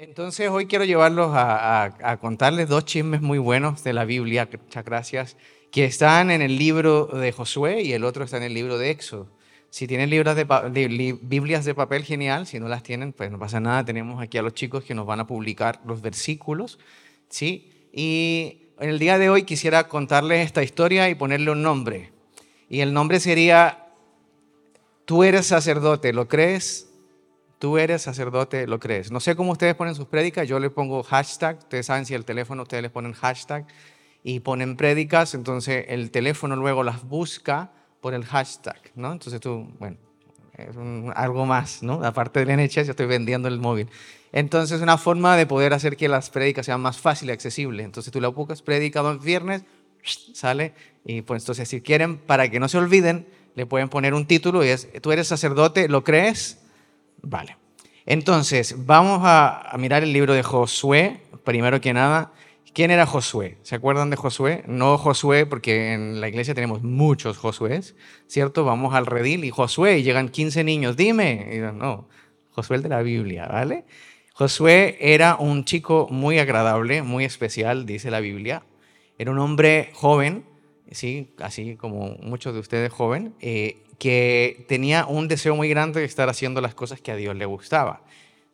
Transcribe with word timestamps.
Entonces 0.00 0.48
hoy 0.48 0.66
quiero 0.66 0.84
llevarlos 0.84 1.32
a, 1.34 2.18
contarles 2.20 2.68
dos 2.68 2.84
chismes 2.84 3.20
muy 3.20 3.38
buenos 3.38 3.82
de 3.82 3.92
la 3.92 4.04
Biblia, 4.04 4.48
muchas 4.62 4.84
gracias, 4.84 5.36
que 5.72 5.86
están 5.86 6.30
en 6.30 6.40
el 6.40 6.56
libro 6.56 7.06
de 7.06 7.32
Josué 7.32 7.82
y 7.82 7.92
el 7.94 8.04
otro 8.04 8.22
está 8.22 8.36
en 8.36 8.44
el 8.44 8.54
libro 8.54 8.78
de 8.78 8.90
Éxodo. 8.90 9.26
Si 9.70 9.88
tienen 9.88 10.08
Biblias 10.08 11.64
de 11.64 11.74
papel, 11.74 12.04
genial. 12.04 12.46
Si 12.46 12.60
no 12.60 12.68
las 12.68 12.84
tienen, 12.84 13.12
pues 13.12 13.32
no 13.32 13.40
pasa 13.40 13.58
nada. 13.58 13.84
Tenemos 13.84 14.22
aquí 14.22 14.38
a 14.38 14.42
los 14.42 14.54
chicos 14.54 14.84
que 14.84 14.94
nos 14.94 15.04
van 15.04 15.18
a 15.18 15.26
publicar 15.26 15.80
los 15.84 16.00
versículos. 16.00 16.78
¿sí? 17.28 17.88
Y 17.92 18.68
en 18.78 18.90
el 18.90 19.00
día 19.00 19.18
de 19.18 19.30
hoy 19.30 19.42
quisiera 19.42 19.88
contarles 19.88 20.46
esta 20.46 20.62
historia 20.62 21.10
y 21.10 21.16
ponerle 21.16 21.50
un 21.50 21.62
nombre. 21.62 22.12
Y 22.68 22.82
el 22.82 22.94
nombre 22.94 23.18
sería, 23.18 23.88
tú 25.04 25.24
eres 25.24 25.46
sacerdote, 25.46 26.12
¿lo 26.12 26.28
crees? 26.28 26.87
Tú 27.58 27.78
eres 27.78 28.02
sacerdote, 28.02 28.66
lo 28.66 28.78
crees. 28.78 29.10
No 29.10 29.20
sé 29.20 29.34
cómo 29.34 29.52
ustedes 29.52 29.74
ponen 29.74 29.94
sus 29.94 30.06
prédicas, 30.06 30.46
yo 30.46 30.60
le 30.60 30.70
pongo 30.70 31.02
hashtag, 31.02 31.58
ustedes 31.58 31.86
saben 31.86 32.06
si 32.06 32.14
el 32.14 32.24
teléfono 32.24 32.62
ustedes 32.62 32.82
le 32.82 32.90
ponen 32.90 33.12
hashtag 33.12 33.66
y 34.22 34.40
ponen 34.40 34.76
prédicas, 34.76 35.34
entonces 35.34 35.86
el 35.88 36.10
teléfono 36.10 36.54
luego 36.56 36.82
las 36.82 37.02
busca 37.04 37.72
por 38.00 38.14
el 38.14 38.24
hashtag, 38.24 38.80
¿no? 38.94 39.12
Entonces 39.12 39.40
tú, 39.40 39.68
bueno, 39.78 39.96
es 40.56 40.76
algo 41.14 41.46
más, 41.46 41.82
¿no? 41.82 42.04
Aparte 42.04 42.44
del 42.44 42.56
NHS, 42.56 42.86
yo 42.86 42.90
estoy 42.90 43.06
vendiendo 43.06 43.48
el 43.48 43.58
móvil. 43.58 43.88
Entonces, 44.32 44.80
una 44.82 44.98
forma 44.98 45.36
de 45.36 45.46
poder 45.46 45.72
hacer 45.72 45.96
que 45.96 46.08
las 46.08 46.30
prédicas 46.30 46.66
sean 46.66 46.80
más 46.80 46.98
fáciles 46.98 47.32
y 47.32 47.34
accesibles. 47.34 47.84
Entonces, 47.84 48.12
tú 48.12 48.20
la 48.20 48.28
buscas, 48.28 48.60
prédica 48.60 49.02
viernes, 49.14 49.62
sale, 50.34 50.74
y 51.04 51.22
pues 51.22 51.42
entonces, 51.42 51.68
si 51.68 51.80
quieren, 51.80 52.18
para 52.18 52.50
que 52.50 52.60
no 52.60 52.68
se 52.68 52.78
olviden, 52.78 53.26
le 53.54 53.66
pueden 53.66 53.88
poner 53.88 54.14
un 54.14 54.26
título 54.26 54.64
y 54.64 54.68
es, 54.68 54.88
tú 55.00 55.12
eres 55.12 55.28
sacerdote, 55.28 55.88
¿lo 55.88 56.04
crees? 56.04 56.58
Vale. 57.22 57.56
Entonces, 58.06 58.86
vamos 58.86 59.20
a, 59.22 59.70
mirar 59.78 60.02
el 60.02 60.12
libro 60.12 60.32
de 60.32 60.42
Josué, 60.42 61.20
primero 61.44 61.80
que 61.80 61.92
nada. 61.92 62.32
¿Quién 62.72 62.90
era 62.90 63.06
Josué? 63.06 63.58
¿Se 63.62 63.74
acuerdan 63.74 64.08
de 64.08 64.16
Josué? 64.16 64.64
No 64.66 64.96
Josué, 64.96 65.46
porque 65.46 65.92
en 65.92 66.20
la 66.20 66.28
iglesia 66.28 66.54
tenemos 66.54 66.82
muchos 66.82 67.36
Josués, 67.36 67.96
¿cierto? 68.26 68.64
Vamos 68.64 68.94
al 68.94 69.06
redil 69.06 69.44
y 69.44 69.50
Josué, 69.50 69.98
y 69.98 70.02
llegan 70.02 70.28
15 70.28 70.64
niños, 70.64 70.96
dime. 70.96 71.50
Y 71.52 71.58
no, 71.76 72.08
Josué 72.50 72.76
el 72.76 72.82
de 72.82 72.88
la 72.88 73.02
Biblia, 73.02 73.46
¿vale? 73.46 73.84
Josué 74.32 74.96
era 75.00 75.36
un 75.36 75.64
chico 75.64 76.06
muy 76.10 76.38
agradable, 76.38 77.02
muy 77.02 77.24
especial, 77.24 77.86
dice 77.86 78.10
la 78.10 78.20
Biblia. 78.20 78.62
Era 79.18 79.32
un 79.32 79.38
hombre 79.40 79.90
joven, 79.94 80.44
sí, 80.92 81.34
así 81.38 81.76
como 81.76 82.16
muchos 82.22 82.54
de 82.54 82.60
ustedes 82.60 82.92
joven, 82.92 83.34
eh, 83.40 83.82
que 83.98 84.64
tenía 84.68 85.06
un 85.06 85.28
deseo 85.28 85.56
muy 85.56 85.68
grande 85.68 86.00
de 86.00 86.06
estar 86.06 86.28
haciendo 86.28 86.60
las 86.60 86.74
cosas 86.74 87.00
que 87.00 87.12
a 87.12 87.16
Dios 87.16 87.36
le 87.36 87.46
gustaba. 87.46 88.02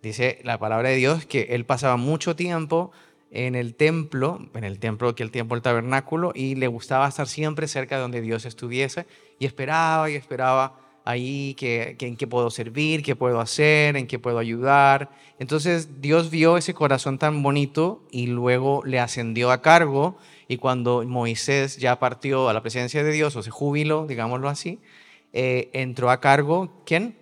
Dice 0.03 0.41
la 0.43 0.59
palabra 0.59 0.91
de 0.91 0.97
Dios 0.97 1.27
que 1.27 1.49
él 1.51 1.65
pasaba 1.65 1.97
mucho 1.97 2.37
tiempo 2.37 2.93
en 3.31 3.55
el 3.55 3.75
templo, 3.75 4.39
en 4.55 4.65
el 4.65 4.79
templo 4.79 5.15
que 5.15 5.23
el 5.23 5.31
tiempo 5.31 5.55
el 5.55 5.63
tabernáculo, 5.63 6.33
y 6.35 6.55
le 6.55 6.69
gustaba 6.69 7.09
estar 7.09 7.27
siempre 7.27 7.67
cerca 7.69 7.97
de 7.97 8.03
donde 8.03 8.21
Dios 8.21 8.45
estuviese, 8.45 9.07
y 9.39 9.47
esperaba 9.47 10.09
y 10.09 10.15
esperaba 10.15 10.79
ahí 11.05 11.55
que, 11.55 11.97
en 11.99 12.17
qué 12.17 12.27
puedo 12.27 12.51
servir, 12.51 13.03
qué 13.03 13.17
puedo 13.17 13.41
hacer, 13.41 13.97
en 13.97 14.07
qué 14.07 14.19
puedo 14.19 14.39
ayudar. 14.39 15.11
Entonces 15.39 16.01
Dios 16.01 16.31
vio 16.31 16.57
ese 16.57 16.75
corazón 16.75 17.19
tan 17.19 17.43
bonito 17.43 18.03
y 18.11 18.29
luego 18.29 18.83
le 18.85 19.01
ascendió 19.01 19.51
a 19.51 19.61
cargo, 19.63 20.17
y 20.47 20.59
cuando 20.59 21.05
Moisés 21.05 21.77
ya 21.79 21.99
partió 21.99 22.49
a 22.49 22.53
la 22.53 22.63
presencia 22.63 23.03
de 23.03 23.13
Dios, 23.13 23.35
o 23.37 23.43
se 23.43 23.51
jubiló, 23.51 24.07
digámoslo 24.07 24.49
así, 24.49 24.79
eh, 25.35 25.69
entró 25.73 26.11
a 26.11 26.21
cargo, 26.21 26.71
¿quién? 26.87 27.19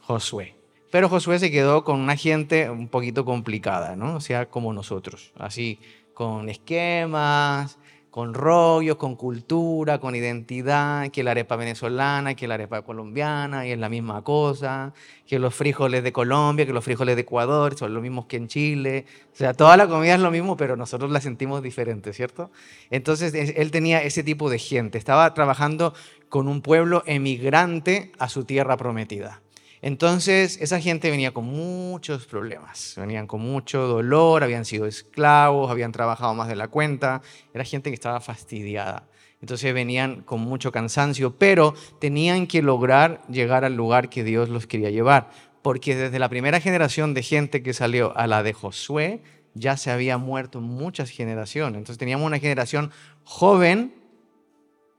Josué. 0.00 0.54
Pero 0.92 1.08
Josué 1.08 1.40
se 1.40 1.50
quedó 1.50 1.82
con 1.82 2.00
una 2.00 2.16
gente 2.16 2.70
un 2.70 2.86
poquito 2.88 3.24
complicada, 3.24 3.96
¿no? 3.96 4.14
O 4.14 4.20
sea, 4.20 4.48
como 4.48 4.72
nosotros, 4.72 5.32
así, 5.36 5.80
con 6.14 6.48
esquemas, 6.48 7.78
con 8.16 8.32
rollos, 8.32 8.96
con 8.96 9.14
cultura, 9.14 9.98
con 9.98 10.14
identidad, 10.14 11.10
que 11.10 11.22
la 11.22 11.32
arepa 11.32 11.54
venezolana, 11.56 12.34
que 12.34 12.48
la 12.48 12.54
arepa 12.54 12.80
colombiana, 12.80 13.66
y 13.66 13.72
es 13.72 13.78
la 13.78 13.90
misma 13.90 14.24
cosa, 14.24 14.94
que 15.26 15.38
los 15.38 15.54
frijoles 15.54 16.02
de 16.02 16.14
Colombia, 16.14 16.64
que 16.64 16.72
los 16.72 16.82
frijoles 16.82 17.14
de 17.14 17.20
Ecuador 17.20 17.76
son 17.76 17.92
los 17.92 18.02
mismos 18.02 18.24
que 18.24 18.38
en 18.38 18.48
Chile. 18.48 19.04
O 19.34 19.36
sea, 19.36 19.52
toda 19.52 19.76
la 19.76 19.86
comida 19.86 20.14
es 20.14 20.20
lo 20.20 20.30
mismo, 20.30 20.56
pero 20.56 20.76
nosotros 20.76 21.10
la 21.10 21.20
sentimos 21.20 21.62
diferente, 21.62 22.14
¿cierto? 22.14 22.50
Entonces, 22.88 23.34
él 23.34 23.70
tenía 23.70 24.02
ese 24.02 24.22
tipo 24.22 24.48
de 24.48 24.60
gente. 24.60 24.96
Estaba 24.96 25.34
trabajando 25.34 25.92
con 26.30 26.48
un 26.48 26.62
pueblo 26.62 27.02
emigrante 27.04 28.12
a 28.18 28.30
su 28.30 28.44
tierra 28.44 28.78
prometida. 28.78 29.42
Entonces, 29.82 30.58
esa 30.60 30.80
gente 30.80 31.10
venía 31.10 31.32
con 31.32 31.44
muchos 31.44 32.26
problemas, 32.26 32.94
venían 32.96 33.26
con 33.26 33.42
mucho 33.42 33.86
dolor, 33.86 34.42
habían 34.42 34.64
sido 34.64 34.86
esclavos, 34.86 35.70
habían 35.70 35.92
trabajado 35.92 36.34
más 36.34 36.48
de 36.48 36.56
la 36.56 36.68
cuenta, 36.68 37.22
era 37.52 37.64
gente 37.64 37.90
que 37.90 37.94
estaba 37.94 38.20
fastidiada. 38.20 39.08
Entonces 39.40 39.74
venían 39.74 40.22
con 40.22 40.40
mucho 40.40 40.72
cansancio, 40.72 41.36
pero 41.36 41.74
tenían 42.00 42.46
que 42.46 42.62
lograr 42.62 43.22
llegar 43.28 43.64
al 43.64 43.76
lugar 43.76 44.08
que 44.08 44.24
Dios 44.24 44.48
los 44.48 44.66
quería 44.66 44.90
llevar, 44.90 45.30
porque 45.62 45.94
desde 45.94 46.18
la 46.18 46.28
primera 46.28 46.60
generación 46.60 47.12
de 47.12 47.22
gente 47.22 47.62
que 47.62 47.74
salió 47.74 48.16
a 48.16 48.26
la 48.26 48.42
de 48.42 48.54
Josué, 48.54 49.22
ya 49.54 49.76
se 49.76 49.90
había 49.90 50.18
muerto 50.18 50.60
muchas 50.60 51.10
generaciones. 51.10 51.78
Entonces 51.78 51.98
teníamos 51.98 52.26
una 52.26 52.38
generación 52.38 52.92
joven 53.24 53.94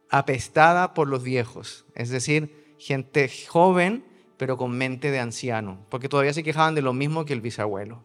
apestada 0.10 0.94
por 0.94 1.08
los 1.08 1.24
viejos, 1.24 1.86
es 1.96 2.10
decir, 2.10 2.76
gente 2.80 3.30
joven 3.50 4.06
pero 4.38 4.58
con 4.58 4.72
mente 4.72 5.12
de 5.12 5.20
anciano, 5.20 5.80
porque 5.90 6.10
todavía 6.10 6.34
se 6.34 6.44
quejaban 6.44 6.76
de 6.76 6.82
lo 6.82 6.94
mismo 6.94 7.26
que 7.26 7.34
el 7.34 7.42
bisabuelo. 7.42 8.04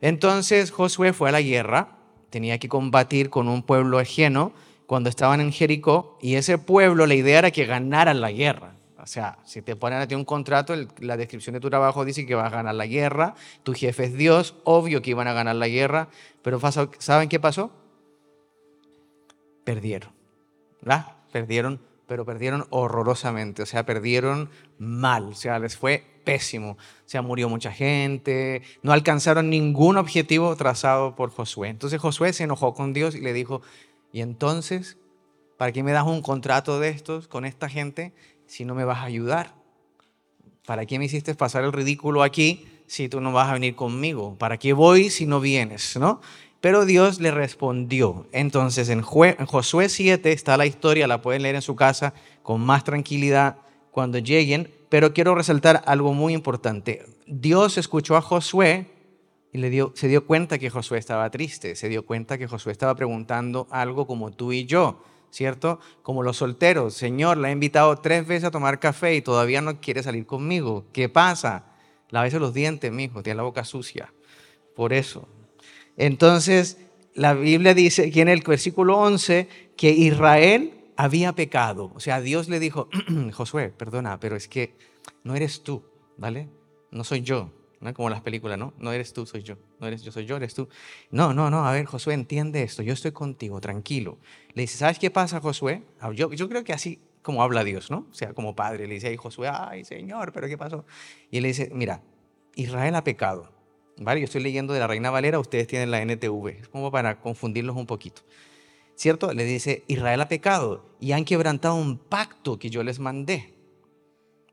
Entonces 0.00 0.70
Josué 0.70 1.12
fue 1.12 1.28
a 1.28 1.32
la 1.32 1.40
guerra, 1.40 1.98
tenía 2.30 2.58
que 2.58 2.68
combatir 2.68 3.30
con 3.30 3.48
un 3.48 3.62
pueblo 3.62 3.98
ajeno 3.98 4.52
cuando 4.86 5.10
estaban 5.10 5.40
en 5.40 5.52
Jericó, 5.52 6.18
y 6.20 6.34
ese 6.34 6.58
pueblo 6.58 7.06
la 7.06 7.14
idea 7.14 7.38
era 7.40 7.50
que 7.50 7.66
ganaran 7.66 8.20
la 8.20 8.32
guerra. 8.32 8.74
O 9.00 9.06
sea, 9.06 9.38
si 9.44 9.62
te 9.62 9.76
ponen 9.76 10.00
a 10.00 10.06
ti 10.06 10.14
un 10.14 10.24
contrato, 10.24 10.74
la 11.00 11.16
descripción 11.16 11.54
de 11.54 11.60
tu 11.60 11.70
trabajo 11.70 12.04
dice 12.04 12.26
que 12.26 12.34
vas 12.34 12.52
a 12.52 12.56
ganar 12.56 12.74
la 12.74 12.86
guerra, 12.86 13.34
tu 13.62 13.72
jefe 13.72 14.04
es 14.04 14.14
Dios, 14.14 14.54
obvio 14.64 15.02
que 15.02 15.10
iban 15.10 15.28
a 15.28 15.32
ganar 15.32 15.56
la 15.56 15.68
guerra, 15.68 16.08
pero 16.42 16.60
¿saben 16.98 17.28
qué 17.28 17.40
pasó? 17.40 17.70
Perdieron. 19.64 20.18
¿verdad? 20.80 21.06
Perdieron 21.32 21.80
pero 22.08 22.24
perdieron 22.24 22.66
horrorosamente, 22.70 23.62
o 23.62 23.66
sea, 23.66 23.84
perdieron 23.84 24.48
mal, 24.78 25.24
o 25.24 25.34
sea, 25.34 25.58
les 25.58 25.76
fue 25.76 26.04
pésimo. 26.24 26.72
O 26.72 26.76
sea, 27.04 27.20
murió 27.22 27.50
mucha 27.50 27.70
gente, 27.70 28.62
no 28.82 28.92
alcanzaron 28.92 29.50
ningún 29.50 29.98
objetivo 29.98 30.56
trazado 30.56 31.14
por 31.14 31.30
Josué. 31.30 31.68
Entonces 31.68 32.00
Josué 32.00 32.32
se 32.32 32.44
enojó 32.44 32.72
con 32.72 32.94
Dios 32.94 33.14
y 33.14 33.20
le 33.20 33.34
dijo, 33.34 33.60
¿y 34.10 34.22
entonces, 34.22 34.96
para 35.58 35.70
qué 35.70 35.82
me 35.82 35.92
das 35.92 36.06
un 36.06 36.22
contrato 36.22 36.80
de 36.80 36.88
estos 36.88 37.28
con 37.28 37.44
esta 37.44 37.68
gente 37.68 38.14
si 38.46 38.64
no 38.64 38.74
me 38.74 38.84
vas 38.84 38.98
a 38.98 39.04
ayudar? 39.04 39.54
¿Para 40.66 40.86
qué 40.86 40.98
me 40.98 41.04
hiciste 41.04 41.34
pasar 41.34 41.64
el 41.64 41.72
ridículo 41.72 42.22
aquí 42.22 42.66
si 42.86 43.10
tú 43.10 43.20
no 43.20 43.32
vas 43.32 43.50
a 43.50 43.54
venir 43.54 43.74
conmigo? 43.74 44.36
¿Para 44.38 44.56
qué 44.56 44.72
voy 44.72 45.10
si 45.10 45.26
no 45.26 45.40
vienes? 45.40 45.96
¿No? 45.98 46.22
Pero 46.60 46.84
Dios 46.84 47.20
le 47.20 47.30
respondió. 47.30 48.26
Entonces 48.32 48.88
en, 48.88 49.02
Josué 49.02 49.88
7 49.88 50.32
está 50.32 50.56
la 50.56 50.66
historia, 50.66 51.06
la 51.06 51.22
pueden 51.22 51.42
leer 51.42 51.54
en 51.54 51.62
su 51.62 51.76
casa 51.76 52.14
con 52.42 52.60
más 52.60 52.84
tranquilidad 52.84 53.58
cuando 53.92 54.18
lleguen, 54.18 54.72
pero 54.88 55.12
quiero 55.12 55.34
resaltar 55.34 55.82
algo 55.86 56.12
muy 56.14 56.34
importante. 56.34 57.06
Dios 57.26 57.78
escuchó 57.78 58.16
a 58.16 58.22
Josué 58.22 58.90
y 59.52 59.58
le 59.58 59.70
dio, 59.70 59.92
se 59.94 60.08
dio 60.08 60.26
cuenta 60.26 60.58
que 60.58 60.70
Josué 60.70 60.98
estaba 60.98 61.30
triste, 61.30 61.76
se 61.76 61.88
dio 61.88 62.04
cuenta 62.04 62.38
que 62.38 62.48
Josué 62.48 62.72
estaba 62.72 62.94
preguntando 62.96 63.68
algo 63.70 64.06
como 64.06 64.32
tú 64.32 64.52
y 64.52 64.66
yo, 64.66 65.02
¿cierto? 65.30 65.78
Como 66.02 66.22
los 66.22 66.38
solteros, 66.38 66.94
Señor, 66.94 67.36
la 67.36 67.50
he 67.50 67.52
invitado 67.52 67.96
tres 67.98 68.26
veces 68.26 68.44
a 68.44 68.50
tomar 68.50 68.80
café 68.80 69.14
y 69.14 69.22
todavía 69.22 69.60
no 69.60 69.80
quiere 69.80 70.02
salir 70.02 70.26
conmigo. 70.26 70.86
¿Qué 70.92 71.08
pasa? 71.08 71.66
Lávese 72.10 72.40
los 72.40 72.52
dientes, 72.52 72.90
mi 72.90 73.04
hijo, 73.04 73.22
tiene 73.22 73.36
la 73.36 73.42
boca 73.42 73.64
sucia. 73.64 74.12
Por 74.74 74.92
eso, 74.92 75.28
entonces, 75.98 76.78
la 77.14 77.34
Biblia 77.34 77.74
dice 77.74 78.06
aquí 78.06 78.20
en 78.20 78.28
el 78.28 78.42
versículo 78.42 78.96
11 78.96 79.48
que 79.76 79.90
Israel 79.90 80.72
había 80.96 81.32
pecado. 81.32 81.92
O 81.94 82.00
sea, 82.00 82.20
Dios 82.20 82.48
le 82.48 82.60
dijo, 82.60 82.88
Josué, 83.32 83.68
perdona, 83.68 84.18
pero 84.18 84.36
es 84.36 84.48
que 84.48 84.74
no 85.24 85.34
eres 85.34 85.62
tú, 85.62 85.82
¿vale? 86.16 86.48
No 86.90 87.04
soy 87.04 87.20
yo. 87.20 87.52
¿no? 87.80 87.94
Como 87.94 88.10
las 88.10 88.20
películas, 88.20 88.58
¿no? 88.58 88.74
No 88.78 88.92
eres 88.92 89.12
tú, 89.12 89.26
soy 89.26 89.42
yo. 89.42 89.56
No 89.80 89.86
eres 89.86 90.02
yo, 90.02 90.12
soy 90.12 90.26
yo, 90.26 90.36
eres 90.36 90.54
tú. 90.54 90.68
No, 91.10 91.32
no, 91.32 91.50
no. 91.50 91.66
A 91.66 91.72
ver, 91.72 91.86
Josué, 91.86 92.14
entiende 92.14 92.62
esto. 92.62 92.82
Yo 92.82 92.92
estoy 92.92 93.12
contigo, 93.12 93.60
tranquilo. 93.60 94.18
Le 94.54 94.62
dice, 94.62 94.78
¿sabes 94.78 94.98
qué 94.98 95.10
pasa, 95.10 95.40
Josué? 95.40 95.82
Ah, 96.00 96.12
yo, 96.12 96.28
creo 96.30 96.64
que 96.64 96.72
así 96.72 97.00
como 97.22 97.42
habla 97.42 97.64
Dios, 97.64 97.90
¿no? 97.90 98.06
O 98.10 98.14
sea, 98.14 98.32
como 98.32 98.54
padre. 98.54 98.86
Le 98.86 98.94
dice, 98.94 99.16
Josué, 99.16 99.48
ay, 99.52 99.84
Señor, 99.84 100.32
pero 100.32 100.48
¿qué 100.48 100.56
pasó? 100.56 100.84
Y 101.30 101.38
él 101.38 101.42
le 101.42 101.48
dice, 101.48 101.70
mira, 101.72 102.02
Israel 102.54 102.94
ha 102.94 103.04
pecado. 103.04 103.52
¿Vale? 104.00 104.20
Yo 104.20 104.24
estoy 104.24 104.42
leyendo 104.42 104.72
de 104.72 104.80
la 104.80 104.86
Reina 104.86 105.10
Valera, 105.10 105.38
ustedes 105.38 105.66
tienen 105.66 105.90
la 105.90 106.00
NTV, 106.02 106.48
es 106.48 106.68
como 106.68 106.90
para 106.90 107.20
confundirlos 107.20 107.76
un 107.76 107.86
poquito. 107.86 108.22
¿Cierto? 108.94 109.32
Le 109.32 109.44
dice, 109.44 109.84
Israel 109.86 110.20
ha 110.20 110.28
pecado 110.28 110.84
y 110.98 111.12
han 111.12 111.24
quebrantado 111.24 111.76
un 111.76 111.98
pacto 111.98 112.58
que 112.58 112.68
yo 112.68 112.82
les 112.82 112.98
mandé. 112.98 113.54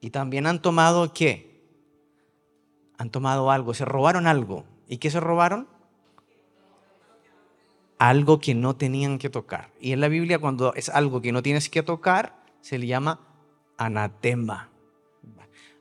Y 0.01 0.11
también 0.11 0.45
han 0.45 0.61
tomado 0.61 1.13
qué? 1.13 1.63
Han 2.97 3.09
tomado 3.09 3.49
algo, 3.49 3.73
se 3.73 3.85
robaron 3.85 4.27
algo. 4.27 4.63
¿Y 4.87 4.97
qué 4.97 5.09
se 5.09 5.19
robaron? 5.19 5.67
Algo 7.97 8.39
que 8.39 8.53
no 8.53 8.75
tenían 8.75 9.17
que 9.17 9.31
tocar. 9.31 9.71
Y 9.79 9.93
en 9.93 10.01
la 10.01 10.09
Biblia 10.09 10.37
cuando 10.37 10.75
es 10.75 10.89
algo 10.89 11.21
que 11.21 11.31
no 11.31 11.41
tienes 11.41 11.69
que 11.69 11.81
tocar, 11.81 12.35
se 12.61 12.77
le 12.77 12.85
llama 12.85 13.19
anatema. 13.77 14.69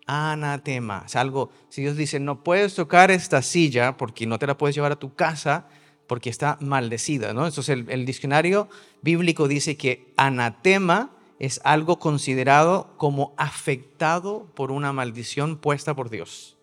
Anatema. 0.06 1.04
Es 1.06 1.16
algo, 1.16 1.50
si 1.68 1.82
Dios 1.82 1.96
dice, 1.96 2.20
no 2.20 2.42
puedes 2.44 2.74
tocar 2.74 3.10
esta 3.10 3.42
silla 3.42 3.96
porque 3.96 4.26
no 4.26 4.38
te 4.38 4.46
la 4.46 4.56
puedes 4.56 4.74
llevar 4.74 4.92
a 4.92 4.98
tu 4.98 5.14
casa 5.14 5.66
porque 6.06 6.30
está 6.30 6.58
maldecida, 6.60 7.32
¿no? 7.32 7.46
Entonces 7.46 7.70
el, 7.70 7.90
el 7.90 8.04
diccionario 8.04 8.68
bíblico 9.00 9.48
dice 9.48 9.76
que 9.76 10.12
anatema 10.16 11.10
es 11.38 11.60
algo 11.64 11.98
considerado 11.98 12.94
como 12.96 13.34
afectado 13.36 14.50
por 14.54 14.70
una 14.70 14.92
maldición 14.92 15.56
puesta 15.56 15.94
por 15.94 16.10
Dios. 16.10 16.56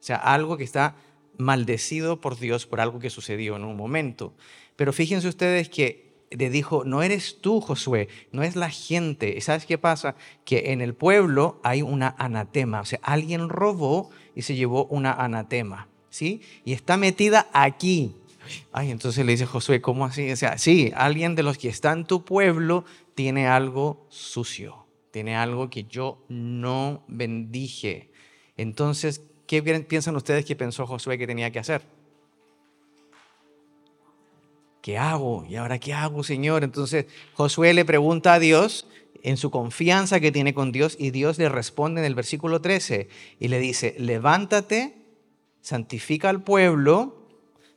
O 0.00 0.02
sea, 0.02 0.16
algo 0.16 0.56
que 0.56 0.64
está 0.64 0.96
maldecido 1.38 2.20
por 2.20 2.38
Dios 2.38 2.66
por 2.66 2.80
algo 2.80 2.98
que 2.98 3.10
sucedió 3.10 3.56
en 3.56 3.64
un 3.64 3.76
momento. 3.76 4.34
Pero 4.76 4.92
fíjense 4.92 5.28
ustedes 5.28 5.68
que 5.68 6.03
le 6.30 6.50
dijo, 6.50 6.84
no 6.84 7.02
eres 7.02 7.38
tú, 7.40 7.60
Josué, 7.60 8.08
no 8.32 8.42
es 8.42 8.56
la 8.56 8.70
gente. 8.70 9.40
¿Sabes 9.40 9.66
qué 9.66 9.78
pasa? 9.78 10.16
Que 10.44 10.72
en 10.72 10.80
el 10.80 10.94
pueblo 10.94 11.60
hay 11.62 11.82
una 11.82 12.14
anatema, 12.18 12.80
o 12.80 12.84
sea, 12.84 12.98
alguien 13.02 13.48
robó 13.48 14.10
y 14.34 14.42
se 14.42 14.56
llevó 14.56 14.86
una 14.86 15.12
anatema, 15.12 15.88
¿sí? 16.10 16.42
Y 16.64 16.72
está 16.72 16.96
metida 16.96 17.48
aquí. 17.52 18.16
Ay, 18.72 18.90
entonces 18.90 19.24
le 19.24 19.32
dice 19.32 19.46
Josué, 19.46 19.80
¿cómo 19.80 20.04
así? 20.04 20.30
O 20.30 20.36
sea, 20.36 20.58
sí, 20.58 20.92
alguien 20.94 21.34
de 21.34 21.42
los 21.42 21.56
que 21.56 21.68
está 21.68 21.92
en 21.92 22.04
tu 22.04 22.24
pueblo 22.24 22.84
tiene 23.14 23.46
algo 23.46 24.06
sucio, 24.10 24.86
tiene 25.10 25.36
algo 25.36 25.70
que 25.70 25.84
yo 25.84 26.24
no 26.28 27.04
bendije. 27.08 28.10
Entonces, 28.56 29.22
¿qué 29.46 29.62
piensan 29.62 30.16
ustedes 30.16 30.44
que 30.44 30.56
pensó 30.56 30.86
Josué 30.86 31.16
que 31.16 31.26
tenía 31.26 31.50
que 31.50 31.58
hacer? 31.58 31.93
¿Qué 34.84 34.98
hago? 34.98 35.46
¿Y 35.48 35.56
ahora 35.56 35.78
qué 35.78 35.94
hago, 35.94 36.22
Señor? 36.22 36.62
Entonces 36.62 37.06
Josué 37.32 37.72
le 37.72 37.86
pregunta 37.86 38.34
a 38.34 38.38
Dios 38.38 38.86
en 39.22 39.38
su 39.38 39.50
confianza 39.50 40.20
que 40.20 40.30
tiene 40.30 40.52
con 40.52 40.72
Dios 40.72 40.94
y 41.00 41.10
Dios 41.10 41.38
le 41.38 41.48
responde 41.48 42.02
en 42.02 42.06
el 42.06 42.14
versículo 42.14 42.60
13 42.60 43.08
y 43.40 43.48
le 43.48 43.60
dice, 43.60 43.94
levántate, 43.98 44.94
santifica 45.62 46.28
al 46.28 46.42
pueblo, 46.42 47.16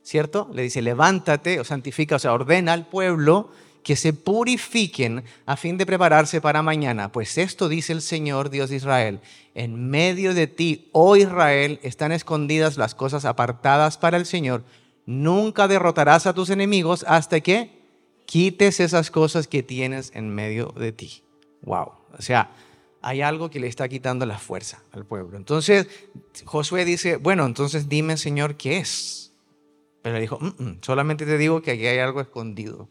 ¿cierto? 0.02 0.50
Le 0.52 0.60
dice, 0.60 0.82
levántate 0.82 1.58
o 1.60 1.64
santifica, 1.64 2.16
o 2.16 2.18
sea, 2.18 2.34
ordena 2.34 2.74
al 2.74 2.88
pueblo 2.88 3.52
que 3.82 3.96
se 3.96 4.12
purifiquen 4.12 5.24
a 5.46 5.56
fin 5.56 5.78
de 5.78 5.86
prepararse 5.86 6.42
para 6.42 6.60
mañana. 6.60 7.10
Pues 7.10 7.38
esto 7.38 7.70
dice 7.70 7.94
el 7.94 8.02
Señor 8.02 8.50
Dios 8.50 8.68
de 8.68 8.76
Israel, 8.76 9.20
en 9.54 9.88
medio 9.88 10.34
de 10.34 10.46
ti, 10.46 10.90
oh 10.92 11.16
Israel, 11.16 11.80
están 11.82 12.12
escondidas 12.12 12.76
las 12.76 12.94
cosas 12.94 13.24
apartadas 13.24 13.96
para 13.96 14.18
el 14.18 14.26
Señor 14.26 14.62
Nunca 15.08 15.68
derrotarás 15.68 16.26
a 16.26 16.34
tus 16.34 16.50
enemigos 16.50 17.02
hasta 17.08 17.40
que 17.40 17.70
quites 18.26 18.78
esas 18.78 19.10
cosas 19.10 19.48
que 19.48 19.62
tienes 19.62 20.12
en 20.14 20.28
medio 20.28 20.66
de 20.76 20.92
ti. 20.92 21.22
Wow. 21.62 21.92
O 22.18 22.20
sea, 22.20 22.50
hay 23.00 23.22
algo 23.22 23.48
que 23.48 23.58
le 23.58 23.68
está 23.68 23.88
quitando 23.88 24.26
la 24.26 24.38
fuerza 24.38 24.82
al 24.92 25.06
pueblo. 25.06 25.38
Entonces, 25.38 25.88
Josué 26.44 26.84
dice, 26.84 27.16
bueno, 27.16 27.46
entonces 27.46 27.88
dime, 27.88 28.18
Señor, 28.18 28.56
¿qué 28.56 28.80
es? 28.80 29.32
Pero 30.02 30.16
le 30.16 30.20
dijo, 30.20 30.38
solamente 30.82 31.24
te 31.24 31.38
digo 31.38 31.62
que 31.62 31.70
aquí 31.70 31.86
hay 31.86 32.00
algo 32.00 32.20
escondido. 32.20 32.90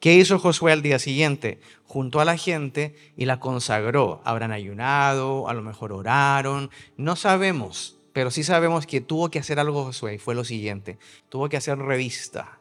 ¿Qué 0.00 0.14
hizo 0.14 0.38
Josué 0.38 0.72
al 0.72 0.80
día 0.80 0.98
siguiente? 0.98 1.60
Juntó 1.84 2.20
a 2.20 2.24
la 2.24 2.38
gente 2.38 2.94
y 3.14 3.26
la 3.26 3.40
consagró. 3.40 4.22
Habrán 4.24 4.52
ayunado, 4.52 5.50
a 5.50 5.52
lo 5.52 5.60
mejor 5.60 5.92
oraron, 5.92 6.70
no 6.96 7.14
sabemos. 7.14 7.97
Pero 8.18 8.32
sí 8.32 8.42
sabemos 8.42 8.84
que 8.84 9.00
tuvo 9.00 9.30
que 9.30 9.38
hacer 9.38 9.60
algo 9.60 9.84
Josué 9.84 10.14
y 10.14 10.18
fue 10.18 10.34
lo 10.34 10.42
siguiente. 10.42 10.98
Tuvo 11.28 11.48
que 11.48 11.56
hacer 11.56 11.78
revista. 11.78 12.58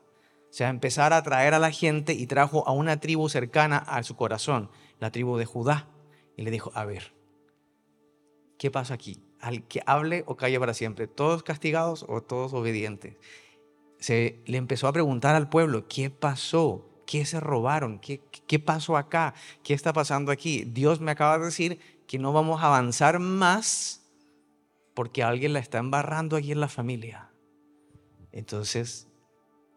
O 0.52 0.54
sea, 0.54 0.70
empezar 0.70 1.14
a 1.14 1.24
traer 1.24 1.56
a 1.56 1.60
la 1.60 1.72
gente 1.72 2.14
y 2.14 2.28
trajo 2.28 2.68
a 2.68 2.74
una 2.74 3.00
tribu 3.00 3.28
cercana 3.28 3.80
a 3.80 4.04
su 4.04 4.16
corazón, 4.16 4.70
la 5.00 5.10
tribu 5.10 5.36
de 5.36 5.46
Judá. 5.46 5.88
Y 6.36 6.44
le 6.44 6.52
dijo, 6.52 6.72
a 6.76 6.86
ver, 6.86 7.12
¿qué 8.60 8.70
pasa 8.70 8.94
aquí? 8.94 9.20
Al 9.40 9.64
que 9.64 9.82
hable 9.88 10.24
o 10.28 10.38
calle 10.38 10.60
para 10.60 10.76
siempre, 10.76 11.08
todos 11.08 11.42
castigados 11.42 12.06
o 12.08 12.22
todos 12.22 12.54
obedientes. 12.54 13.16
Se 13.98 14.40
le 14.46 14.60
empezó 14.60 14.88
a 14.88 14.94
preguntar 14.94 15.36
al 15.36 15.50
pueblo, 15.50 15.88
¿qué 15.88 16.12
pasó? 16.12 16.88
¿Qué 17.08 17.26
se 17.26 17.40
robaron? 17.40 17.98
¿Qué, 17.98 18.22
¿Qué 18.46 18.60
pasó 18.60 18.96
acá? 18.96 19.34
¿Qué 19.64 19.74
está 19.74 19.92
pasando 19.92 20.32
aquí? 20.32 20.66
Dios 20.66 21.02
me 21.02 21.10
acaba 21.10 21.40
de 21.40 21.46
decir 21.46 21.80
que 22.06 22.20
no 22.20 22.32
vamos 22.32 22.62
a 22.62 22.68
avanzar 22.68 23.18
más 23.18 24.04
porque 24.98 25.22
alguien 25.22 25.54
la 25.54 25.60
está 25.60 25.78
embarrando 25.78 26.36
aquí 26.38 26.52
en 26.52 26.60
la 26.60 26.68
familia. 26.68 27.30
Entonces, 28.32 29.08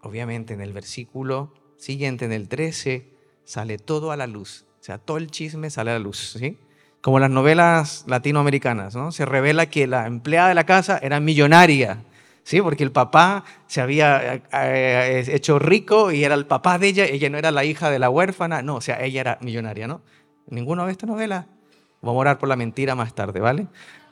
obviamente 0.01 0.55
en 0.55 0.63
el 0.63 0.73
versículo 0.73 1.53
siguiente, 1.77 2.25
en 2.25 2.33
el 2.33 2.49
13, 2.49 3.13
sale 3.45 3.77
todo 3.77 4.13
a 4.13 4.17
la 4.17 4.27
luz. 4.27 4.65
O 4.81 4.83
sea, 4.83 4.97
todo 4.97 5.19
el 5.19 5.31
chisme 5.31 5.69
sale 5.69 5.91
a 5.91 5.99
la 5.99 5.99
luz, 5.99 6.37
¿sí? 6.39 6.57
Como 7.03 7.19
las 7.19 7.29
novelas 7.29 8.05
latinoamericanas, 8.07 8.97
¿no? 8.97 9.13
Se 9.13 9.27
revela 9.27 9.67
que 9.67 9.87
la 9.87 10.07
empleada 10.07 10.49
de 10.49 10.55
la 10.55 10.65
casa 10.65 10.97
era 11.03 11.21
millonaria, 11.21 12.03
¿sí? 12.43 12.63
Porque 12.63 12.83
el 12.85 12.91
papá 12.91 13.45
se 13.67 13.83
había 13.83 14.37
eh, 14.37 14.43
eh, 14.55 15.25
hecho 15.29 15.59
rico 15.59 16.13
y 16.13 16.25
era 16.25 16.35
el 16.35 16.47
papá 16.47 16.79
de 16.79 16.89
ella, 16.89 17.05
ella 17.05 17.29
no 17.29 17.37
era 17.37 17.51
la 17.51 17.67
hija 17.67 17.91
de 17.91 17.99
la 17.99 18.09
huérfana, 18.09 18.63
no, 18.63 18.77
o 18.77 18.81
sea, 18.81 19.05
ella 19.05 19.21
era 19.21 19.39
millonaria, 19.43 19.87
¿no? 19.87 20.01
¿Ninguno 20.47 20.87
ve 20.87 20.93
esta 20.93 21.07
novela? 21.07 21.47
Vamos 22.01 22.17
a 22.17 22.21
orar 22.21 22.39
por 22.39 22.49
la 22.49 22.57
mentira 22.57 22.95
más 22.95 23.15
tarde, 23.15 23.41
¿vale? 23.41 23.67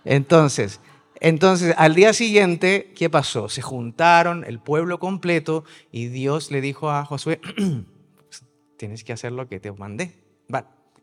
Entonces, 0.05 0.81
entonces, 1.21 1.75
al 1.77 1.95
día 1.95 2.13
siguiente, 2.13 2.93
¿qué 2.95 3.11
pasó? 3.11 3.49
Se 3.49 3.63
juntaron 3.63 4.45
el 4.45 4.61
pueblo 4.61 4.99
completo 4.99 5.65
y 5.91 6.07
Dios 6.07 6.51
le 6.51 6.61
dijo 6.61 6.91
a 6.91 7.05
Josué, 7.05 7.41
tienes 8.77 9.05
que 9.05 9.13
hacer 9.13 9.33
lo 9.33 9.49
que 9.49 9.61
te 9.61 9.73
mandé. 9.73 10.13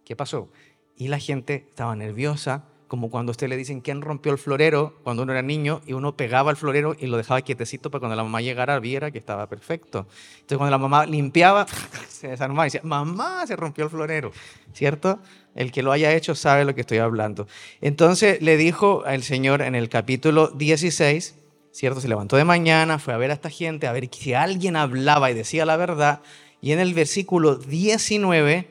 ¿Qué 0.05 0.15
pasó? 0.15 0.49
Y 0.95 1.07
la 1.07 1.19
gente 1.19 1.65
estaba 1.67 1.95
nerviosa, 1.95 2.65
como 2.87 3.09
cuando 3.09 3.31
a 3.31 3.33
usted 3.33 3.47
le 3.47 3.57
dicen 3.57 3.81
quién 3.81 4.01
rompió 4.01 4.31
el 4.31 4.37
florero 4.37 4.99
cuando 5.03 5.23
uno 5.23 5.31
era 5.31 5.41
niño 5.41 5.81
y 5.85 5.93
uno 5.93 6.15
pegaba 6.15 6.51
el 6.51 6.57
florero 6.57 6.95
y 6.99 7.07
lo 7.07 7.17
dejaba 7.17 7.41
quietecito 7.41 7.89
para 7.89 7.99
cuando 7.99 8.15
la 8.15 8.23
mamá 8.23 8.41
llegara 8.41 8.79
viera 8.79 9.11
que 9.11 9.17
estaba 9.17 9.47
perfecto. 9.47 10.07
Entonces 10.35 10.57
cuando 10.57 10.71
la 10.71 10.77
mamá 10.77 11.05
limpiaba, 11.05 11.65
se 12.09 12.27
desarmaba 12.27 12.65
y 12.65 12.67
decía, 12.67 12.81
mamá, 12.83 13.45
se 13.47 13.55
rompió 13.55 13.85
el 13.85 13.89
florero, 13.89 14.31
¿cierto? 14.73 15.19
El 15.55 15.71
que 15.71 15.81
lo 15.81 15.91
haya 15.91 16.13
hecho 16.13 16.35
sabe 16.35 16.65
lo 16.65 16.75
que 16.75 16.81
estoy 16.81 16.99
hablando. 16.99 17.47
Entonces 17.81 18.41
le 18.41 18.57
dijo 18.57 19.03
al 19.05 19.23
Señor 19.23 19.61
en 19.61 19.73
el 19.73 19.89
capítulo 19.89 20.49
16, 20.49 21.35
¿cierto? 21.71 22.01
Se 22.01 22.07
levantó 22.07 22.35
de 22.35 22.45
mañana, 22.45 22.99
fue 22.99 23.13
a 23.13 23.17
ver 23.17 23.31
a 23.31 23.33
esta 23.33 23.49
gente, 23.49 23.87
a 23.87 23.91
ver 23.91 24.09
si 24.11 24.33
alguien 24.33 24.75
hablaba 24.75 25.31
y 25.31 25.33
decía 25.33 25.65
la 25.65 25.77
verdad. 25.77 26.21
Y 26.61 26.71
en 26.71 26.79
el 26.79 26.93
versículo 26.93 27.55
19 27.55 28.67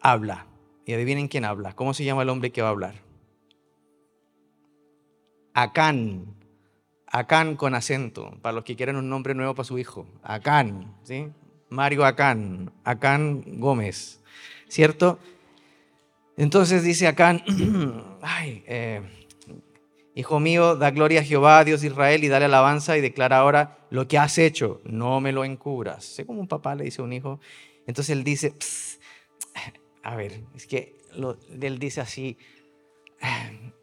habla. 0.00 0.46
Y 0.84 0.92
adivinen 0.92 1.28
quién 1.28 1.44
habla. 1.44 1.74
¿Cómo 1.74 1.94
se 1.94 2.04
llama 2.04 2.22
el 2.22 2.28
hombre 2.28 2.50
que 2.50 2.60
va 2.60 2.68
a 2.68 2.72
hablar? 2.72 3.01
Acán. 5.54 6.34
Acán 7.06 7.56
con 7.56 7.74
acento, 7.74 8.38
para 8.40 8.54
los 8.54 8.64
que 8.64 8.74
quieran 8.74 8.96
un 8.96 9.10
nombre 9.10 9.34
nuevo 9.34 9.54
para 9.54 9.66
su 9.66 9.78
hijo. 9.78 10.06
Acán, 10.22 10.94
¿sí? 11.02 11.28
Mario 11.68 12.06
Acán, 12.06 12.72
Acán 12.84 13.42
Gómez, 13.58 14.20
¿cierto? 14.68 15.18
Entonces 16.36 16.82
dice 16.82 17.06
Acán, 17.06 17.42
ay, 18.22 18.64
eh, 18.66 19.02
hijo 20.14 20.40
mío, 20.40 20.76
da 20.76 20.90
gloria 20.90 21.20
a 21.20 21.24
Jehová, 21.24 21.64
Dios 21.64 21.82
de 21.82 21.88
Israel, 21.88 22.24
y 22.24 22.28
dale 22.28 22.46
alabanza 22.46 22.96
y 22.96 23.00
declara 23.00 23.38
ahora 23.38 23.78
lo 23.90 24.08
que 24.08 24.18
has 24.18 24.38
hecho, 24.38 24.80
no 24.84 25.20
me 25.20 25.32
lo 25.32 25.44
encubras. 25.44 26.04
Sé 26.04 26.24
como 26.24 26.40
un 26.40 26.48
papá 26.48 26.74
le 26.74 26.84
dice 26.84 27.02
a 27.02 27.04
un 27.04 27.12
hijo. 27.12 27.40
Entonces 27.86 28.16
él 28.16 28.24
dice, 28.24 28.54
a 30.02 30.16
ver, 30.16 30.40
es 30.54 30.66
que 30.66 30.96
él 31.60 31.78
dice 31.78 32.00
así, 32.00 32.38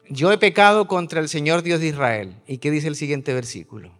yo 0.09 0.31
he 0.31 0.37
pecado 0.37 0.87
contra 0.87 1.19
el 1.19 1.29
Señor 1.29 1.61
Dios 1.61 1.79
de 1.79 1.87
Israel. 1.87 2.35
¿Y 2.47 2.57
qué 2.57 2.71
dice 2.71 2.87
el 2.87 2.95
siguiente 2.95 3.33
versículo? 3.33 3.91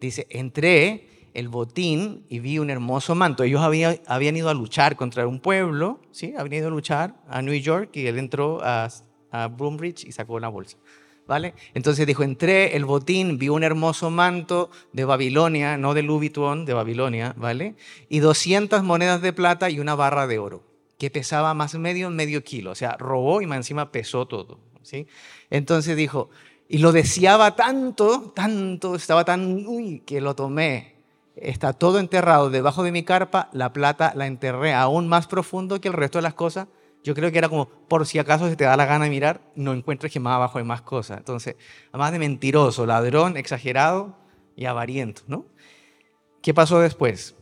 Dice, 0.00 0.26
entré 0.30 1.08
el 1.34 1.48
botín 1.48 2.24
y 2.28 2.40
vi 2.40 2.58
un 2.58 2.70
hermoso 2.70 3.14
manto. 3.14 3.42
Ellos 3.42 3.60
habían, 3.60 4.00
habían 4.06 4.36
ido 4.36 4.48
a 4.48 4.54
luchar 4.54 4.96
contra 4.96 5.26
un 5.26 5.40
pueblo, 5.40 6.00
¿sí? 6.10 6.34
Habían 6.36 6.62
ido 6.62 6.68
a 6.68 6.70
luchar 6.70 7.14
a 7.28 7.42
New 7.42 7.54
York 7.54 7.90
y 7.94 8.06
él 8.06 8.18
entró 8.18 8.60
a, 8.62 8.88
a 9.30 9.48
Broombridge 9.48 10.04
y 10.04 10.12
sacó 10.12 10.34
una 10.34 10.48
bolsa. 10.48 10.76
¿Vale? 11.26 11.52
Entonces 11.74 12.06
dijo, 12.06 12.22
entré 12.22 12.74
el 12.74 12.86
botín, 12.86 13.36
vi 13.36 13.50
un 13.50 13.62
hermoso 13.62 14.08
manto 14.08 14.70
de 14.94 15.04
Babilonia, 15.04 15.76
no 15.76 15.92
de 15.92 16.00
Vuitton, 16.00 16.64
de 16.64 16.72
Babilonia, 16.72 17.34
¿vale? 17.36 17.74
Y 18.08 18.20
200 18.20 18.82
monedas 18.82 19.20
de 19.20 19.34
plata 19.34 19.68
y 19.68 19.78
una 19.78 19.94
barra 19.94 20.26
de 20.26 20.38
oro, 20.38 20.64
que 20.98 21.10
pesaba 21.10 21.52
más 21.52 21.74
medio 21.74 22.08
medio 22.08 22.42
kilo. 22.42 22.70
O 22.70 22.74
sea, 22.74 22.96
robó 22.96 23.42
y 23.42 23.46
más 23.46 23.58
encima 23.58 23.92
pesó 23.92 24.26
todo, 24.26 24.58
Entonces 25.50 25.96
dijo, 25.96 26.30
y 26.68 26.78
lo 26.78 26.92
deseaba 26.92 27.56
tanto, 27.56 28.32
tanto, 28.34 28.94
estaba 28.94 29.24
tan, 29.24 29.66
uy, 29.66 30.00
que 30.00 30.20
lo 30.20 30.34
tomé. 30.34 30.96
Está 31.36 31.72
todo 31.72 31.98
enterrado 31.98 32.50
debajo 32.50 32.82
de 32.82 32.92
mi 32.92 33.04
carpa, 33.04 33.48
la 33.52 33.72
plata 33.72 34.12
la 34.16 34.26
enterré 34.26 34.74
aún 34.74 35.08
más 35.08 35.26
profundo 35.26 35.80
que 35.80 35.88
el 35.88 35.94
resto 35.94 36.18
de 36.18 36.22
las 36.22 36.34
cosas. 36.34 36.66
Yo 37.04 37.14
creo 37.14 37.30
que 37.30 37.38
era 37.38 37.48
como, 37.48 37.68
por 37.68 38.06
si 38.06 38.18
acaso 38.18 38.48
se 38.48 38.56
te 38.56 38.64
da 38.64 38.76
la 38.76 38.86
gana 38.86 39.04
de 39.04 39.10
mirar, 39.10 39.40
no 39.54 39.72
encuentres 39.72 40.12
que 40.12 40.20
más 40.20 40.34
abajo 40.34 40.58
hay 40.58 40.64
más 40.64 40.82
cosas. 40.82 41.18
Entonces, 41.18 41.56
además 41.92 42.12
de 42.12 42.18
mentiroso, 42.18 42.86
ladrón, 42.86 43.36
exagerado, 43.36 44.16
y 44.58 44.64
avariento, 44.64 45.22
¿no? 45.28 45.46
¿Qué 46.42 46.52
pasó 46.52 46.80
después? 46.80 47.36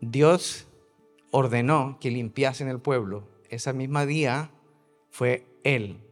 Dios 0.00 0.68
ordenó 1.32 1.98
que 2.00 2.12
limpiasen 2.12 2.68
el 2.68 2.78
pueblo. 2.78 3.26
Esa 3.50 3.72
misma 3.72 4.06
día 4.06 4.52
fue 5.10 5.48
él 5.64 6.03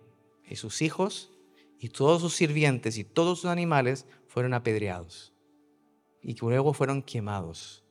y 0.52 0.56
sus 0.56 0.82
hijos 0.82 1.30
y 1.78 1.88
todos 1.88 2.20
sus 2.20 2.34
sirvientes 2.34 2.98
y 2.98 3.04
todos 3.04 3.40
sus 3.40 3.50
animales 3.50 4.06
fueron 4.28 4.54
apedreados 4.54 5.32
y 6.22 6.36
luego 6.40 6.72
fueron 6.72 7.02
quemados. 7.02 7.84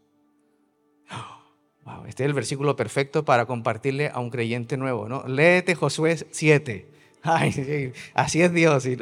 este 2.07 2.23
es 2.23 2.27
el 2.27 2.33
versículo 2.33 2.75
perfecto 2.75 3.25
para 3.25 3.45
compartirle 3.45 4.09
a 4.09 4.19
un 4.19 4.29
creyente 4.29 4.77
nuevo, 4.77 5.09
¿no? 5.09 5.27
Léete 5.27 5.75
Josué 5.75 6.17
7. 6.31 6.87
Ay, 7.23 7.93
así 8.13 8.41
es 8.41 8.53
Dios. 8.53 8.85
Y 8.85 8.97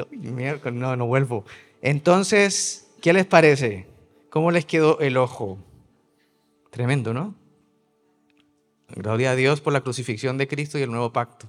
no, 0.73 0.95
no 0.95 1.05
vuelvo. 1.05 1.45
Entonces, 1.81 2.89
¿qué 3.01 3.13
les 3.13 3.25
parece? 3.25 3.87
¿Cómo 4.29 4.51
les 4.51 4.65
quedó 4.65 4.99
el 4.99 5.17
ojo? 5.17 5.57
Tremendo, 6.71 7.13
¿no? 7.13 7.35
Gloria 8.89 9.31
a 9.31 9.35
Dios 9.35 9.61
por 9.61 9.73
la 9.73 9.81
crucifixión 9.81 10.37
de 10.37 10.47
Cristo 10.47 10.79
y 10.79 10.81
el 10.81 10.91
nuevo 10.91 11.13
pacto, 11.13 11.47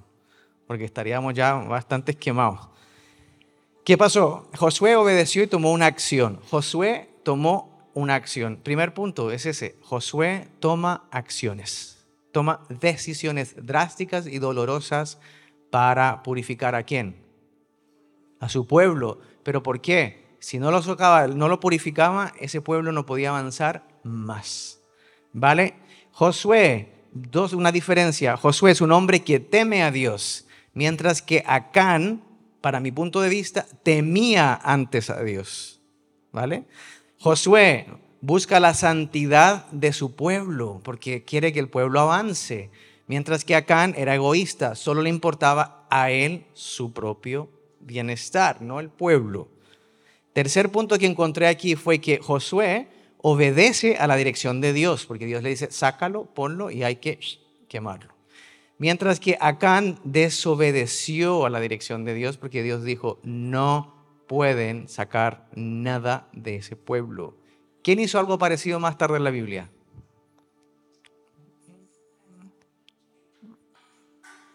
porque 0.71 0.85
estaríamos 0.85 1.33
ya 1.33 1.55
bastante 1.55 2.13
quemados. 2.13 2.69
¿Qué 3.83 3.97
pasó? 3.97 4.49
Josué 4.57 4.95
obedeció 4.95 5.43
y 5.43 5.47
tomó 5.47 5.73
una 5.73 5.85
acción. 5.85 6.39
Josué 6.49 7.09
tomó 7.23 7.89
una 7.93 8.15
acción. 8.15 8.55
Primer 8.55 8.93
punto 8.93 9.31
es 9.31 9.45
ese. 9.45 9.75
Josué 9.81 10.47
toma 10.61 11.09
acciones. 11.11 12.07
Toma 12.31 12.61
decisiones 12.69 13.53
drásticas 13.61 14.27
y 14.27 14.39
dolorosas 14.39 15.19
para 15.71 16.23
purificar 16.23 16.73
a 16.73 16.83
quién? 16.83 17.21
A 18.39 18.47
su 18.47 18.65
pueblo. 18.65 19.19
¿Pero 19.43 19.61
por 19.63 19.81
qué? 19.81 20.37
Si 20.39 20.57
no 20.57 20.71
lo, 20.71 20.81
socava, 20.81 21.27
no 21.27 21.49
lo 21.49 21.59
purificaba, 21.59 22.31
ese 22.39 22.61
pueblo 22.61 22.93
no 22.93 23.05
podía 23.05 23.31
avanzar 23.31 23.85
más. 24.03 24.79
¿Vale? 25.33 25.73
Josué, 26.13 26.93
dos, 27.11 27.51
una 27.51 27.73
diferencia. 27.73 28.37
Josué 28.37 28.71
es 28.71 28.79
un 28.79 28.93
hombre 28.93 29.21
que 29.21 29.41
teme 29.41 29.83
a 29.83 29.91
Dios, 29.91 30.47
mientras 30.73 31.21
que 31.21 31.43
Acán, 31.45 32.23
para 32.61 32.79
mi 32.79 32.91
punto 32.91 33.21
de 33.21 33.29
vista, 33.29 33.65
temía 33.83 34.59
antes 34.63 35.09
a 35.09 35.23
Dios. 35.23 35.81
¿Vale? 36.31 36.65
Josué 37.19 37.87
busca 38.21 38.59
la 38.59 38.73
santidad 38.73 39.65
de 39.71 39.93
su 39.93 40.15
pueblo 40.15 40.79
porque 40.83 41.23
quiere 41.23 41.51
que 41.51 41.59
el 41.59 41.69
pueblo 41.69 41.99
avance, 41.99 42.69
mientras 43.07 43.43
que 43.43 43.55
Acán 43.55 43.93
era 43.97 44.15
egoísta, 44.15 44.75
solo 44.75 45.01
le 45.01 45.09
importaba 45.09 45.87
a 45.89 46.11
él 46.11 46.45
su 46.53 46.93
propio 46.93 47.49
bienestar, 47.81 48.61
no 48.61 48.79
el 48.79 48.89
pueblo. 48.89 49.49
Tercer 50.33 50.71
punto 50.71 50.97
que 50.97 51.07
encontré 51.07 51.47
aquí 51.47 51.75
fue 51.75 51.99
que 51.99 52.19
Josué 52.19 52.87
obedece 53.17 53.97
a 53.97 54.07
la 54.07 54.15
dirección 54.15 54.61
de 54.61 54.73
Dios, 54.73 55.05
porque 55.05 55.25
Dios 55.25 55.43
le 55.43 55.49
dice, 55.49 55.69
sácalo, 55.71 56.25
ponlo 56.25 56.71
y 56.71 56.83
hay 56.83 56.97
que 56.97 57.19
quemarlo. 57.67 58.10
Mientras 58.81 59.19
que 59.19 59.37
Acán 59.39 59.99
desobedeció 60.03 61.45
a 61.45 61.51
la 61.51 61.59
dirección 61.59 62.03
de 62.03 62.15
Dios, 62.15 62.37
porque 62.37 62.63
Dios 62.63 62.83
dijo, 62.83 63.19
no 63.21 63.93
pueden 64.25 64.89
sacar 64.89 65.47
nada 65.53 66.27
de 66.33 66.55
ese 66.55 66.75
pueblo. 66.75 67.37
¿Quién 67.83 67.99
hizo 67.99 68.17
algo 68.17 68.39
parecido 68.39 68.79
más 68.79 68.97
tarde 68.97 69.17
en 69.17 69.23
la 69.23 69.29
Biblia? 69.29 69.69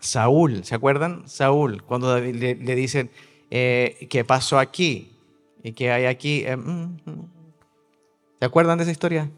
Saúl, 0.01 0.65
¿se 0.65 0.75
acuerdan? 0.75 1.29
Saúl, 1.29 1.85
cuando 1.85 2.19
le, 2.19 2.57
dicen, 2.57 3.13
eh, 3.53 4.09
¿qué 4.11 4.25
pasó 4.25 4.59
aquí? 4.59 5.13
¿Y 5.63 5.71
qué 5.71 5.93
hay 5.93 6.07
aquí? 6.07 6.43
Eh, 6.45 6.57
mm, 6.57 6.97
mm. 7.05 7.31
¿Se 8.41 8.45
acuerdan 8.45 8.79
de 8.79 8.83
esa 8.83 8.91
historia? 8.91 9.31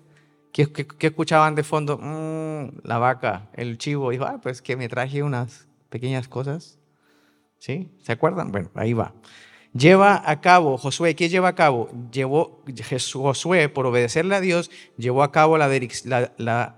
¿Qué, 0.52 0.68
escuchaban 1.00 1.54
de 1.54 1.62
fondo? 1.62 1.98
Mm, 1.98 2.80
la 2.82 2.98
vaca, 2.98 3.48
el 3.54 3.78
chivo. 3.78 4.10
Dijo, 4.10 4.24
ah, 4.24 4.40
pues 4.42 4.62
que 4.62 4.76
me 4.76 4.88
traje 4.88 5.22
unas 5.22 5.66
pequeñas 5.88 6.28
cosas. 6.28 6.78
¿Sí? 7.58 7.90
¿Se 8.02 8.12
acuerdan? 8.12 8.52
Bueno, 8.52 8.70
ahí 8.74 8.92
va. 8.92 9.14
Lleva 9.74 10.22
a 10.24 10.40
cabo, 10.40 10.78
Josué, 10.78 11.14
¿qué 11.14 11.28
lleva 11.28 11.48
a 11.48 11.54
cabo? 11.54 11.90
Llevó, 12.10 12.62
Josué, 13.12 13.68
por 13.68 13.86
obedecerle 13.86 14.34
a 14.34 14.40
Dios, 14.40 14.70
llevó 14.96 15.22
a 15.22 15.30
cabo 15.30 15.58
la, 15.58 15.68
la, 16.38 16.76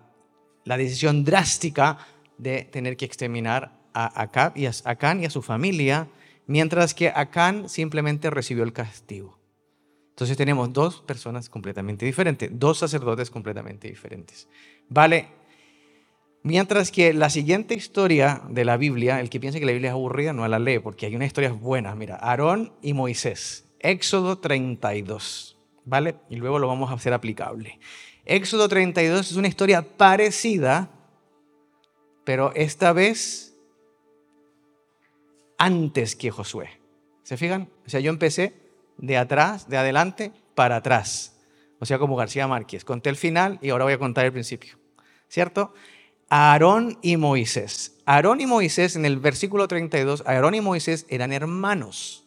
la, 0.64 0.76
decisión 0.76 1.24
drástica 1.24 1.98
de 2.36 2.64
tener 2.64 2.96
que 2.96 3.04
exterminar 3.04 3.78
a 3.94 4.22
Acab 4.22 4.56
y 4.56 4.66
a 4.66 4.72
Acán 4.84 5.22
y 5.22 5.26
a 5.26 5.30
su 5.30 5.40
familia, 5.40 6.08
mientras 6.46 6.92
que 6.92 7.12
Acán 7.14 7.68
simplemente 7.68 8.28
recibió 8.28 8.64
el 8.64 8.72
castigo. 8.72 9.39
Entonces 10.10 10.36
tenemos 10.36 10.72
dos 10.72 11.00
personas 11.00 11.48
completamente 11.48 12.04
diferentes, 12.04 12.50
dos 12.52 12.78
sacerdotes 12.78 13.30
completamente 13.30 13.88
diferentes. 13.88 14.48
Vale, 14.88 15.28
mientras 16.42 16.90
que 16.90 17.14
la 17.14 17.30
siguiente 17.30 17.74
historia 17.74 18.42
de 18.48 18.64
la 18.64 18.76
Biblia, 18.76 19.20
el 19.20 19.30
que 19.30 19.40
piensa 19.40 19.58
que 19.58 19.66
la 19.66 19.72
Biblia 19.72 19.90
es 19.90 19.94
aburrida 19.94 20.32
no 20.32 20.46
la 20.46 20.58
lee, 20.58 20.78
porque 20.78 21.06
hay 21.06 21.16
unas 21.16 21.28
historias 21.28 21.58
buenas. 21.58 21.96
Mira, 21.96 22.16
Aarón 22.16 22.72
y 22.82 22.92
Moisés, 22.92 23.68
Éxodo 23.78 24.38
32, 24.38 25.58
¿vale? 25.84 26.16
Y 26.28 26.36
luego 26.36 26.58
lo 26.58 26.68
vamos 26.68 26.90
a 26.90 26.94
hacer 26.94 27.12
aplicable. 27.14 27.78
Éxodo 28.26 28.68
32 28.68 29.30
es 29.30 29.36
una 29.36 29.48
historia 29.48 29.82
parecida, 29.82 30.90
pero 32.24 32.52
esta 32.54 32.92
vez 32.92 33.56
antes 35.60 36.16
que 36.16 36.30
Josué. 36.30 36.70
¿Se 37.22 37.36
fijan? 37.36 37.68
O 37.86 37.90
sea, 37.90 38.00
yo 38.00 38.10
empecé 38.10 38.54
de 39.00 39.16
atrás, 39.16 39.68
de 39.68 39.78
adelante 39.78 40.32
para 40.54 40.76
atrás. 40.76 41.36
O 41.78 41.86
sea, 41.86 41.98
como 41.98 42.16
García 42.16 42.46
Márquez. 42.46 42.84
Conté 42.84 43.10
el 43.10 43.16
final 43.16 43.58
y 43.62 43.70
ahora 43.70 43.84
voy 43.84 43.94
a 43.94 43.98
contar 43.98 44.26
el 44.26 44.32
principio. 44.32 44.78
¿Cierto? 45.28 45.72
Aarón 46.28 46.98
y 47.02 47.16
Moisés. 47.16 47.96
Aarón 48.04 48.40
y 48.40 48.46
Moisés, 48.46 48.96
en 48.96 49.04
el 49.04 49.18
versículo 49.18 49.66
32, 49.66 50.22
Aarón 50.26 50.54
y 50.54 50.60
Moisés 50.60 51.06
eran 51.08 51.32
hermanos. 51.32 52.26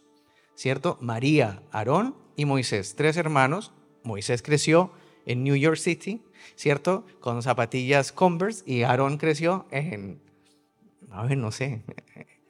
¿Cierto? 0.56 0.98
María, 1.02 1.64
Aarón 1.72 2.16
y 2.36 2.46
Moisés, 2.46 2.96
tres 2.96 3.18
hermanos. 3.18 3.72
Moisés 4.04 4.42
creció 4.42 4.92
en 5.26 5.44
New 5.44 5.56
York 5.56 5.78
City, 5.78 6.22
¿cierto? 6.56 7.06
Con 7.20 7.42
zapatillas 7.42 8.12
Converse 8.12 8.64
y 8.66 8.84
Aarón 8.84 9.18
creció 9.18 9.68
en, 9.72 10.22
a 11.12 11.24
ver, 11.24 11.38
no 11.38 11.52
sé, 11.52 11.84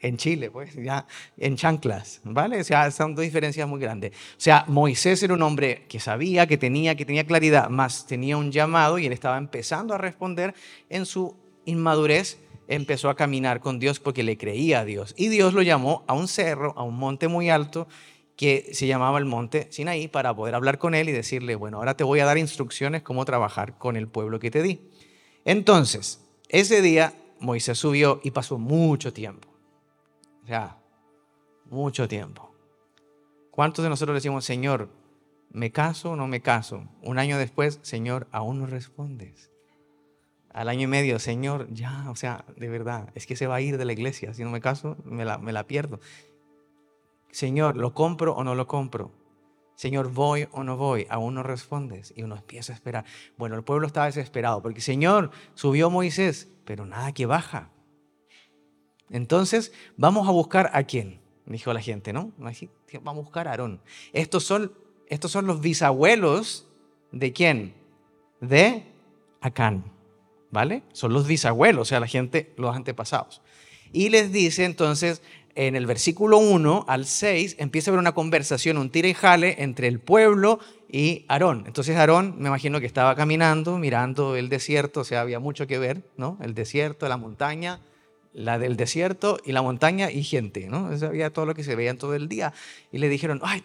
en 0.04 0.18
Chile, 0.18 0.52
pues 0.52 0.76
ya 0.76 1.08
en 1.38 1.56
chanclas, 1.56 2.20
¿vale? 2.26 2.60
O 2.60 2.64
sea, 2.64 2.92
son 2.92 3.16
dos 3.16 3.24
diferencias 3.24 3.68
muy 3.68 3.80
grandes. 3.80 4.12
O 4.12 4.40
sea, 4.40 4.66
Moisés 4.68 5.24
era 5.24 5.34
un 5.34 5.42
hombre 5.42 5.86
que 5.88 6.00
sabía, 6.00 6.46
que 6.46 6.58
tenía, 6.58 6.96
que 6.96 7.06
tenía 7.06 7.26
claridad, 7.26 7.70
más 7.70 8.06
tenía 8.06 8.38
un 8.38 8.52
llamado 8.52 9.00
y 9.00 9.06
él 9.06 9.14
estaba 9.14 9.38
empezando 9.38 9.94
a 9.94 9.98
responder 9.98 10.54
en 10.90 11.06
su 11.06 11.36
inmadurez, 11.66 12.38
empezó 12.68 13.10
a 13.10 13.16
caminar 13.16 13.62
con 13.62 13.80
Dios 13.80 14.02
porque 14.02 14.24
le 14.24 14.38
creía 14.38 14.82
a 14.82 14.86
Dios. 14.86 15.16
Y 15.18 15.30
Dios 15.30 15.54
lo 15.54 15.62
llamó 15.62 16.04
a 16.06 16.14
un 16.14 16.28
cerro, 16.28 16.74
a 16.78 16.84
un 16.84 16.98
monte 16.98 17.30
muy 17.30 17.50
alto 17.50 17.88
que 18.36 18.72
se 18.74 18.88
llamaba 18.88 19.20
el 19.20 19.26
monte 19.26 19.68
Sinaí 19.72 20.10
para 20.10 20.36
poder 20.36 20.56
hablar 20.56 20.80
con 20.80 20.96
él 20.96 21.08
y 21.08 21.14
decirle, 21.14 21.56
bueno, 21.56 21.78
ahora 21.78 21.96
te 21.96 22.04
voy 22.04 22.20
a 22.20 22.26
dar 22.26 22.38
instrucciones 22.38 23.04
cómo 23.04 23.24
trabajar 23.24 23.78
con 23.78 23.96
el 23.96 24.10
pueblo 24.10 24.40
que 24.40 24.52
te 24.52 24.64
di. 24.64 24.82
Entonces, 25.46 26.20
ese 26.50 26.82
día 26.82 27.14
Moisés 27.40 27.78
subió 27.78 28.20
y 28.24 28.32
pasó 28.32 28.58
mucho 28.58 29.14
tiempo 29.14 29.53
o 30.44 30.48
sea, 30.48 30.78
mucho 31.66 32.08
tiempo. 32.08 32.54
¿Cuántos 33.52 33.84
de 33.84 33.90
nosotros 33.90 34.16
decimos, 34.16 34.46
Señor, 34.46 34.90
¿me 35.52 35.72
caso 35.72 36.12
o 36.12 36.16
no 36.16 36.28
me 36.28 36.42
caso? 36.42 36.88
Un 37.02 37.20
año 37.20 37.38
después, 37.38 37.80
Señor, 37.82 38.28
aún 38.32 38.60
no 38.60 38.66
respondes. 38.66 39.52
Al 40.52 40.70
año 40.70 40.84
y 40.84 40.88
medio, 40.88 41.18
Señor, 41.20 41.68
ya, 41.72 42.10
o 42.10 42.16
sea, 42.16 42.46
de 42.58 42.70
verdad, 42.70 43.10
es 43.16 43.26
que 43.26 43.36
se 43.36 43.48
va 43.48 43.56
a 43.56 43.62
ir 43.62 43.78
de 43.78 43.86
la 43.86 43.94
iglesia. 43.94 44.34
Si 44.34 44.44
no 44.44 44.52
me 44.52 44.62
caso, 44.62 44.98
me 45.04 45.26
la, 45.26 45.38
me 45.38 45.54
la 45.54 45.66
pierdo. 45.66 46.00
Señor, 47.32 47.78
¿lo 47.78 47.94
compro 47.94 48.36
o 48.36 48.44
no 48.44 48.54
lo 48.54 48.68
compro? 48.68 49.12
Señor, 49.76 50.12
¿voy 50.12 50.48
o 50.52 50.64
no 50.64 50.78
voy? 50.78 51.08
Aún 51.10 51.34
no 51.34 51.44
respondes. 51.44 52.14
Y 52.16 52.24
uno 52.24 52.36
empieza 52.36 52.74
a 52.74 52.76
esperar. 52.76 53.06
Bueno, 53.38 53.56
el 53.56 53.64
pueblo 53.64 53.88
estaba 53.88 54.06
desesperado 54.06 54.62
porque, 54.62 54.82
Señor, 54.82 55.32
subió 55.56 55.90
Moisés, 55.90 56.50
pero 56.66 56.86
nada 56.86 57.12
que 57.12 57.26
baja. 57.26 57.73
Entonces, 59.10 59.72
vamos 59.98 60.28
a 60.28 60.32
buscar 60.32 60.72
a 60.74 60.84
quién, 60.84 61.20
dijo 61.46 61.74
la 61.74 61.82
gente, 61.82 62.14
¿no? 62.14 62.32
Vamos 62.38 62.62
a 63.06 63.12
buscar 63.22 63.48
a 63.48 63.52
Aarón. 63.52 63.82
Estos 64.12 64.44
son, 64.44 64.72
estos 65.08 65.32
son 65.32 65.46
los 65.46 65.62
bisabuelos 65.62 66.68
de 67.12 67.34
quién? 67.34 67.74
De 68.42 68.84
Acán, 69.42 69.86
¿vale? 70.52 70.84
Son 70.94 71.14
los 71.14 71.28
bisabuelos, 71.28 71.82
o 71.82 71.86
sea, 71.86 72.00
la 72.00 72.08
gente, 72.08 72.54
los 72.58 72.76
antepasados. 72.76 73.42
Y 73.92 74.10
les 74.10 74.32
dice 74.32 74.66
entonces, 74.66 75.22
en 75.56 75.76
el 75.76 75.86
versículo 75.86 76.40
1 76.40 76.86
al 76.88 77.06
6, 77.06 77.58
empieza 77.60 77.90
a 77.90 77.92
haber 77.92 78.00
una 78.00 78.14
conversación, 78.14 78.78
un 78.78 78.90
tira 78.90 79.08
y 79.08 79.14
jale 79.14 79.56
entre 79.60 79.88
el 79.88 80.00
pueblo 80.00 80.60
y 80.92 81.26
Aarón. 81.28 81.66
Entonces 81.68 81.96
Aarón, 81.96 82.36
me 82.40 82.48
imagino 82.48 82.80
que 82.80 82.88
estaba 82.88 83.16
caminando, 83.16 83.78
mirando 83.78 84.36
el 84.36 84.50
desierto, 84.50 85.02
o 85.02 85.04
sea, 85.04 85.22
había 85.22 85.40
mucho 85.40 85.68
que 85.68 85.78
ver, 85.78 86.04
¿no? 86.18 86.40
El 86.42 86.56
desierto, 86.56 87.08
la 87.08 87.18
montaña, 87.18 87.82
la 88.34 88.58
del 88.60 88.76
desierto 88.76 89.40
y 89.46 89.52
la 89.52 89.62
montaña 89.62 90.12
y 90.12 90.24
gente, 90.24 90.68
¿no? 90.68 90.92
Eso 90.92 91.08
había 91.08 91.32
todo 91.32 91.46
lo 91.46 91.54
que 91.54 91.64
se 91.64 91.76
veía 91.76 91.98
todo 91.98 92.16
el 92.16 92.28
día. 92.28 92.54
Y 92.92 92.98
le 92.98 93.10
dijeron, 93.10 93.40
ay, 93.44 93.64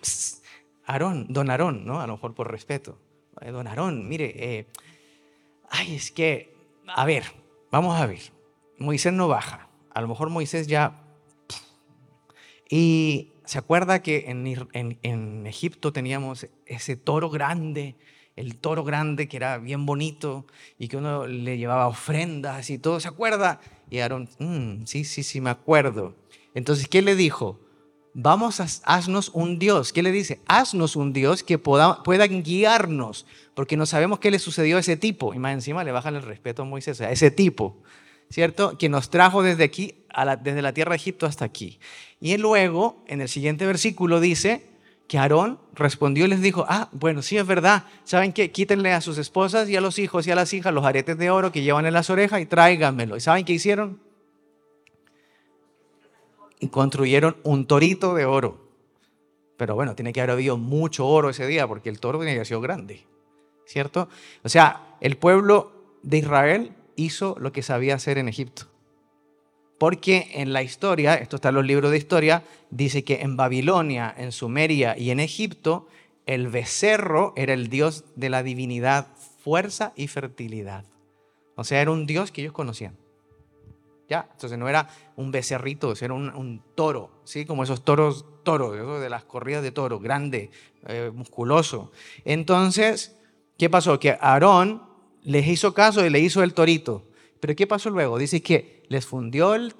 Aarón, 0.84 1.26
don 1.28 1.50
Aarón, 1.50 1.86
¿no? 1.86 2.00
A 2.00 2.06
lo 2.06 2.14
mejor 2.14 2.34
por 2.34 2.50
respeto. 2.50 2.98
Don 3.40 3.66
Aarón, 3.66 4.08
mire, 4.08 4.32
eh, 4.36 4.66
ay, 5.70 5.94
es 5.94 6.10
que, 6.10 6.54
a 6.86 7.04
ver, 7.04 7.24
vamos 7.70 8.00
a 8.00 8.06
ver. 8.06 8.20
Moisés 8.78 9.12
no 9.12 9.28
baja. 9.28 9.68
A 9.90 10.00
lo 10.00 10.08
mejor 10.08 10.30
Moisés 10.30 10.66
ya... 10.66 11.04
Y 12.70 13.32
se 13.46 13.58
acuerda 13.58 14.02
que 14.02 14.26
en, 14.28 14.98
en 15.02 15.46
Egipto 15.46 15.92
teníamos 15.92 16.46
ese 16.66 16.96
toro 16.96 17.30
grande 17.30 17.96
el 18.38 18.56
toro 18.56 18.84
grande 18.84 19.26
que 19.26 19.36
era 19.36 19.58
bien 19.58 19.84
bonito 19.84 20.46
y 20.78 20.86
que 20.86 20.96
uno 20.96 21.26
le 21.26 21.58
llevaba 21.58 21.88
ofrendas 21.88 22.70
y 22.70 22.78
todo, 22.78 23.00
¿se 23.00 23.08
acuerda? 23.08 23.60
Y 23.90 23.98
Aarón, 24.00 24.28
mm, 24.38 24.84
sí, 24.84 25.04
sí, 25.04 25.22
sí, 25.22 25.40
me 25.40 25.50
acuerdo. 25.50 26.14
Entonces, 26.54 26.88
¿qué 26.88 27.02
le 27.02 27.16
dijo? 27.16 27.60
Vamos 28.14 28.60
a 28.60 28.66
haznos 28.84 29.30
un 29.32 29.58
Dios. 29.58 29.92
¿Qué 29.92 30.02
le 30.02 30.10
dice? 30.10 30.40
Haznos 30.46 30.96
un 30.96 31.12
Dios 31.12 31.42
que 31.42 31.58
pueda, 31.58 32.02
pueda 32.02 32.26
guiarnos, 32.26 33.26
porque 33.54 33.76
no 33.76 33.86
sabemos 33.86 34.18
qué 34.18 34.30
le 34.30 34.38
sucedió 34.38 34.76
a 34.76 34.80
ese 34.80 34.96
tipo. 34.96 35.34
Y 35.34 35.38
más 35.38 35.52
encima 35.52 35.84
le 35.84 35.92
bajan 35.92 36.16
el 36.16 36.22
respeto 36.22 36.62
a 36.62 36.64
Moisés, 36.64 37.00
a 37.00 37.10
ese 37.10 37.30
tipo, 37.30 37.82
¿cierto? 38.30 38.76
Que 38.76 38.88
nos 38.88 39.10
trajo 39.10 39.42
desde 39.42 39.64
aquí, 39.64 40.04
desde 40.42 40.62
la 40.62 40.72
tierra 40.72 40.90
de 40.90 40.96
Egipto 40.96 41.26
hasta 41.26 41.44
aquí. 41.44 41.78
Y 42.20 42.36
luego, 42.36 43.04
en 43.06 43.20
el 43.20 43.28
siguiente 43.28 43.66
versículo 43.66 44.20
dice, 44.20 44.66
que 45.08 45.16
Aarón 45.16 45.58
respondió 45.74 46.26
y 46.26 46.28
les 46.28 46.42
dijo, 46.42 46.66
ah, 46.68 46.90
bueno, 46.92 47.22
sí 47.22 47.38
es 47.38 47.46
verdad, 47.46 47.84
¿saben 48.04 48.34
qué? 48.34 48.52
Quítenle 48.52 48.92
a 48.92 49.00
sus 49.00 49.16
esposas 49.16 49.68
y 49.70 49.74
a 49.74 49.80
los 49.80 49.98
hijos 49.98 50.26
y 50.26 50.30
a 50.30 50.34
las 50.34 50.52
hijas 50.52 50.72
los 50.72 50.84
aretes 50.84 51.16
de 51.16 51.30
oro 51.30 51.50
que 51.50 51.62
llevan 51.62 51.86
en 51.86 51.94
las 51.94 52.10
orejas 52.10 52.42
y 52.42 52.46
tráiganmelo. 52.46 53.16
¿Y 53.16 53.20
saben 53.20 53.46
qué 53.46 53.54
hicieron? 53.54 54.00
Y 56.60 56.68
construyeron 56.68 57.38
un 57.42 57.66
torito 57.66 58.14
de 58.14 58.26
oro. 58.26 58.68
Pero 59.56 59.74
bueno, 59.74 59.94
tiene 59.94 60.12
que 60.12 60.20
haber 60.20 60.32
habido 60.32 60.58
mucho 60.58 61.06
oro 61.06 61.30
ese 61.30 61.46
día 61.46 61.66
porque 61.66 61.88
el 61.88 62.00
toro 62.00 62.20
haber 62.20 62.46
sido 62.46 62.60
grande, 62.60 63.06
¿cierto? 63.64 64.10
O 64.44 64.48
sea, 64.50 64.96
el 65.00 65.16
pueblo 65.16 65.72
de 66.02 66.18
Israel 66.18 66.72
hizo 66.96 67.34
lo 67.40 67.50
que 67.50 67.62
sabía 67.62 67.94
hacer 67.94 68.18
en 68.18 68.28
Egipto. 68.28 68.66
Porque 69.78 70.30
en 70.34 70.52
la 70.52 70.62
historia, 70.62 71.14
esto 71.14 71.36
está 71.36 71.50
en 71.50 71.54
los 71.54 71.64
libros 71.64 71.90
de 71.90 71.98
historia, 71.98 72.42
dice 72.70 73.04
que 73.04 73.20
en 73.22 73.36
Babilonia, 73.36 74.12
en 74.16 74.32
Sumeria 74.32 74.98
y 74.98 75.10
en 75.10 75.20
Egipto, 75.20 75.86
el 76.26 76.48
becerro 76.48 77.32
era 77.36 77.54
el 77.54 77.68
dios 77.68 78.04
de 78.16 78.28
la 78.28 78.42
divinidad, 78.42 79.06
fuerza 79.42 79.92
y 79.96 80.08
fertilidad. 80.08 80.84
O 81.54 81.64
sea, 81.64 81.80
era 81.80 81.90
un 81.90 82.06
dios 82.06 82.30
que 82.30 82.42
ellos 82.42 82.52
conocían. 82.52 82.96
¿Ya? 84.08 84.28
Entonces 84.32 84.58
no 84.58 84.68
era 84.68 84.88
un 85.16 85.30
becerrito, 85.30 85.92
era 86.00 86.14
un, 86.14 86.62
toro, 86.74 87.10
¿sí? 87.24 87.44
Como 87.44 87.62
esos 87.62 87.84
toros, 87.84 88.24
toros, 88.42 89.00
de 89.00 89.10
las 89.10 89.24
corridas 89.24 89.62
de 89.62 89.70
toro, 89.70 90.00
grande, 90.00 90.50
eh, 90.86 91.10
musculoso. 91.14 91.92
Entonces, 92.24 93.16
¿qué 93.58 93.68
pasó? 93.68 93.98
Que 94.00 94.16
Aarón 94.20 94.82
les 95.22 95.46
hizo 95.46 95.74
caso 95.74 96.04
y 96.04 96.10
le 96.10 96.20
hizo 96.20 96.42
el 96.42 96.54
torito. 96.54 97.04
Pero 97.40 97.54
¿qué 97.54 97.66
pasó 97.66 97.90
luego? 97.90 98.18
Dice 98.18 98.42
que 98.42 98.84
les 98.88 99.06
fundió 99.06 99.54
el, 99.54 99.74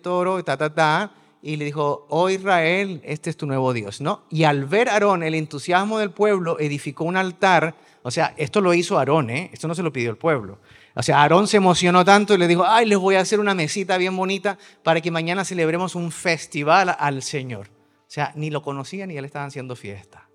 toro, 0.00 0.44
ta, 0.44 0.56
ta, 0.56 0.74
ta, 0.74 1.14
y 1.42 1.56
le 1.56 1.64
dijo, 1.64 2.06
oh 2.10 2.30
Israel, 2.30 3.00
este 3.04 3.30
es 3.30 3.36
tu 3.36 3.46
nuevo 3.46 3.72
Dios, 3.72 4.00
¿no? 4.00 4.24
Y 4.30 4.44
al 4.44 4.64
ver 4.64 4.88
Aarón 4.88 5.22
el 5.22 5.34
entusiasmo 5.34 5.98
del 5.98 6.10
pueblo, 6.10 6.58
edificó 6.58 7.04
un 7.04 7.16
altar, 7.16 7.74
o 8.02 8.10
sea, 8.10 8.34
esto 8.36 8.60
lo 8.60 8.72
hizo 8.74 8.98
Aarón, 8.98 9.30
¿eh? 9.30 9.50
Esto 9.52 9.68
no 9.68 9.74
se 9.74 9.82
lo 9.82 9.92
pidió 9.92 10.10
el 10.10 10.16
pueblo. 10.16 10.58
O 10.94 11.02
sea, 11.02 11.22
Aarón 11.22 11.46
se 11.46 11.56
emocionó 11.56 12.04
tanto 12.04 12.34
y 12.34 12.38
le 12.38 12.48
dijo, 12.48 12.64
ay, 12.66 12.86
les 12.86 12.98
voy 12.98 13.16
a 13.16 13.20
hacer 13.20 13.40
una 13.40 13.54
mesita 13.54 13.98
bien 13.98 14.16
bonita 14.16 14.58
para 14.82 15.00
que 15.00 15.10
mañana 15.10 15.44
celebremos 15.44 15.94
un 15.94 16.12
festival 16.12 16.96
al 16.98 17.22
Señor. 17.22 17.68
O 17.68 18.10
sea, 18.14 18.32
ni 18.36 18.50
lo 18.50 18.62
conocían 18.62 19.08
ni 19.08 19.14
ya 19.14 19.20
le 19.20 19.26
estaban 19.26 19.48
haciendo 19.48 19.74
fiesta. 19.74 20.28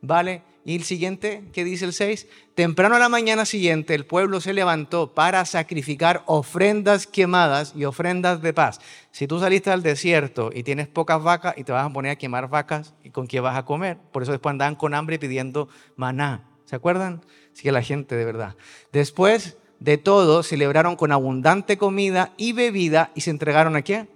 ¿Vale? 0.00 0.42
Y 0.64 0.76
el 0.76 0.84
siguiente, 0.84 1.44
¿qué 1.52 1.64
dice 1.64 1.86
el 1.86 1.94
6? 1.94 2.26
Temprano 2.54 2.96
a 2.96 2.98
la 2.98 3.08
mañana 3.08 3.46
siguiente 3.46 3.94
el 3.94 4.04
pueblo 4.04 4.42
se 4.42 4.52
levantó 4.52 5.14
para 5.14 5.44
sacrificar 5.46 6.22
ofrendas 6.26 7.06
quemadas 7.06 7.72
y 7.74 7.86
ofrendas 7.86 8.42
de 8.42 8.52
paz. 8.52 8.78
Si 9.10 9.26
tú 9.26 9.40
saliste 9.40 9.70
al 9.70 9.82
desierto 9.82 10.50
y 10.54 10.62
tienes 10.62 10.86
pocas 10.86 11.22
vacas 11.22 11.54
y 11.56 11.64
te 11.64 11.72
vas 11.72 11.86
a 11.86 11.92
poner 11.92 12.12
a 12.12 12.16
quemar 12.16 12.50
vacas, 12.50 12.94
¿y 13.02 13.10
con 13.10 13.26
qué 13.26 13.40
vas 13.40 13.56
a 13.56 13.64
comer? 13.64 13.96
Por 14.12 14.22
eso 14.22 14.32
después 14.32 14.50
andaban 14.50 14.76
con 14.76 14.92
hambre 14.92 15.18
pidiendo 15.18 15.68
maná. 15.96 16.46
¿Se 16.66 16.76
acuerdan? 16.76 17.24
Sí 17.54 17.70
la 17.70 17.82
gente 17.82 18.14
de 18.14 18.24
verdad. 18.24 18.54
Después 18.92 19.56
de 19.78 19.96
todo, 19.96 20.42
celebraron 20.42 20.94
con 20.94 21.10
abundante 21.10 21.78
comida 21.78 22.32
y 22.36 22.52
bebida 22.52 23.10
y 23.14 23.22
se 23.22 23.30
entregaron 23.30 23.76
a 23.76 23.82
qué? 23.82 24.08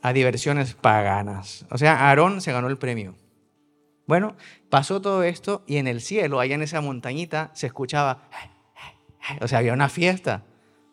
A 0.00 0.14
diversiones 0.14 0.74
paganas. 0.74 1.66
O 1.70 1.76
sea, 1.76 2.08
Aarón 2.08 2.40
se 2.40 2.52
ganó 2.52 2.68
el 2.68 2.78
premio. 2.78 3.14
Bueno, 4.12 4.36
pasó 4.68 5.00
todo 5.00 5.22
esto 5.22 5.64
y 5.66 5.78
en 5.78 5.86
el 5.86 6.02
cielo, 6.02 6.38
allá 6.38 6.54
en 6.54 6.60
esa 6.60 6.82
montañita, 6.82 7.50
se 7.54 7.66
escuchaba, 7.66 8.28
o 9.40 9.48
sea, 9.48 9.60
había 9.60 9.72
una 9.72 9.88
fiesta. 9.88 10.44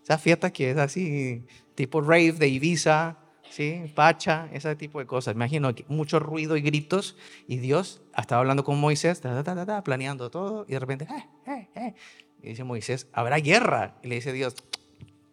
Esa 0.01 0.17
fiesta 0.17 0.53
que 0.53 0.71
es 0.71 0.77
así, 0.77 1.45
tipo 1.75 1.99
rave 1.99 2.31
de 2.31 2.47
Ibiza, 2.47 3.17
¿sí? 3.49 3.91
Pacha, 3.93 4.47
ese 4.53 4.73
tipo 4.77 4.99
de 4.99 5.05
cosas. 5.05 5.35
Imagino 5.35 5.75
mucho 5.89 6.19
ruido 6.19 6.55
y 6.55 6.61
gritos 6.61 7.17
y 7.45 7.57
Dios 7.57 8.01
estaba 8.15 8.39
hablando 8.39 8.63
con 8.63 8.79
Moisés, 8.79 9.21
planeando 9.83 10.31
todo 10.31 10.65
y 10.65 10.71
de 10.71 10.79
repente, 10.79 11.05
y 12.41 12.47
dice 12.47 12.63
Moisés, 12.63 13.09
habrá 13.11 13.39
guerra. 13.39 13.97
Y 14.01 14.07
le 14.07 14.15
dice 14.15 14.31
Dios, 14.31 14.55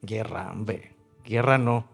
guerra, 0.02 0.50
hombre, 0.50 0.96
guerra 1.24 1.56
no. 1.56 1.88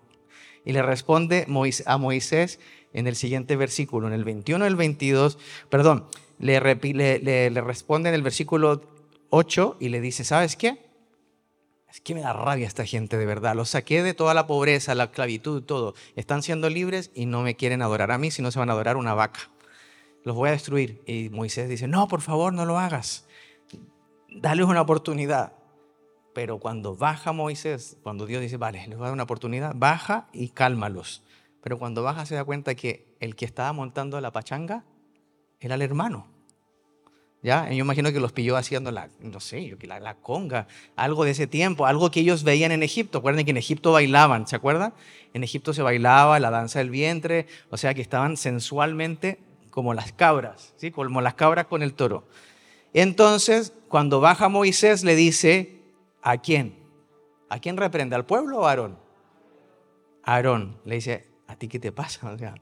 Y 0.64 0.72
le 0.72 0.80
responde 0.80 1.44
a 1.84 1.98
Moisés, 1.98 2.60
en 2.92 3.06
el 3.06 3.16
siguiente 3.16 3.56
versículo, 3.56 4.06
en 4.06 4.12
el 4.12 4.24
21 4.24 4.64
y 4.64 4.68
el 4.68 4.76
22, 4.76 5.38
perdón, 5.68 6.06
le, 6.38 6.60
le, 6.60 7.60
responde 7.60 8.08
en 8.08 8.14
el 8.14 8.22
versículo 8.22 8.82
8 9.30 9.76
y 9.80 9.88
le 9.88 10.00
dice, 10.00 10.24
¿sabes 10.24 10.56
qué? 10.56 10.90
Es 11.88 12.00
que 12.00 12.14
me 12.14 12.22
da 12.22 12.32
rabia 12.32 12.66
esta 12.66 12.86
gente 12.86 13.18
de 13.18 13.26
verdad. 13.26 13.54
Los 13.54 13.70
saqué 13.70 14.02
de 14.02 14.14
toda 14.14 14.34
la 14.34 14.46
pobreza, 14.46 14.94
la 14.94 15.04
esclavitud, 15.04 15.62
todo. 15.62 15.94
Están 16.16 16.42
siendo 16.42 16.70
libres 16.70 17.10
y 17.14 17.26
no 17.26 17.42
me 17.42 17.54
quieren 17.54 17.82
adorar 17.82 18.10
a 18.12 18.18
mí, 18.18 18.30
sino 18.30 18.50
se 18.50 18.58
van 18.58 18.70
a 18.70 18.72
adorar 18.72 18.96
una 18.96 19.14
vaca. 19.14 19.50
Los 20.24 20.34
voy 20.34 20.48
a 20.48 20.52
destruir. 20.52 21.02
Y 21.06 21.28
Moisés 21.28 21.68
dice, 21.68 21.86
no, 21.88 22.08
por 22.08 22.22
favor, 22.22 22.52
no 22.52 22.64
lo 22.64 22.78
hagas. 22.78 23.26
Dale 24.30 24.64
una 24.64 24.80
oportunidad. 24.80 25.52
Pero 26.34 26.58
cuando 26.58 26.96
baja 26.96 27.32
Moisés, 27.32 27.98
cuando 28.02 28.24
Dios 28.24 28.40
dice, 28.40 28.56
vale, 28.56 28.86
les 28.88 28.96
voy 28.96 29.04
a 29.04 29.08
dar 29.08 29.12
una 29.12 29.24
oportunidad, 29.24 29.74
baja 29.76 30.28
y 30.32 30.48
cálmalos. 30.48 31.22
Pero 31.62 31.78
cuando 31.78 32.02
baja 32.02 32.26
se 32.26 32.34
da 32.34 32.44
cuenta 32.44 32.74
que 32.74 33.06
el 33.20 33.36
que 33.36 33.44
estaba 33.44 33.72
montando 33.72 34.20
la 34.20 34.32
pachanga 34.32 34.84
era 35.60 35.76
el 35.76 35.82
hermano. 35.82 36.26
¿Ya? 37.44 37.68
yo 37.70 37.78
imagino 37.78 38.12
que 38.12 38.20
los 38.20 38.30
pilló 38.30 38.56
haciendo 38.56 38.92
la, 38.92 39.08
no 39.18 39.40
sé, 39.40 39.76
la, 39.82 39.98
la 39.98 40.14
conga, 40.14 40.68
algo 40.94 41.24
de 41.24 41.32
ese 41.32 41.48
tiempo, 41.48 41.86
algo 41.86 42.08
que 42.12 42.20
ellos 42.20 42.44
veían 42.44 42.70
en 42.70 42.84
Egipto. 42.84 43.18
Acuerden 43.18 43.44
que 43.44 43.50
en 43.50 43.56
Egipto 43.56 43.90
bailaban, 43.90 44.46
¿se 44.46 44.54
acuerdan? 44.54 44.94
En 45.34 45.42
Egipto 45.42 45.74
se 45.74 45.82
bailaba 45.82 46.38
la 46.38 46.50
danza 46.50 46.78
del 46.78 46.90
vientre, 46.90 47.48
o 47.70 47.76
sea 47.76 47.94
que 47.94 48.02
estaban 48.02 48.36
sensualmente 48.36 49.40
como 49.70 49.92
las 49.92 50.12
cabras, 50.12 50.72
¿sí? 50.76 50.92
Como 50.92 51.20
las 51.20 51.34
cabras 51.34 51.66
con 51.66 51.82
el 51.82 51.94
toro. 51.94 52.28
Entonces, 52.92 53.72
cuando 53.88 54.20
baja 54.20 54.48
Moisés, 54.48 55.02
le 55.02 55.16
dice, 55.16 55.80
¿a 56.22 56.38
quién? 56.38 56.76
¿A 57.48 57.58
quién 57.58 57.76
reprende? 57.76 58.14
¿Al 58.14 58.24
pueblo 58.24 58.60
o 58.60 58.66
a 58.66 58.70
Aarón? 58.70 58.98
Aarón 60.22 60.78
le 60.84 60.96
dice, 60.96 61.31
¿a 61.52 61.56
ti 61.56 61.68
qué 61.68 61.78
te 61.78 61.92
pasa? 61.92 62.32
O 62.32 62.38
sea, 62.38 62.54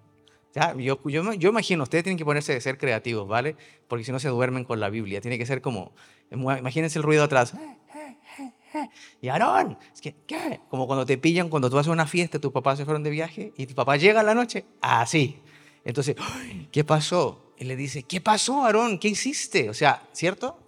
ya, 0.55 0.75
yo, 0.77 1.01
yo, 1.05 1.33
yo, 1.35 1.49
imagino, 1.51 1.85
ustedes 1.85 2.05
tienen 2.05 2.19
que 2.19 2.25
ponerse 2.25 2.53
de 2.53 2.61
ser 2.61 2.77
creativos, 2.77 3.29
¿vale? 3.29 3.57
Porque 3.87 4.05
si 4.05 4.11
no 4.11 4.19
se 4.19 4.29
duermen 4.29 4.65
con 4.65 4.81
la 4.81 4.91
Biblia. 4.91 5.21
Tiene 5.21 5.39
que 5.39 5.47
ser 5.47 5.63
como, 5.63 5.93
imagínense 6.31 6.99
el 6.99 7.05
ruido 7.05 7.25
atrás. 7.25 7.55
Y 9.21 9.29
Aarón, 9.29 9.79
es 9.93 10.01
que, 10.01 10.15
¿qué? 10.27 10.61
Como 10.71 10.87
cuando 10.87 11.05
te 11.05 11.19
pillan, 11.19 11.49
cuando 11.49 11.71
tú 11.71 11.79
haces 11.79 11.93
una 11.93 12.07
fiesta, 12.07 12.39
tus 12.39 12.53
papás 12.53 12.79
se 12.79 12.85
fueron 12.85 13.03
de 13.03 13.11
viaje 13.11 13.53
y 13.57 13.67
tu 13.67 13.75
papá 13.75 13.97
llega 13.97 14.21
a 14.21 14.23
la 14.23 14.35
noche, 14.35 14.65
así. 14.81 15.41
Entonces, 15.85 16.17
¿qué 16.71 16.85
pasó? 16.85 17.53
Y 17.59 17.65
le 17.65 17.77
dice, 17.77 18.05
¿qué 18.05 18.21
pasó, 18.21 18.65
Aarón? 18.65 18.99
¿Qué 18.99 19.09
hiciste? 19.09 19.69
O 19.71 19.75
sea, 19.75 20.03
¿cierto? 20.13 20.59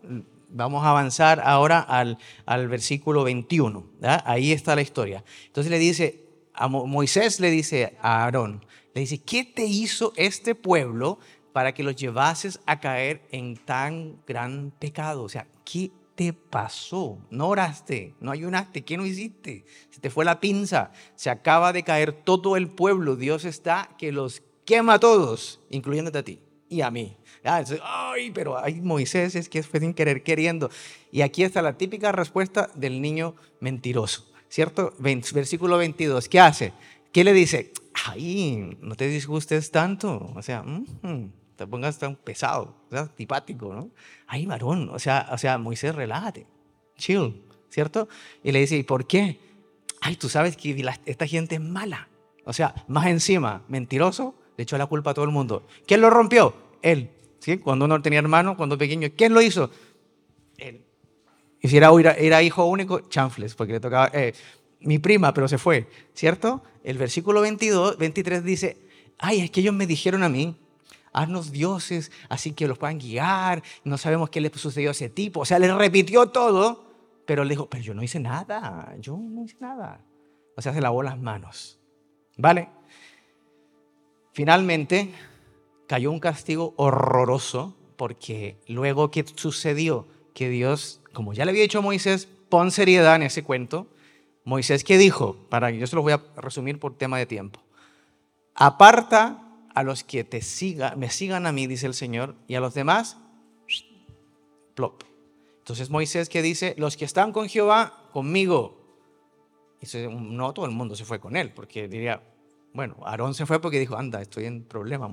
Vamos 0.48 0.84
a 0.84 0.90
avanzar 0.90 1.40
ahora 1.44 1.80
al, 1.80 2.18
al 2.44 2.68
versículo 2.68 3.24
21. 3.24 3.86
Ahí 4.24 4.52
está 4.52 4.74
la 4.74 4.82
historia. 4.82 5.24
Entonces 5.46 5.70
le 5.70 5.78
dice, 5.78 6.21
a 6.54 6.68
Moisés 6.68 7.40
le 7.40 7.50
dice 7.50 7.96
a 8.00 8.24
Aarón, 8.24 8.64
le 8.94 9.00
dice, 9.02 9.18
¿qué 9.18 9.44
te 9.44 9.64
hizo 9.64 10.12
este 10.16 10.54
pueblo 10.54 11.18
para 11.52 11.72
que 11.72 11.82
los 11.82 11.96
llevases 11.96 12.60
a 12.66 12.80
caer 12.80 13.22
en 13.30 13.56
tan 13.56 14.22
gran 14.26 14.72
pecado? 14.78 15.22
O 15.22 15.28
sea, 15.28 15.46
¿qué 15.64 15.90
te 16.14 16.32
pasó? 16.32 17.18
No 17.30 17.48
oraste, 17.48 18.14
no 18.20 18.30
ayunaste, 18.30 18.82
¿qué 18.82 18.96
no 18.96 19.06
hiciste? 19.06 19.64
Se 19.90 20.00
te 20.00 20.10
fue 20.10 20.24
la 20.24 20.40
pinza, 20.40 20.92
se 21.14 21.30
acaba 21.30 21.72
de 21.72 21.82
caer 21.82 22.12
todo 22.12 22.56
el 22.56 22.68
pueblo, 22.68 23.16
Dios 23.16 23.44
está 23.44 23.90
que 23.98 24.12
los 24.12 24.42
quema 24.64 24.98
todos, 25.00 25.60
incluyéndote 25.70 26.18
a 26.18 26.22
ti 26.22 26.40
y 26.68 26.80
a 26.80 26.90
mí. 26.90 27.16
Ay, 27.44 28.30
pero 28.30 28.58
hay 28.58 28.80
Moisés 28.80 29.34
es 29.34 29.48
que 29.48 29.62
fue 29.62 29.80
sin 29.80 29.94
querer 29.94 30.22
queriendo. 30.22 30.70
Y 31.10 31.22
aquí 31.22 31.42
está 31.42 31.60
la 31.60 31.76
típica 31.76 32.12
respuesta 32.12 32.70
del 32.74 33.02
niño 33.02 33.34
mentiroso. 33.60 34.31
¿Cierto? 34.52 34.92
Versículo 34.98 35.78
22, 35.78 36.28
¿qué 36.28 36.38
hace? 36.38 36.74
¿Qué 37.10 37.24
le 37.24 37.32
dice? 37.32 37.72
Ay, 38.06 38.76
no 38.82 38.94
te 38.96 39.08
disgustes 39.08 39.70
tanto. 39.70 40.30
O 40.36 40.42
sea, 40.42 40.62
te 41.56 41.66
pongas 41.66 41.98
tan 41.98 42.16
pesado, 42.16 42.76
o 42.90 42.90
sea, 42.90 43.06
tipático, 43.06 43.72
¿no? 43.72 43.90
Ay, 44.26 44.44
varón, 44.44 44.90
o 44.92 44.98
sea, 44.98 45.26
o 45.32 45.38
sea, 45.38 45.56
Moisés, 45.56 45.94
relájate, 45.94 46.46
chill, 46.98 47.42
¿cierto? 47.70 48.10
Y 48.44 48.52
le 48.52 48.60
dice, 48.60 48.76
¿y 48.76 48.82
por 48.82 49.06
qué? 49.06 49.40
Ay, 50.02 50.16
tú 50.16 50.28
sabes 50.28 50.58
que 50.58 50.76
esta 51.06 51.26
gente 51.26 51.54
es 51.54 51.60
mala. 51.62 52.08
O 52.44 52.52
sea, 52.52 52.74
más 52.88 53.06
encima, 53.06 53.62
mentiroso, 53.68 54.34
le 54.58 54.64
echó 54.64 54.76
la 54.76 54.84
culpa 54.84 55.12
a 55.12 55.14
todo 55.14 55.24
el 55.24 55.30
mundo. 55.30 55.66
¿Quién 55.86 56.02
lo 56.02 56.10
rompió? 56.10 56.54
Él. 56.82 57.10
¿Sí? 57.38 57.56
Cuando 57.56 57.86
uno 57.86 58.02
tenía 58.02 58.18
hermano, 58.18 58.56
cuando 58.58 58.76
pequeño, 58.76 59.08
¿quién 59.16 59.32
lo 59.32 59.40
hizo? 59.40 59.70
Él. 60.58 60.84
Y 61.62 61.68
si 61.68 61.76
era, 61.76 62.42
hijo 62.42 62.66
único, 62.66 63.00
chanfles, 63.08 63.54
porque 63.54 63.74
le 63.74 63.80
tocaba 63.80 64.10
eh, 64.12 64.34
mi 64.80 64.98
prima, 64.98 65.32
pero 65.32 65.46
se 65.46 65.58
fue, 65.58 65.88
¿cierto? 66.12 66.62
El 66.82 66.98
versículo 66.98 67.40
22, 67.40 67.96
23 67.98 68.44
dice, 68.44 68.76
ay, 69.18 69.40
es 69.40 69.50
que 69.52 69.60
ellos 69.60 69.72
me 69.72 69.86
dijeron 69.86 70.24
a 70.24 70.28
mí, 70.28 70.56
haznos 71.12 71.52
dioses, 71.52 72.10
así 72.28 72.52
que 72.52 72.66
los 72.66 72.78
puedan 72.78 72.98
guiar, 72.98 73.62
no 73.84 73.96
sabemos 73.96 74.28
qué 74.28 74.40
le 74.40 74.50
sucedió 74.50 74.90
a 74.90 74.92
ese 74.92 75.08
tipo. 75.08 75.40
O 75.40 75.44
sea, 75.44 75.60
le 75.60 75.72
repitió 75.72 76.30
todo, 76.30 76.84
pero 77.26 77.44
le 77.44 77.50
dijo, 77.50 77.70
pero 77.70 77.84
yo 77.84 77.94
no 77.94 78.02
hice 78.02 78.18
nada, 78.18 78.94
yo 78.98 79.16
no 79.16 79.44
hice 79.44 79.56
nada. 79.60 80.04
O 80.56 80.62
sea, 80.62 80.74
se 80.74 80.80
lavó 80.80 81.04
las 81.04 81.18
manos. 81.18 81.78
¿Vale? 82.36 82.70
Finalmente, 84.32 85.12
cayó 85.86 86.10
un 86.10 86.18
castigo 86.18 86.74
horroroso 86.76 87.76
porque 87.96 88.58
luego 88.66 89.10
que 89.10 89.24
sucedió 89.24 90.08
que 90.34 90.48
Dios, 90.48 91.01
como 91.12 91.32
ya 91.32 91.44
le 91.44 91.50
había 91.50 91.62
dicho 91.62 91.78
a 91.78 91.82
Moisés, 91.82 92.28
pon 92.48 92.70
seriedad 92.70 93.16
en 93.16 93.22
ese 93.22 93.42
cuento. 93.42 93.88
Moisés, 94.44 94.84
¿qué 94.84 94.98
dijo? 94.98 95.36
Para 95.48 95.70
yo 95.70 95.86
se 95.86 95.96
lo 95.96 96.02
voy 96.02 96.12
a 96.12 96.22
resumir 96.36 96.78
por 96.78 96.96
tema 96.96 97.18
de 97.18 97.26
tiempo. 97.26 97.62
Aparta 98.54 99.42
a 99.74 99.82
los 99.82 100.04
que 100.04 100.24
te 100.24 100.42
sigan, 100.42 100.98
me 100.98 101.10
sigan 101.10 101.46
a 101.46 101.52
mí, 101.52 101.66
dice 101.66 101.86
el 101.86 101.94
Señor, 101.94 102.34
y 102.48 102.54
a 102.54 102.60
los 102.60 102.74
demás, 102.74 103.16
plop. 104.74 105.02
Entonces 105.58 105.90
Moisés 105.90 106.28
que 106.28 106.42
dice, 106.42 106.74
los 106.76 106.96
que 106.96 107.04
están 107.04 107.32
con 107.32 107.48
Jehová, 107.48 108.08
conmigo. 108.12 108.80
Y 109.80 109.86
no 110.08 110.52
todo 110.52 110.66
el 110.66 110.72
mundo 110.72 110.94
se 110.96 111.04
fue 111.04 111.20
con 111.20 111.36
él, 111.36 111.52
porque 111.52 111.88
diría, 111.88 112.22
bueno, 112.72 112.96
Aarón 113.04 113.34
se 113.34 113.46
fue 113.46 113.60
porque 113.60 113.78
dijo, 113.78 113.96
anda, 113.96 114.20
estoy 114.20 114.46
en 114.46 114.64
problema. 114.64 115.08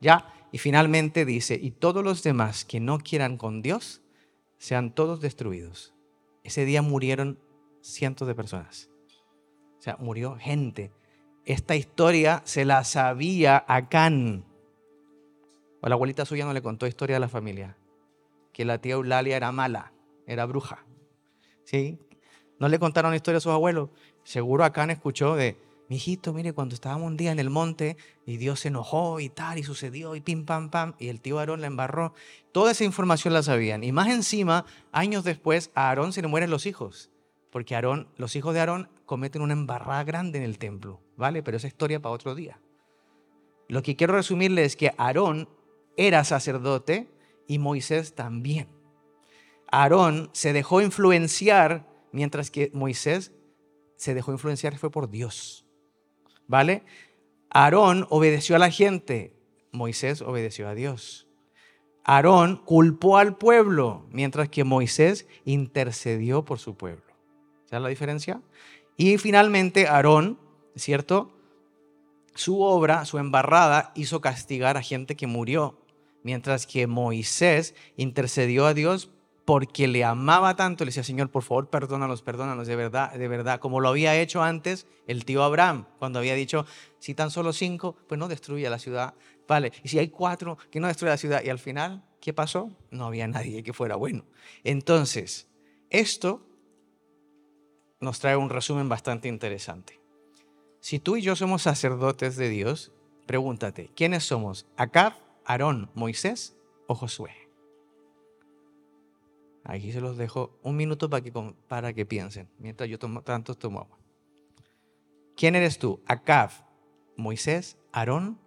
Ya, 0.00 0.32
y 0.52 0.58
finalmente 0.58 1.24
dice, 1.24 1.58
y 1.60 1.72
todos 1.72 2.04
los 2.04 2.22
demás 2.22 2.64
que 2.64 2.80
no 2.80 2.98
quieran 2.98 3.36
con 3.36 3.62
Dios, 3.62 4.02
sean 4.58 4.94
todos 4.94 5.20
destruidos. 5.20 5.94
Ese 6.44 6.64
día 6.64 6.82
murieron 6.82 7.38
cientos 7.80 8.28
de 8.28 8.34
personas. 8.34 8.90
O 9.78 9.82
sea, 9.82 9.96
murió 9.98 10.36
gente 10.36 10.92
esta 11.48 11.76
historia 11.76 12.42
se 12.44 12.66
la 12.66 12.84
sabía 12.84 13.64
a 13.66 13.88
Can. 13.88 14.44
O 15.80 15.88
la 15.88 15.94
abuelita 15.94 16.26
suya 16.26 16.44
no 16.44 16.52
le 16.52 16.60
contó 16.60 16.86
historia 16.86 17.16
de 17.16 17.20
la 17.20 17.28
familia. 17.30 17.74
Que 18.52 18.66
la 18.66 18.82
tía 18.82 18.92
Eulalia 18.92 19.34
era 19.34 19.50
mala, 19.50 19.94
era 20.26 20.44
bruja. 20.44 20.84
¿Sí? 21.64 21.98
No 22.58 22.68
le 22.68 22.78
contaron 22.78 23.14
historia 23.14 23.38
a 23.38 23.40
sus 23.40 23.52
abuelos. 23.52 23.88
Seguro 24.24 24.62
Acán 24.62 24.90
escuchó 24.90 25.36
de, 25.36 25.56
mi 25.88 25.96
hijito, 25.96 26.32
mire, 26.32 26.52
cuando 26.52 26.74
estábamos 26.74 27.06
un 27.06 27.16
día 27.16 27.32
en 27.32 27.38
el 27.38 27.50
monte 27.50 27.96
y 28.26 28.36
Dios 28.36 28.60
se 28.60 28.68
enojó 28.68 29.20
y 29.20 29.28
tal, 29.28 29.58
y 29.58 29.62
sucedió, 29.62 30.14
y 30.14 30.20
pim, 30.20 30.44
pam, 30.44 30.70
pam, 30.70 30.94
y 30.98 31.08
el 31.08 31.20
tío 31.20 31.38
Aarón 31.38 31.60
la 31.60 31.66
embarró. 31.66 32.12
Toda 32.52 32.72
esa 32.72 32.84
información 32.84 33.32
la 33.34 33.42
sabían. 33.42 33.82
Y 33.84 33.92
más 33.92 34.08
encima, 34.08 34.66
años 34.92 35.24
después, 35.24 35.70
a 35.74 35.88
Aarón 35.88 36.12
se 36.12 36.22
le 36.22 36.28
mueren 36.28 36.50
los 36.50 36.66
hijos. 36.66 37.10
Porque 37.50 37.74
Aarón, 37.74 38.08
los 38.16 38.36
hijos 38.36 38.52
de 38.52 38.60
Aarón 38.60 38.90
cometen 39.06 39.42
una 39.42 39.54
embarrada 39.54 40.04
grande 40.04 40.38
en 40.38 40.44
el 40.44 40.58
templo. 40.58 41.00
¿vale? 41.18 41.42
Pero 41.42 41.58
esa 41.58 41.66
historia 41.66 42.00
para 42.00 42.14
otro 42.14 42.34
día. 42.34 42.58
Lo 43.68 43.82
que 43.82 43.96
quiero 43.96 44.14
resumirle 44.14 44.64
es 44.64 44.76
que 44.76 44.92
Aarón 44.96 45.50
era 45.98 46.24
sacerdote 46.24 47.10
y 47.46 47.58
Moisés 47.58 48.14
también. 48.14 48.68
Aarón 49.70 50.30
se 50.32 50.54
dejó 50.54 50.80
influenciar 50.80 51.86
mientras 52.12 52.50
que 52.50 52.70
Moisés 52.72 53.32
se 53.96 54.14
dejó 54.14 54.32
influenciar 54.32 54.78
fue 54.78 54.90
por 54.90 55.10
Dios. 55.10 55.66
¿Vale? 56.48 56.82
Aarón 57.50 58.06
obedeció 58.10 58.56
a 58.56 58.58
la 58.58 58.70
gente, 58.70 59.32
Moisés 59.70 60.20
obedeció 60.20 60.68
a 60.68 60.74
Dios. 60.74 61.28
Aarón 62.02 62.56
culpó 62.64 63.18
al 63.18 63.36
pueblo, 63.36 64.06
mientras 64.10 64.48
que 64.48 64.64
Moisés 64.64 65.26
intercedió 65.44 66.44
por 66.44 66.58
su 66.58 66.76
pueblo. 66.76 67.04
¿Sabes 67.66 67.82
la 67.82 67.88
diferencia? 67.88 68.42
Y 68.96 69.18
finalmente 69.18 69.86
Aarón 69.86 70.38
¿cierto? 70.78 71.30
Su 72.34 72.62
obra, 72.62 73.04
su 73.04 73.18
embarrada, 73.18 73.92
hizo 73.94 74.20
castigar 74.20 74.76
a 74.76 74.82
gente 74.82 75.16
que 75.16 75.26
murió, 75.26 75.78
mientras 76.22 76.66
que 76.66 76.86
Moisés 76.86 77.74
intercedió 77.96 78.66
a 78.66 78.74
Dios 78.74 79.10
porque 79.48 79.88
le 79.88 80.04
amaba 80.04 80.56
tanto, 80.56 80.84
le 80.84 80.90
decía, 80.90 81.02
Señor, 81.02 81.30
por 81.30 81.42
favor, 81.42 81.70
perdónalos, 81.70 82.20
perdónalos, 82.20 82.66
de 82.66 82.76
verdad, 82.76 83.14
de 83.14 83.28
verdad, 83.28 83.60
como 83.60 83.80
lo 83.80 83.88
había 83.88 84.14
hecho 84.14 84.42
antes 84.42 84.86
el 85.06 85.24
tío 85.24 85.42
Abraham, 85.42 85.86
cuando 85.98 86.18
había 86.18 86.34
dicho, 86.34 86.66
si 86.98 87.14
tan 87.14 87.30
solo 87.30 87.54
cinco, 87.54 87.96
pues 88.06 88.18
no 88.18 88.28
destruya 88.28 88.68
la 88.68 88.78
ciudad, 88.78 89.14
vale, 89.48 89.72
y 89.82 89.88
si 89.88 89.98
hay 89.98 90.08
cuatro, 90.08 90.58
que 90.70 90.80
no 90.80 90.86
destruya 90.86 91.12
la 91.12 91.16
ciudad, 91.16 91.42
y 91.42 91.48
al 91.48 91.58
final, 91.58 92.04
¿qué 92.20 92.34
pasó? 92.34 92.76
No 92.90 93.06
había 93.06 93.26
nadie 93.26 93.62
que 93.62 93.72
fuera 93.72 93.96
bueno. 93.96 94.26
Entonces, 94.64 95.48
esto 95.88 96.46
nos 98.00 98.20
trae 98.20 98.36
un 98.36 98.50
resumen 98.50 98.90
bastante 98.90 99.28
interesante. 99.28 99.98
Si 100.80 100.98
tú 100.98 101.16
y 101.16 101.22
yo 101.22 101.36
somos 101.36 101.62
sacerdotes 101.62 102.36
de 102.36 102.50
Dios, 102.50 102.92
pregúntate, 103.24 103.90
¿quiénes 103.96 104.24
somos? 104.24 104.66
¿Acab, 104.76 105.14
Aarón, 105.46 105.90
Moisés 105.94 106.54
o 106.86 106.94
Josué? 106.94 107.47
Aquí 109.68 109.92
se 109.92 110.00
los 110.00 110.16
dejo 110.16 110.58
un 110.62 110.76
minuto 110.76 111.10
para 111.10 111.22
que, 111.22 111.30
para 111.68 111.92
que 111.92 112.06
piensen, 112.06 112.48
mientras 112.58 112.88
yo 112.88 112.98
tomo, 112.98 113.22
tanto 113.22 113.54
tomo 113.54 113.80
agua. 113.80 113.98
¿Quién 115.36 115.54
eres 115.54 115.78
tú? 115.78 116.00
¿Acab, 116.06 116.50
Moisés, 117.18 117.76
Aarón 117.92 118.38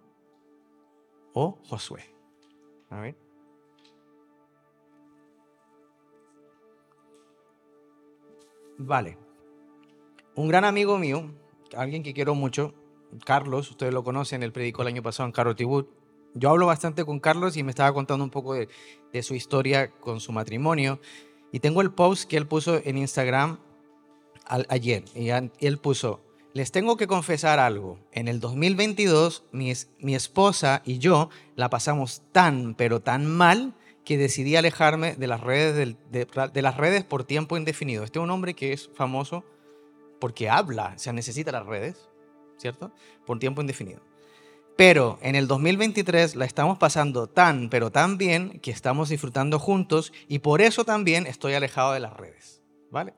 o 1.32 1.60
Josué? 1.68 2.12
A 2.90 3.00
ver. 3.00 3.16
Vale. 8.78 9.16
Un 10.34 10.48
gran 10.48 10.64
amigo 10.64 10.98
mío 10.98 11.30
alguien 11.76 12.02
que 12.02 12.14
quiero 12.14 12.34
mucho, 12.34 12.74
Carlos, 13.24 13.70
ustedes 13.70 13.94
lo 13.94 14.02
conocen, 14.02 14.42
él 14.42 14.52
predicó 14.52 14.82
el 14.82 14.88
año 14.88 15.02
pasado 15.04 15.28
en 15.28 15.32
Carol 15.32 15.56
Wood. 15.64 15.86
Yo 16.34 16.50
hablo 16.50 16.66
bastante 16.66 17.04
con 17.04 17.20
Carlos 17.20 17.56
y 17.56 17.62
me 17.62 17.70
estaba 17.70 17.92
contando 17.92 18.24
un 18.24 18.30
poco 18.30 18.54
de, 18.54 18.68
su 19.22 19.34
historia 19.34 19.90
con 19.90 20.20
su 20.20 20.32
matrimonio. 20.32 21.00
Y 21.52 21.60
tengo 21.60 21.82
el 21.82 21.92
post 21.92 22.28
que 22.28 22.36
él 22.36 22.46
puso 22.46 22.80
en 22.84 22.96
Instagram 22.96 23.58
ayer. 24.46 25.04
Y 25.14 25.28
él 25.28 25.78
puso, 25.78 26.20
les 26.54 26.72
tengo 26.72 26.96
que 26.96 27.06
confesar 27.06 27.58
algo. 27.58 27.98
En 28.12 28.28
el 28.28 28.40
2022, 28.40 29.44
mi, 29.52 29.70
esposa 30.14 30.82
y 30.84 30.98
yo 30.98 31.28
la 31.54 31.68
pasamos 31.68 32.22
tan, 32.32 32.74
pero 32.74 33.00
tan 33.00 33.26
mal 33.26 33.74
que 34.04 34.16
decidí 34.16 34.56
alejarme 34.56 35.14
de 35.14 35.26
las 35.26 35.40
redes, 35.40 35.96
de, 36.10 36.26
de 36.52 36.62
las 36.62 36.76
redes 36.76 37.04
por 37.04 37.24
tiempo 37.24 37.56
indefinido. 37.56 38.04
Este 38.04 38.18
es 38.18 38.22
un 38.22 38.30
hombre 38.30 38.54
que 38.54 38.72
es 38.72 38.90
famoso 38.94 39.44
porque 40.18 40.48
habla, 40.48 40.96
se 40.98 41.12
necesita 41.12 41.52
las 41.52 41.66
redes, 41.66 42.08
¿cierto? 42.56 42.92
Por 43.26 43.38
tiempo 43.38 43.60
indefinido. 43.60 44.00
Pero 44.76 45.18
en 45.20 45.34
el 45.34 45.46
2023 45.48 46.34
la 46.34 46.44
estamos 46.44 46.78
pasando 46.78 47.26
tan, 47.26 47.68
pero 47.68 47.90
tan 47.90 48.16
bien 48.16 48.58
que 48.60 48.70
estamos 48.70 49.10
disfrutando 49.10 49.58
juntos 49.58 50.12
y 50.28 50.38
por 50.38 50.62
eso 50.62 50.84
también 50.84 51.26
estoy 51.26 51.54
alejado 51.54 51.92
de 51.92 52.00
las 52.00 52.16
redes, 52.16 52.62
¿vale? 52.90 53.14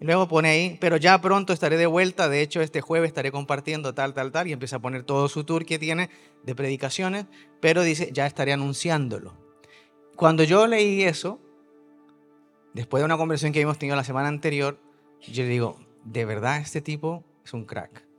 Y 0.00 0.04
luego 0.04 0.28
pone 0.28 0.48
ahí, 0.48 0.78
pero 0.80 0.96
ya 0.96 1.20
pronto 1.20 1.52
estaré 1.52 1.76
de 1.76 1.86
vuelta, 1.86 2.28
de 2.28 2.42
hecho 2.42 2.60
este 2.60 2.80
jueves 2.80 3.08
estaré 3.08 3.30
compartiendo 3.30 3.94
tal, 3.94 4.14
tal, 4.14 4.32
tal, 4.32 4.48
y 4.48 4.52
empieza 4.52 4.76
a 4.76 4.80
poner 4.80 5.04
todo 5.04 5.28
su 5.28 5.44
tour 5.44 5.64
que 5.64 5.78
tiene 5.78 6.10
de 6.42 6.54
predicaciones, 6.54 7.26
pero 7.60 7.82
dice, 7.82 8.10
ya 8.12 8.26
estaré 8.26 8.52
anunciándolo. 8.52 9.34
Cuando 10.16 10.44
yo 10.44 10.66
leí 10.66 11.04
eso, 11.04 11.40
después 12.74 13.00
de 13.00 13.04
una 13.04 13.16
conversación 13.16 13.52
que 13.52 13.60
hemos 13.60 13.78
tenido 13.78 13.96
la 13.96 14.04
semana 14.04 14.28
anterior, 14.28 14.78
yo 15.20 15.44
le 15.44 15.48
digo, 15.48 15.78
de 16.04 16.24
verdad 16.24 16.58
este 16.58 16.80
tipo 16.80 17.24
es 17.44 17.54
un 17.54 17.64
crack. 17.64 18.11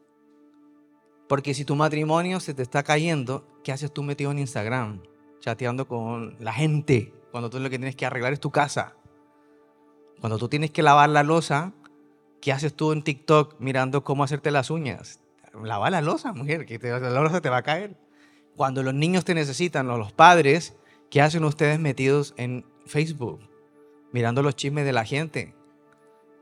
Porque 1.33 1.55
si 1.55 1.65
tu 1.65 1.75
matrimonio 1.75 2.39
se 2.39 2.53
te 2.53 2.61
está 2.61 2.83
cayendo, 2.83 3.43
¿qué 3.63 3.71
haces 3.71 3.91
tú 3.91 4.03
metido 4.03 4.29
en 4.29 4.37
Instagram? 4.37 5.01
Chateando 5.39 5.87
con 5.87 6.35
la 6.39 6.53
gente, 6.53 7.11
cuando 7.31 7.49
tú 7.49 7.59
lo 7.59 7.71
que 7.71 7.79
tienes 7.79 7.95
que 7.95 8.05
arreglar 8.05 8.33
es 8.33 8.39
tu 8.39 8.51
casa. 8.51 8.93
Cuando 10.21 10.37
tú 10.37 10.47
tienes 10.47 10.69
que 10.69 10.83
lavar 10.83 11.09
la 11.09 11.23
losa, 11.23 11.73
¿qué 12.39 12.51
haces 12.51 12.75
tú 12.75 12.91
en 12.91 13.01
TikTok 13.01 13.55
mirando 13.57 14.03
cómo 14.03 14.23
hacerte 14.23 14.51
las 14.51 14.69
uñas? 14.69 15.21
Lava 15.59 15.89
la 15.89 16.01
losa, 16.01 16.33
mujer, 16.33 16.67
que 16.67 16.77
la 16.77 16.99
losa 16.99 17.41
te 17.41 17.49
va 17.49 17.57
a 17.57 17.63
caer. 17.63 17.97
Cuando 18.55 18.83
los 18.83 18.93
niños 18.93 19.25
te 19.25 19.33
necesitan, 19.33 19.89
o 19.89 19.97
los 19.97 20.13
padres, 20.13 20.75
¿qué 21.09 21.23
hacen 21.23 21.45
ustedes 21.45 21.79
metidos 21.79 22.35
en 22.37 22.63
Facebook? 22.85 23.39
Mirando 24.11 24.43
los 24.43 24.55
chismes 24.55 24.85
de 24.85 24.93
la 24.93 25.03
gente. 25.03 25.55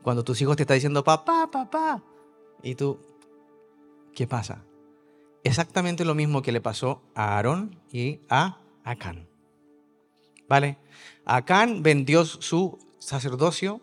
Cuando 0.02 0.22
tus 0.22 0.42
hijos 0.42 0.56
te 0.56 0.64
están 0.64 0.76
diciendo 0.76 1.02
papá, 1.02 1.50
papá, 1.50 2.02
y 2.62 2.74
tú, 2.74 3.00
¿qué 4.14 4.26
pasa? 4.26 4.66
Exactamente 5.44 6.04
lo 6.04 6.14
mismo 6.14 6.42
que 6.42 6.52
le 6.52 6.60
pasó 6.60 7.02
a 7.14 7.36
Aarón 7.36 7.80
y 7.90 8.20
a 8.28 8.58
Acán. 8.84 9.28
¿Vale? 10.48 10.78
Acán 11.24 11.82
vendió 11.82 12.24
su 12.24 12.78
sacerdocio 12.98 13.80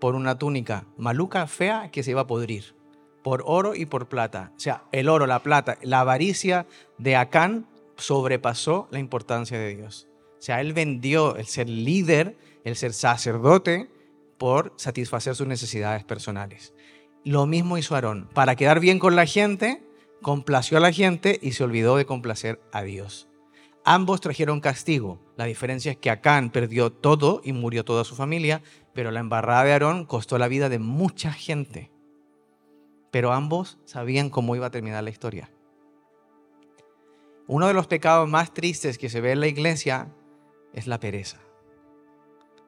por 0.00 0.14
una 0.14 0.38
túnica 0.38 0.86
maluca, 0.96 1.46
fea, 1.46 1.90
que 1.90 2.02
se 2.02 2.10
iba 2.10 2.22
a 2.22 2.26
podrir, 2.26 2.74
por 3.22 3.42
oro 3.46 3.74
y 3.74 3.86
por 3.86 4.08
plata. 4.08 4.52
O 4.56 4.60
sea, 4.60 4.84
el 4.92 5.08
oro, 5.08 5.26
la 5.26 5.42
plata, 5.42 5.78
la 5.82 6.00
avaricia 6.00 6.66
de 6.98 7.16
Acán 7.16 7.66
sobrepasó 7.96 8.88
la 8.90 8.98
importancia 8.98 9.58
de 9.58 9.76
Dios. 9.76 10.08
O 10.38 10.42
sea, 10.42 10.60
él 10.60 10.72
vendió 10.72 11.36
el 11.36 11.46
ser 11.46 11.68
líder, 11.68 12.36
el 12.64 12.74
ser 12.74 12.92
sacerdote, 12.92 13.90
por 14.38 14.74
satisfacer 14.76 15.36
sus 15.36 15.46
necesidades 15.46 16.02
personales. 16.02 16.74
Lo 17.24 17.46
mismo 17.46 17.78
hizo 17.78 17.94
Aarón. 17.94 18.28
Para 18.34 18.56
quedar 18.56 18.80
bien 18.80 18.98
con 18.98 19.14
la 19.14 19.24
gente, 19.24 19.84
complació 20.22 20.78
a 20.78 20.80
la 20.80 20.92
gente 20.92 21.38
y 21.42 21.52
se 21.52 21.64
olvidó 21.64 21.96
de 21.96 22.06
complacer 22.06 22.60
a 22.72 22.82
Dios. 22.82 23.28
Ambos 23.84 24.20
trajeron 24.20 24.60
castigo. 24.60 25.20
La 25.36 25.44
diferencia 25.44 25.90
es 25.90 25.98
que 25.98 26.10
Acán 26.10 26.50
perdió 26.50 26.92
todo 26.92 27.40
y 27.44 27.52
murió 27.52 27.84
toda 27.84 28.04
su 28.04 28.14
familia, 28.14 28.62
pero 28.94 29.10
la 29.10 29.20
embarrada 29.20 29.64
de 29.64 29.72
Aarón 29.72 30.06
costó 30.06 30.38
la 30.38 30.48
vida 30.48 30.68
de 30.68 30.78
mucha 30.78 31.32
gente. 31.32 31.90
Pero 33.10 33.32
ambos 33.32 33.78
sabían 33.84 34.30
cómo 34.30 34.54
iba 34.56 34.66
a 34.66 34.70
terminar 34.70 35.02
la 35.02 35.10
historia. 35.10 35.50
Uno 37.48 37.66
de 37.66 37.74
los 37.74 37.88
pecados 37.88 38.28
más 38.28 38.54
tristes 38.54 38.98
que 38.98 39.10
se 39.10 39.20
ve 39.20 39.32
en 39.32 39.40
la 39.40 39.48
iglesia 39.48 40.08
es 40.72 40.86
la 40.86 41.00
pereza. 41.00 41.40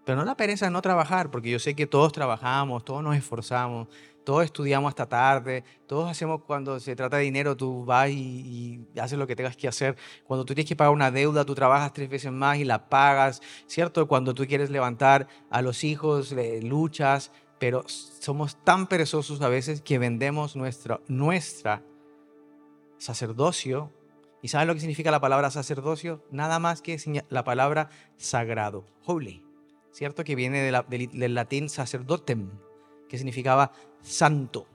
Pero 0.05 0.19
no 0.19 0.25
la 0.25 0.37
pereza 0.37 0.67
de 0.67 0.73
no 0.73 0.83
trabajar, 0.83 1.31
porque 1.31 1.51
yo 1.51 1.59
sé 1.59 1.75
que 1.75 1.87
todos 1.87 2.13
trabajamos, 2.13 2.85
todos 2.85 3.03
nos 3.03 3.17
esforzamos, 3.17 3.89
todos 4.25 4.45
estudiamos 4.45 4.89
hasta 4.89 5.07
tarde, 5.07 5.65
todos 5.87 6.11
hacemos 6.11 6.43
cuando 6.43 6.81
se 6.81 6.97
trata 6.97 7.19
de 7.19 7.25
dinero, 7.25 7.57
tú 7.57 7.85
vas 7.85 8.11
y, 8.11 8.87
haces 9.01 9.19
lo 9.19 9.27
que 9.27 9.37
tengas 9.37 9.57
que 9.57 9.69
hacer. 9.69 9.97
Cuando 10.25 10.45
tú 10.45 10.55
tienes 10.55 10.69
que 10.69 10.77
pagar 10.77 10.93
una 10.93 11.11
deuda, 11.11 11.45
tú 11.45 11.55
trabajas 11.55 11.93
tres 11.93 12.09
veces 12.09 12.33
más 12.33 12.59
y 12.59 12.65
la 12.65 12.89
pagas, 12.89 13.43
¿cierto? 13.67 14.09
Cuando 14.09 14.35
tú 14.35 14.47
quieres 14.47 14.71
levantar 14.71 15.29
a 15.51 15.63
los 15.63 15.85
hijos, 15.85 16.35
luchas, 16.63 17.31
pero 17.59 17.85
somos 17.87 18.57
tan 18.65 18.87
perezosos 18.87 19.41
a 19.41 19.49
veces 19.49 19.81
que 19.83 19.99
vendemos 19.99 20.57
nuestra, 20.57 21.01
nuestra 21.09 21.83
sacerdocio. 22.99 23.93
¿Y 24.43 24.49
sabes 24.49 24.67
lo 24.67 24.75
que 24.75 24.81
significa 24.81 25.11
la 25.11 25.21
palabra 25.21 25.51
sacerdocio? 25.51 26.23
Nada 26.31 26.59
más 26.59 26.83
que 26.83 26.99
la 27.31 27.45
palabra 27.45 27.89
sagrado, 28.17 28.85
holy. 29.05 29.45
¿cierto? 29.95 30.25
Que 30.25 30.35
viene 30.35 30.61
del, 30.61 31.35
latín 31.35 31.69
sacerdotem, 31.69 32.51
que 33.09 33.17
significaba 33.17 33.73
santo. 34.05 34.67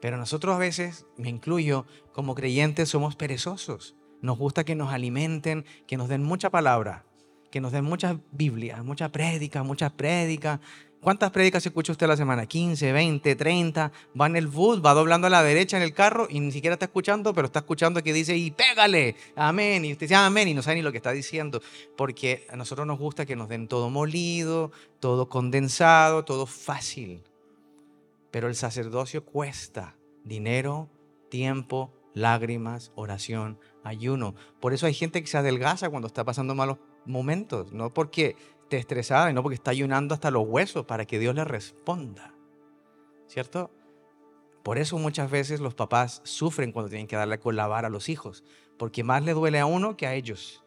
Pero 0.00 0.16
nosotros 0.16 0.54
a 0.54 0.58
veces, 0.58 1.06
me 1.16 1.30
incluyo, 1.30 1.86
como 2.12 2.34
creyentes 2.34 2.90
somos 2.90 3.16
perezosos. 3.16 3.96
Nos 4.20 4.38
gusta 4.38 4.64
que 4.64 4.74
nos 4.74 4.92
alimenten, 4.92 5.64
que 5.86 5.96
nos 5.96 6.08
den 6.08 6.22
mucha 6.22 6.50
palabra, 6.50 7.04
que 7.50 7.60
nos 7.60 7.72
den 7.72 7.84
muchas 7.84 8.16
Biblias, 8.30 8.84
mucha 8.84 9.10
prédica, 9.10 9.62
muchas 9.62 9.92
prédicas, 9.92 10.60
¿Cuántas 11.04 11.32
prédicas 11.32 11.66
escucha 11.66 11.92
usted 11.92 12.06
a 12.06 12.08
la 12.08 12.16
semana? 12.16 12.46
15, 12.46 12.90
20, 12.90 13.36
30. 13.36 13.92
Va 14.18 14.26
en 14.26 14.36
el 14.36 14.46
bus, 14.46 14.82
va 14.82 14.94
doblando 14.94 15.26
a 15.26 15.30
la 15.30 15.42
derecha 15.42 15.76
en 15.76 15.82
el 15.82 15.92
carro 15.92 16.26
y 16.30 16.40
ni 16.40 16.50
siquiera 16.50 16.72
está 16.72 16.86
escuchando, 16.86 17.34
pero 17.34 17.44
está 17.44 17.58
escuchando 17.58 18.02
que 18.02 18.14
dice, 18.14 18.34
y 18.38 18.50
pégale, 18.50 19.14
amén. 19.36 19.84
Y 19.84 19.92
usted 19.92 20.06
dice, 20.06 20.14
amén, 20.14 20.48
y 20.48 20.54
no 20.54 20.62
sabe 20.62 20.76
ni 20.76 20.82
lo 20.82 20.92
que 20.92 20.96
está 20.96 21.12
diciendo. 21.12 21.60
Porque 21.94 22.46
a 22.48 22.56
nosotros 22.56 22.86
nos 22.86 22.98
gusta 22.98 23.26
que 23.26 23.36
nos 23.36 23.50
den 23.50 23.68
todo 23.68 23.90
molido, 23.90 24.72
todo 24.98 25.28
condensado, 25.28 26.24
todo 26.24 26.46
fácil. 26.46 27.22
Pero 28.34 28.48
el 28.48 28.56
sacerdocio 28.56 29.24
cuesta 29.24 29.96
dinero, 30.24 30.90
tiempo, 31.30 31.94
lágrimas, 32.14 32.90
oración, 32.96 33.60
ayuno. 33.84 34.34
Por 34.60 34.72
eso 34.72 34.86
hay 34.86 34.92
gente 34.92 35.20
que 35.20 35.28
se 35.28 35.38
adelgaza 35.38 35.88
cuando 35.88 36.08
está 36.08 36.24
pasando 36.24 36.52
malos 36.52 36.78
momentos, 37.06 37.72
no 37.72 37.94
porque 37.94 38.34
estresada 38.70 39.30
y 39.30 39.34
no 39.34 39.44
porque 39.44 39.54
está 39.54 39.70
ayunando 39.70 40.14
hasta 40.14 40.32
los 40.32 40.48
huesos 40.48 40.84
para 40.84 41.04
que 41.04 41.20
Dios 41.20 41.32
le 41.36 41.44
responda. 41.44 42.34
¿Cierto? 43.28 43.70
Por 44.64 44.78
eso 44.78 44.98
muchas 44.98 45.30
veces 45.30 45.60
los 45.60 45.76
papás 45.76 46.20
sufren 46.24 46.72
cuando 46.72 46.88
tienen 46.88 47.06
que 47.06 47.14
darle 47.14 47.38
con 47.38 47.54
la 47.54 47.68
vara 47.68 47.86
a 47.86 47.90
los 47.90 48.08
hijos, 48.08 48.42
porque 48.76 49.04
más 49.04 49.22
le 49.22 49.32
duele 49.32 49.60
a 49.60 49.66
uno 49.66 49.96
que 49.96 50.08
a 50.08 50.14
ellos. 50.14 50.64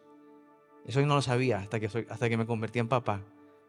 Eso 0.86 1.00
yo 1.00 1.06
no 1.06 1.16
lo 1.16 1.20
sabía 1.20 1.58
hasta 1.58 1.78
que, 1.78 2.06
hasta 2.08 2.28
que 2.30 2.38
me 2.38 2.46
convertí 2.46 2.78
en 2.78 2.88
papá. 2.88 3.26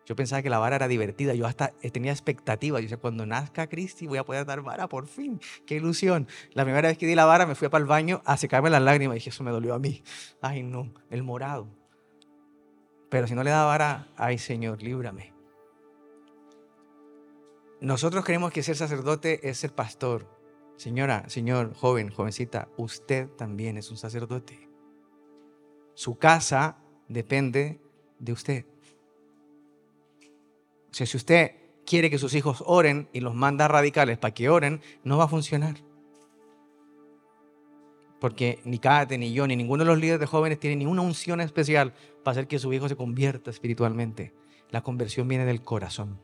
Yo 0.09 0.15
pensaba 0.15 0.41
que 0.41 0.49
la 0.49 0.57
vara 0.57 0.77
era 0.77 0.87
divertida, 0.87 1.35
yo 1.35 1.45
hasta 1.45 1.71
tenía 1.93 2.11
expectativas. 2.11 2.81
Yo 2.81 2.85
decía, 2.85 2.97
cuando 2.97 3.27
nazca 3.27 3.67
Cristi 3.69 4.07
voy 4.07 4.17
a 4.17 4.23
poder 4.23 4.43
dar 4.43 4.63
vara, 4.63 4.89
por 4.89 5.05
fin. 5.05 5.39
Qué 5.67 5.75
ilusión. 5.75 6.27
La 6.53 6.63
primera 6.63 6.87
vez 6.87 6.97
que 6.97 7.05
di 7.05 7.13
la 7.13 7.25
vara 7.25 7.45
me 7.45 7.53
fui 7.53 7.69
para 7.69 7.83
el 7.83 7.87
baño 7.87 8.23
a 8.25 8.35
secarme 8.35 8.71
las 8.71 8.81
lágrimas 8.81 9.13
y 9.13 9.19
dije, 9.19 9.29
eso 9.29 9.43
me 9.43 9.51
dolió 9.51 9.75
a 9.75 9.79
mí. 9.79 10.01
Ay, 10.41 10.63
no, 10.63 10.91
el 11.11 11.21
morado. 11.21 11.67
Pero 13.09 13.27
si 13.27 13.35
no 13.35 13.43
le 13.43 13.51
da 13.51 13.65
vara, 13.65 14.07
ay 14.17 14.39
Señor, 14.39 14.81
líbrame. 14.81 15.31
Nosotros 17.79 18.25
creemos 18.25 18.51
que 18.51 18.63
ser 18.63 18.77
sacerdote 18.77 19.47
es 19.47 19.59
ser 19.59 19.75
pastor. 19.75 20.25
Señora, 20.75 21.29
señor, 21.29 21.75
joven, 21.75 22.09
jovencita, 22.09 22.67
usted 22.77 23.29
también 23.37 23.77
es 23.77 23.91
un 23.91 23.97
sacerdote. 23.97 24.71
Su 25.93 26.17
casa 26.17 26.79
depende 27.07 27.79
de 28.17 28.31
usted. 28.31 28.65
O 30.91 30.93
sea, 30.93 31.05
si 31.05 31.17
usted 31.17 31.51
quiere 31.85 32.09
que 32.09 32.17
sus 32.17 32.33
hijos 32.33 32.63
oren 32.65 33.09
y 33.13 33.19
los 33.19 33.35
manda 33.35 33.67
radicales 33.67 34.17
para 34.17 34.33
que 34.33 34.49
oren, 34.49 34.81
no 35.03 35.17
va 35.17 35.25
a 35.25 35.27
funcionar. 35.27 35.77
Porque 38.19 38.59
ni 38.65 38.79
Kate, 38.79 39.17
ni 39.17 39.33
yo, 39.33 39.47
ni 39.47 39.55
ninguno 39.55 39.83
de 39.83 39.89
los 39.89 39.99
líderes 39.99 40.19
de 40.19 40.25
jóvenes 40.25 40.59
tiene 40.59 40.75
ninguna 40.75 41.01
unción 41.01 41.39
especial 41.41 41.93
para 42.23 42.33
hacer 42.33 42.47
que 42.47 42.59
su 42.59 42.73
hijo 42.73 42.89
se 42.89 42.95
convierta 42.95 43.49
espiritualmente. 43.49 44.33
La 44.69 44.81
conversión 44.81 45.27
viene 45.27 45.45
del 45.45 45.63
corazón. 45.63 46.21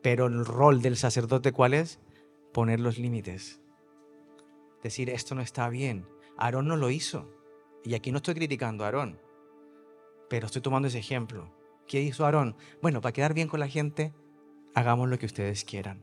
Pero 0.00 0.26
el 0.26 0.44
rol 0.46 0.80
del 0.80 0.96
sacerdote, 0.96 1.52
¿cuál 1.52 1.74
es? 1.74 2.00
Poner 2.52 2.80
los 2.80 2.98
límites. 2.98 3.60
Decir, 4.82 5.10
esto 5.10 5.34
no 5.34 5.42
está 5.42 5.68
bien. 5.68 6.06
Aarón 6.38 6.68
no 6.68 6.76
lo 6.76 6.90
hizo. 6.90 7.28
Y 7.84 7.94
aquí 7.94 8.12
no 8.12 8.18
estoy 8.18 8.34
criticando 8.34 8.84
a 8.84 8.88
Aarón, 8.88 9.18
pero 10.28 10.46
estoy 10.46 10.62
tomando 10.62 10.88
ese 10.88 10.98
ejemplo. 10.98 11.50
¿Qué 11.90 12.00
hizo 12.00 12.24
Aarón? 12.24 12.54
Bueno, 12.80 13.00
para 13.00 13.12
quedar 13.12 13.34
bien 13.34 13.48
con 13.48 13.58
la 13.58 13.66
gente, 13.66 14.14
hagamos 14.76 15.08
lo 15.08 15.18
que 15.18 15.26
ustedes 15.26 15.64
quieran 15.64 16.00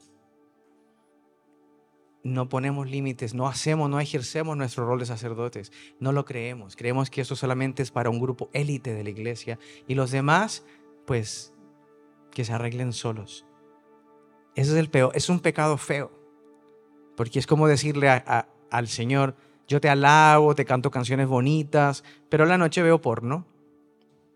no 2.23 2.49
ponemos 2.49 2.89
límites, 2.89 3.33
no 3.33 3.47
hacemos, 3.47 3.89
no 3.89 4.01
ejercemos 4.01 4.57
nuestro 4.57 4.85
rol 4.85 4.99
de 4.99 5.05
sacerdotes, 5.05 5.71
no 6.01 6.11
lo 6.11 6.25
creemos. 6.25 6.75
Creemos 6.75 7.09
que 7.09 7.21
eso 7.21 7.37
solamente 7.37 7.81
es 7.81 7.91
para 7.91 8.09
un 8.09 8.19
grupo 8.19 8.49
élite 8.51 8.93
de 8.93 9.01
la 9.01 9.11
iglesia 9.11 9.59
y 9.87 9.95
los 9.95 10.11
demás, 10.11 10.65
pues, 11.05 11.53
que 12.31 12.43
se 12.43 12.51
arreglen 12.51 12.91
solos. 12.91 13.45
Ese 14.55 14.71
es 14.71 14.77
el 14.77 14.89
peor, 14.89 15.11
es 15.15 15.29
un 15.29 15.39
pecado 15.39 15.77
feo, 15.77 16.11
porque 17.15 17.39
es 17.39 17.47
como 17.47 17.65
decirle 17.65 18.09
al 18.09 18.87
Señor, 18.89 19.35
yo 19.67 19.79
te 19.79 19.87
alabo, 19.87 20.53
te 20.53 20.65
canto 20.65 20.91
canciones 20.91 21.27
bonitas, 21.27 22.03
pero 22.27 22.45
la 22.45 22.57
noche 22.57 22.81
veo 22.81 22.99
porno. 22.99 23.45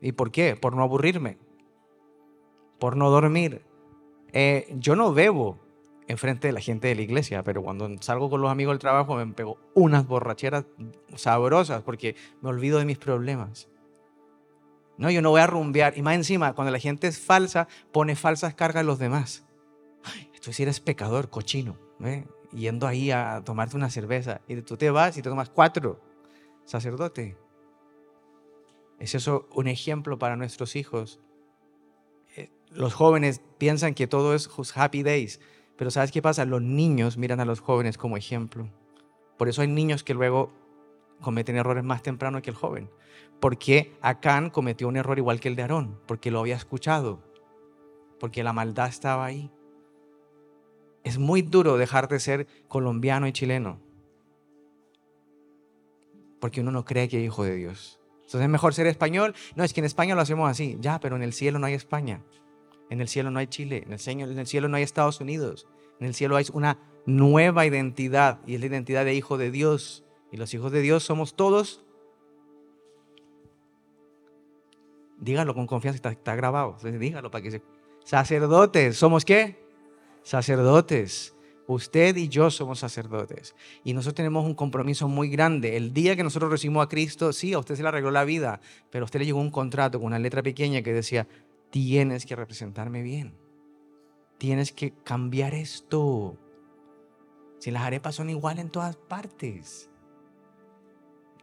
¿Y 0.02 0.14
por 0.14 0.32
qué? 0.32 0.56
Por 0.56 0.76
no 0.76 0.84
aburrirme, 0.84 1.38
por 2.80 2.98
no 2.98 3.10
dormir. 3.10 3.62
Eh, 4.34 4.68
yo 4.78 4.96
no 4.96 5.14
bebo, 5.14 5.60
enfrente 6.08 6.48
de 6.48 6.54
la 6.54 6.60
gente 6.60 6.88
de 6.88 6.96
la 6.96 7.02
iglesia, 7.04 7.44
pero 7.44 7.62
cuando 7.62 7.90
salgo 8.02 8.30
con 8.30 8.42
los 8.42 8.52
amigos 8.52 8.74
del 8.74 8.80
trabajo 8.80 9.16
me 9.16 9.28
pego 9.28 9.58
unas 9.76 10.08
borracheras 10.08 10.66
sabrosas 11.16 11.84
porque 11.84 12.16
me 12.42 12.50
olvido 12.50 12.80
de 12.80 12.86
mis 12.86 12.98
problemas. 12.98 13.70
No, 14.98 15.10
yo 15.10 15.22
no 15.22 15.30
voy 15.30 15.42
a 15.42 15.48
rumbear. 15.48 15.98
Y 15.98 16.02
más 16.02 16.16
encima, 16.16 16.54
cuando 16.54 16.72
la 16.72 16.80
gente 16.80 17.08
es 17.08 17.20
falsa, 17.20 17.68
pone 17.92 18.16
falsas 18.16 18.54
cargas 18.54 18.82
a 18.82 18.86
los 18.86 19.00
demás. 19.00 19.46
esto 20.34 20.52
si 20.54 20.64
eres 20.64 20.80
pecador, 20.80 21.30
cochino, 21.30 21.78
¿eh? 22.04 22.26
yendo 22.54 22.88
ahí 22.88 23.12
a 23.12 23.42
tomarte 23.44 23.76
una 23.76 23.90
cerveza. 23.90 24.42
Y 24.48 24.62
tú 24.62 24.78
te 24.78 24.90
vas 24.92 25.18
y 25.18 25.22
te 25.22 25.30
tomas 25.30 25.50
cuatro. 25.50 26.00
Sacerdote. 26.66 27.38
¿Es 29.02 29.16
eso 29.16 29.50
un 29.56 29.68
ejemplo 29.68 30.20
para 30.20 30.36
nuestros 30.36 30.76
hijos? 30.76 31.20
Eh, 32.38 32.52
los 32.70 32.94
jóvenes 32.94 33.42
piensan 33.58 33.96
que 33.96 34.06
todo 34.06 34.36
es 34.36 34.48
happy 34.76 35.02
days. 35.02 35.42
Pero 35.76 35.90
¿sabes 35.90 36.12
qué 36.12 36.22
pasa? 36.22 36.46
Los 36.46 36.62
niños 36.62 37.18
miran 37.18 37.40
a 37.40 37.46
los 37.46 37.62
jóvenes 37.62 37.98
como 37.98 38.16
ejemplo. 38.16 38.70
Por 39.40 39.50
eso 39.50 39.64
hay 39.64 39.70
niños 39.70 40.04
que 40.04 40.14
luego 40.14 40.54
cometen 41.20 41.56
errores 41.56 41.84
más 41.84 42.04
temprano 42.04 42.44
que 42.44 42.52
el 42.52 42.56
joven. 42.56 42.92
Porque 43.40 43.98
Acán 44.02 44.52
cometió 44.52 44.88
un 44.88 44.98
error 44.98 45.18
igual 45.18 45.40
que 45.40 45.48
el 45.50 45.56
de 45.56 45.64
Aarón, 45.64 46.00
porque 46.06 46.30
lo 46.30 46.40
había 46.40 46.56
escuchado, 46.56 47.24
porque 48.20 48.44
la 48.44 48.54
maldad 48.54 48.88
estaba 48.88 49.26
ahí. 49.26 49.50
Es 51.04 51.18
muy 51.18 51.42
duro 51.42 51.78
dejar 51.78 52.08
de 52.08 52.20
ser 52.20 52.48
colombiano 52.68 53.26
y 53.26 53.34
chileno, 53.34 53.80
porque 56.40 56.62
uno 56.62 56.70
no 56.70 56.86
cree 56.86 57.10
que 57.10 57.18
es 57.18 57.26
hijo 57.26 57.44
de 57.44 57.56
Dios. 57.56 58.01
Entonces 58.32 58.46
es 58.46 58.50
mejor 58.50 58.74
ser 58.74 58.88
español. 58.88 59.36
No, 59.56 59.66
es 59.66 59.74
que 59.74 59.82
en 59.82 59.86
España 59.86 60.16
lo 60.16 60.22
hacemos 60.22 60.50
así. 60.50 60.78
Ya, 60.80 61.02
pero 61.02 61.18
en 61.18 61.22
el 61.22 61.34
cielo 61.34 61.60
no 61.60 61.68
hay 61.68 61.74
España. 61.74 62.24
En 62.90 63.02
el 63.02 63.10
cielo 63.10 63.30
no 63.30 63.40
hay 63.40 63.48
Chile, 63.48 63.84
en 63.86 63.92
el, 63.92 64.00
cielo, 64.00 64.32
en 64.32 64.40
el 64.40 64.48
cielo 64.48 64.70
no 64.70 64.78
hay 64.78 64.84
Estados 64.84 65.22
Unidos, 65.22 65.66
en 66.02 66.08
el 66.08 66.14
cielo 66.14 66.36
hay 66.36 66.46
una 66.52 66.78
nueva 67.06 67.66
identidad 67.66 68.42
y 68.46 68.56
es 68.56 68.60
la 68.60 68.66
identidad 68.68 69.06
de 69.06 69.14
hijo 69.14 69.38
de 69.38 69.50
Dios. 69.52 70.06
Y 70.32 70.38
los 70.38 70.54
hijos 70.54 70.72
de 70.72 70.82
Dios 70.82 71.04
somos 71.04 71.36
todos. 71.36 71.84
Dígalo 75.20 75.54
con 75.54 75.68
confianza, 75.68 75.96
está, 75.98 76.12
está 76.12 76.36
grabado. 76.36 76.78
Dígalo 76.84 77.32
para 77.32 77.42
que 77.42 77.52
se... 77.52 77.62
Sacerdotes, 78.06 78.98
¿somos 78.98 79.26
qué? 79.26 79.62
Sacerdotes. 80.24 81.36
Usted 81.74 82.18
y 82.18 82.28
yo 82.28 82.52
somos 82.52 82.80
sacerdotes 82.80 83.56
y 83.86 83.94
nosotros 83.94 84.16
tenemos 84.16 84.46
un 84.46 84.56
compromiso 84.56 85.08
muy 85.08 85.30
grande. 85.30 85.78
El 85.78 85.94
día 85.94 86.18
que 86.18 86.24
nosotros 86.24 86.52
recibimos 86.52 86.86
a 86.86 86.90
Cristo, 86.90 87.32
sí, 87.32 87.54
a 87.54 87.60
usted 87.60 87.76
se 87.76 87.82
le 87.82 87.88
arregló 87.88 88.12
la 88.12 88.26
vida, 88.26 88.60
pero 88.90 89.04
a 89.04 89.06
usted 89.06 89.20
le 89.20 89.26
llegó 89.26 89.40
un 89.40 89.52
contrato 89.52 89.98
con 89.98 90.08
una 90.08 90.20
letra 90.20 90.44
pequeña 90.44 90.82
que 90.82 90.92
decía, 90.92 91.30
tienes 91.70 92.26
que 92.26 92.36
representarme 92.36 93.04
bien. 93.04 93.38
Tienes 94.38 94.74
que 94.74 94.92
cambiar 95.06 95.54
esto. 95.54 96.38
Si 97.60 97.72
las 97.72 97.84
arepas 97.84 98.16
son 98.16 98.30
iguales 98.30 98.66
en 98.66 98.70
todas 98.70 98.98
partes. 98.98 99.90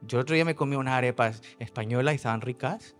Yo 0.02 0.18
el 0.18 0.22
otro 0.24 0.34
día 0.34 0.44
me 0.44 0.54
comí 0.54 0.76
unas 0.76 0.92
arepas 0.92 1.40
españolas 1.58 2.12
y 2.12 2.16
estaban 2.16 2.42
ricas. 2.42 2.96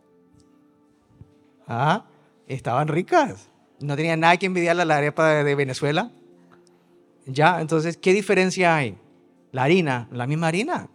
Ah, 1.67 2.07
estaban 2.47 2.89
ricas. 2.89 3.51
No 3.81 3.97
tenía 3.97 4.17
nada 4.17 4.39
que 4.39 4.47
envidiarle 4.47 4.81
a 4.81 4.87
la 4.87 4.97
arepa 4.97 5.29
de 5.45 5.55
Venezuela. 5.55 6.11
Ya, 7.29 7.61
entonces, 7.61 7.99
¿qué 7.99 8.15
diferencia 8.15 8.75
hay? 8.75 8.99
La 9.53 9.65
harina, 9.65 10.09
la 10.11 10.27
misma 10.27 10.49
harina. 10.49 10.89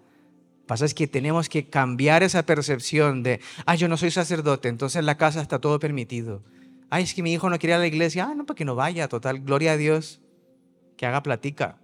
Pasa 0.65 0.85
es 0.85 0.93
que 0.93 1.07
tenemos 1.07 1.47
que 1.47 1.69
cambiar 1.69 2.23
esa 2.23 2.43
percepción 2.43 3.21
de, 3.21 3.39
ah, 3.65 3.75
yo 3.75 3.87
no 3.87 3.97
soy 3.97 4.09
sacerdote, 4.09 4.67
entonces 4.67 4.99
en 4.99 5.05
la 5.05 5.17
casa 5.17 5.41
está 5.41 5.59
todo 5.59 5.79
permitido. 5.79 6.41
Ay, 6.89 7.03
es 7.03 7.13
que 7.13 7.21
mi 7.21 7.33
hijo 7.33 7.49
no 7.49 7.59
quiere 7.59 7.73
ir 7.73 7.75
a 7.75 7.79
la 7.79 7.87
iglesia. 7.87 8.27
Ah, 8.29 8.35
no, 8.35 8.45
para 8.45 8.55
que 8.55 8.65
no 8.65 8.75
vaya, 8.75 9.07
total, 9.07 9.41
gloria 9.41 9.73
a 9.73 9.77
Dios, 9.77 10.21
que 10.97 11.05
haga 11.05 11.21
platica. 11.21 11.77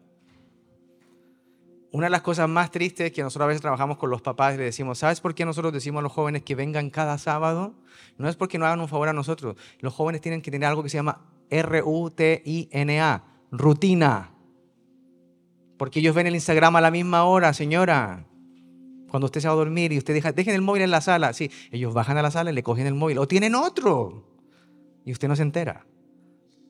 Una 1.91 2.05
de 2.05 2.11
las 2.11 2.21
cosas 2.21 2.47
más 2.47 2.71
tristes 2.71 3.07
es 3.07 3.11
que 3.11 3.23
nosotros 3.23 3.45
a 3.45 3.47
veces 3.47 3.61
trabajamos 3.61 3.97
con 3.97 4.09
los 4.09 4.21
papás 4.21 4.55
y 4.55 4.57
le 4.57 4.63
decimos, 4.63 4.99
¿sabes 4.99 5.21
por 5.21 5.33
qué 5.33 5.45
nosotros 5.45 5.73
decimos 5.73 5.99
a 5.99 6.03
los 6.03 6.11
jóvenes 6.11 6.43
que 6.43 6.55
vengan 6.55 6.89
cada 6.89 7.17
sábado? 7.17 7.73
No 8.17 8.29
es 8.29 8.35
porque 8.35 8.57
no 8.57 8.65
hagan 8.65 8.79
un 8.79 8.87
favor 8.87 9.09
a 9.09 9.13
nosotros. 9.13 9.57
Los 9.79 9.93
jóvenes 9.93 10.21
tienen 10.21 10.41
que 10.41 10.51
tener 10.51 10.69
algo 10.69 10.83
que 10.83 10.89
se 10.89 10.97
llama 10.97 11.21
R-U-T-I-N-A, 11.49 13.23
rutina. 13.51 14.31
Porque 15.79 16.01
ellos 16.01 16.13
ven 16.13 16.27
el 16.27 16.35
Instagram 16.35 16.75
a 16.75 16.81
la 16.81 16.91
misma 16.91 17.23
hora, 17.23 17.53
señora. 17.53 18.27
Cuando 19.09 19.25
usted 19.25 19.39
se 19.39 19.47
va 19.47 19.53
a 19.53 19.57
dormir 19.57 19.93
y 19.93 19.97
usted 19.97 20.13
deja, 20.13 20.33
dejen 20.33 20.53
el 20.53 20.61
móvil 20.61 20.83
en 20.83 20.91
la 20.91 20.99
sala. 20.99 21.31
Sí, 21.31 21.49
ellos 21.71 21.93
bajan 21.93 22.17
a 22.17 22.21
la 22.21 22.31
sala 22.31 22.51
y 22.51 22.53
le 22.53 22.63
cogen 22.63 22.85
el 22.85 22.95
móvil. 22.95 23.17
O 23.17 23.29
tienen 23.29 23.55
otro. 23.55 24.25
Y 25.05 25.13
usted 25.13 25.29
no 25.29 25.37
se 25.37 25.41
entera. 25.41 25.87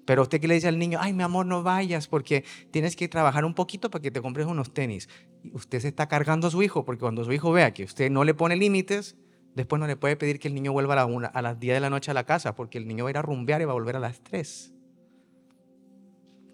Pero 0.06 0.22
usted 0.22 0.39
que 0.39 0.48
le 0.48 0.54
dice 0.54 0.67
al 0.67 0.78
niño, 0.78 1.00
ay, 1.02 1.13
mi 1.13 1.24
amor, 1.24 1.48
no 1.48 1.63
vayas 1.63 2.08
porque 2.08 2.45
tienes 2.69 2.95
que 2.95 3.08
trabajar 3.08 3.45
un 3.45 3.56
poquito 3.56 3.89
para 3.89 4.02
que 4.04 4.12
te 4.12 4.22
compres 4.22 4.45
unos 4.45 4.76
tenis. 4.76 5.10
Usted 5.54 5.80
se 5.80 5.88
está 5.88 6.08
cargando 6.08 6.48
a 6.48 6.52
su 6.52 6.62
hijo 6.62 6.86
porque 6.86 7.02
cuando 7.02 7.26
su 7.26 7.32
hijo 7.32 7.52
vea 7.52 7.74
que 7.74 7.86
usted 7.86 8.12
no 8.12 8.24
le 8.24 8.36
pone 8.36 8.58
límites, 8.58 9.17
después 9.56 9.80
no 9.80 9.88
le 9.88 9.95
puede 9.95 10.17
pedir 10.17 10.39
que 10.39 10.50
el 10.50 10.54
niño 10.54 10.72
vuelva 10.72 11.02
a, 11.02 11.06
a 11.06 11.41
las 11.41 11.60
10 11.60 11.74
de 11.74 11.80
la 11.80 11.89
noche 11.89 12.12
a 12.12 12.13
la 12.13 12.26
casa 12.26 12.54
porque 12.54 12.78
el 12.78 12.88
niño 12.88 13.06
va 13.06 13.10
a 13.10 13.12
ir 13.12 13.17
a 13.17 13.24
rumbear 13.24 13.60
y 13.60 13.65
va 13.65 13.72
a 13.72 13.74
volver 13.74 13.95
a 13.95 14.00
las 14.00 14.22
3. 14.22 14.76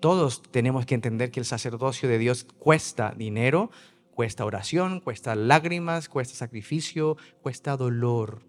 Todos 0.05 0.43
tenemos 0.51 0.85
que 0.85 0.93
entender 0.93 1.31
que 1.31 1.39
el 1.39 1.47
sacerdocio 1.47 2.07
de 2.07 2.19
Dios 2.19 2.43
cuesta 2.59 3.15
dinero, 3.17 3.71
cuesta 4.11 4.45
oración, 4.45 4.99
cuesta 4.99 5.33
lágrimas, 5.33 6.09
cuesta 6.09 6.35
sacrificio, 6.35 7.17
cuesta 7.41 7.75
dolor. 7.75 8.43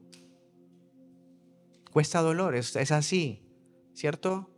Cuesta 1.90 2.20
dolor, 2.20 2.56
es, 2.56 2.76
así, 2.92 3.40
¿cierto? 3.94 4.50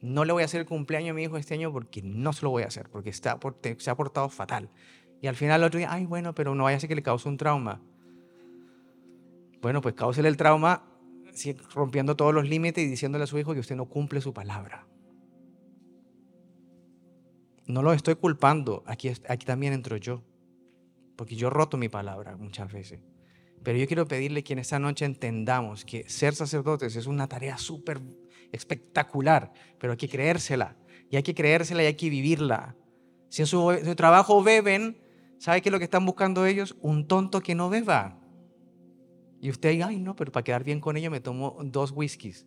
No 0.00 0.24
le 0.24 0.32
voy 0.32 0.40
a 0.40 0.46
hacer 0.46 0.62
el 0.62 0.66
cumpleaños 0.66 1.10
a 1.10 1.12
mi 1.12 1.24
hijo 1.24 1.36
este 1.36 1.52
año 1.52 1.70
porque 1.70 2.00
no 2.00 2.32
se 2.32 2.44
lo 2.46 2.48
voy 2.48 2.62
a 2.62 2.68
hacer, 2.68 2.88
porque 2.88 3.10
está, 3.10 3.38
se 3.76 3.90
ha 3.90 3.94
portado 3.94 4.30
fatal. 4.30 4.70
Y 5.20 5.26
al 5.26 5.36
final 5.36 5.60
el 5.60 5.66
otro 5.66 5.76
día, 5.76 5.92
ay, 5.92 6.06
bueno, 6.06 6.34
pero 6.34 6.54
no 6.54 6.64
vaya 6.64 6.78
a 6.78 6.80
ser 6.80 6.88
que 6.88 6.94
le 6.94 7.02
cause 7.02 7.28
un 7.28 7.36
trauma. 7.36 7.82
Bueno, 9.60 9.82
pues 9.82 9.94
cáusele 9.94 10.28
el 10.30 10.38
trauma 10.38 10.86
rompiendo 11.74 12.16
todos 12.16 12.32
los 12.32 12.48
límites 12.48 12.82
y 12.82 12.88
diciéndole 12.88 13.24
a 13.24 13.26
su 13.26 13.38
hijo 13.38 13.52
que 13.52 13.60
usted 13.60 13.76
no 13.76 13.84
cumple 13.84 14.22
su 14.22 14.32
palabra. 14.32 14.86
No 17.72 17.80
lo 17.80 17.94
estoy 17.94 18.16
culpando, 18.16 18.84
aquí, 18.86 19.08
aquí 19.08 19.46
también 19.46 19.72
entro 19.72 19.96
yo, 19.96 20.22
porque 21.16 21.36
yo 21.36 21.48
roto 21.48 21.78
mi 21.78 21.88
palabra 21.88 22.36
muchas 22.36 22.70
veces. 22.70 23.00
Pero 23.62 23.78
yo 23.78 23.86
quiero 23.86 24.06
pedirle 24.06 24.44
que 24.44 24.52
en 24.52 24.58
esta 24.58 24.78
noche 24.78 25.06
entendamos 25.06 25.86
que 25.86 26.06
ser 26.06 26.34
sacerdotes 26.34 26.96
es 26.96 27.06
una 27.06 27.28
tarea 27.28 27.56
súper 27.56 28.02
espectacular, 28.52 29.54
pero 29.80 29.92
hay 29.92 29.96
que 29.96 30.10
creérsela, 30.10 30.76
y 31.08 31.16
hay 31.16 31.22
que 31.22 31.34
creérsela 31.34 31.82
y 31.82 31.86
hay 31.86 31.94
que 31.94 32.10
vivirla. 32.10 32.76
Si 33.30 33.40
en 33.40 33.46
su, 33.46 33.74
trabajo 33.96 34.42
beben, 34.42 35.02
¿sabe 35.38 35.62
qué 35.62 35.70
es 35.70 35.72
lo 35.72 35.78
que 35.78 35.86
están 35.86 36.04
buscando 36.04 36.44
ellos? 36.44 36.76
Un 36.82 37.08
tonto 37.08 37.40
que 37.40 37.54
no 37.54 37.70
beba. 37.70 38.20
Y 39.40 39.48
usted 39.48 39.80
ay 39.80 39.98
no, 39.98 40.14
pero 40.14 40.30
para 40.30 40.44
quedar 40.44 40.62
bien 40.62 40.78
con 40.78 40.98
ellos 40.98 41.10
me 41.10 41.20
tomo 41.20 41.56
dos 41.62 41.90
whiskies 41.90 42.46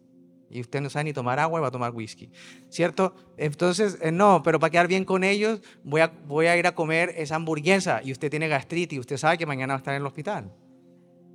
y 0.50 0.62
usted 0.62 0.82
no 0.82 0.90
sabe 0.90 1.06
ni 1.06 1.14
tomar 1.14 1.40
agua 1.40 1.60
y 1.60 1.62
va 1.62 1.68
a 1.68 1.72
tomar 1.72 1.94
whisky, 1.94 2.30
¿cierto? 2.70 3.16
Entonces, 3.38 3.98
eh, 4.02 4.12
no, 4.12 4.44
pero 4.44 4.60
para 4.60 4.72
quedar 4.72 4.88
bien 4.88 5.06
con 5.06 5.24
ellos, 5.24 5.62
voy 5.84 6.02
a, 6.02 6.08
voy 6.08 6.48
a 6.48 6.58
ir 6.58 6.68
a 6.68 6.76
comer 6.76 7.14
esa 7.18 7.36
hamburguesa 7.36 8.02
y 8.04 8.12
usted 8.12 8.30
tiene 8.30 8.48
gastritis 8.48 8.98
y 8.98 9.00
usted 9.00 9.18
sabe 9.18 9.38
que 9.38 9.46
mañana 9.46 9.74
va 9.74 9.78
a 9.78 9.80
estar 9.80 9.96
en 9.96 10.02
el 10.02 10.08
hospital. 10.08 10.52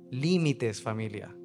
Límites, 0.09 0.81
familia. 0.81 1.35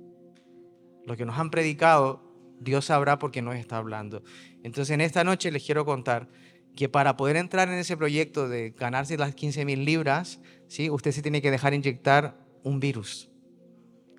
Lo 1.04 1.16
que 1.16 1.24
nos 1.24 1.38
han 1.38 1.50
predicado, 1.50 2.22
Dios 2.60 2.86
sabrá 2.86 3.18
por 3.18 3.30
qué 3.30 3.42
nos 3.42 3.56
está 3.56 3.76
hablando. 3.76 4.22
Entonces, 4.62 4.90
en 4.94 5.00
esta 5.00 5.24
noche 5.24 5.50
les 5.50 5.64
quiero 5.64 5.84
contar 5.84 6.28
que 6.74 6.88
para 6.88 7.16
poder 7.16 7.36
entrar 7.36 7.68
en 7.68 7.74
ese 7.74 7.96
proyecto 7.96 8.48
de 8.48 8.70
ganarse 8.70 9.16
las 9.16 9.34
15 9.34 9.64
mil 9.64 9.84
libras, 9.84 10.40
¿sí? 10.68 10.90
usted 10.90 11.12
se 11.12 11.22
tiene 11.22 11.40
que 11.40 11.50
dejar 11.50 11.74
inyectar 11.74 12.36
un 12.62 12.80
virus 12.80 13.30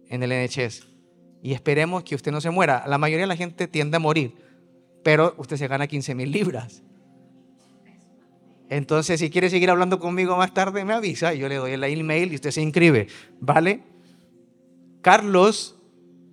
en 0.10 0.24
el 0.24 0.32
NHS 0.32 0.97
y 1.42 1.54
esperemos 1.54 2.04
que 2.04 2.16
usted 2.16 2.32
no 2.32 2.42
se 2.42 2.50
muera. 2.50 2.84
La 2.88 2.98
mayoría 2.98 3.24
de 3.24 3.28
la 3.28 3.36
gente 3.36 3.68
tiende 3.68 3.98
a 3.98 4.00
morir, 4.00 4.36
pero 5.04 5.36
usted 5.38 5.58
se 5.58 5.68
gana 5.68 5.88
15 5.88 6.16
mil 6.16 6.32
libras. 6.32 6.84
Entonces, 8.70 9.20
si 9.20 9.30
quiere 9.30 9.50
seguir 9.50 9.70
hablando 9.70 10.00
conmigo 10.00 10.36
más 10.36 10.54
tarde, 10.54 10.84
me 10.84 10.94
avisa 10.94 11.34
y 11.34 11.40
yo 11.40 11.48
le 11.48 11.56
doy 11.56 11.72
el 11.72 11.84
email 11.84 12.32
y 12.32 12.36
usted 12.36 12.52
se 12.52 12.62
inscribe, 12.62 13.08
¿vale? 13.40 13.84
Carlos 15.02 15.78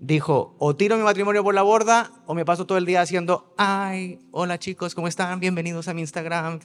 dijo, 0.00 0.56
o 0.58 0.74
tiro 0.74 0.96
mi 0.96 1.02
matrimonio 1.02 1.44
por 1.44 1.54
la 1.54 1.62
borda 1.62 2.10
o 2.26 2.34
me 2.34 2.44
paso 2.44 2.66
todo 2.66 2.76
el 2.76 2.86
día 2.86 3.00
haciendo, 3.00 3.54
ay, 3.56 4.18
hola 4.32 4.58
chicos, 4.58 4.94
¿cómo 4.94 5.06
están? 5.06 5.38
Bienvenidos 5.38 5.88
a 5.88 5.94
mi 5.94 6.00
Instagram. 6.00 6.58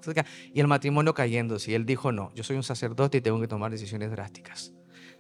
Y 0.54 0.60
el 0.60 0.68
matrimonio 0.68 1.14
cayéndose. 1.14 1.72
Y 1.72 1.74
él 1.76 1.86
dijo, 1.86 2.12
no, 2.12 2.32
yo 2.34 2.44
soy 2.44 2.56
un 2.56 2.64
sacerdote 2.64 3.20
y 3.20 3.22
tengo 3.22 3.40
que 3.40 3.48
tomar 3.48 3.72
decisiones 3.72 4.10
drásticas. 4.12 4.74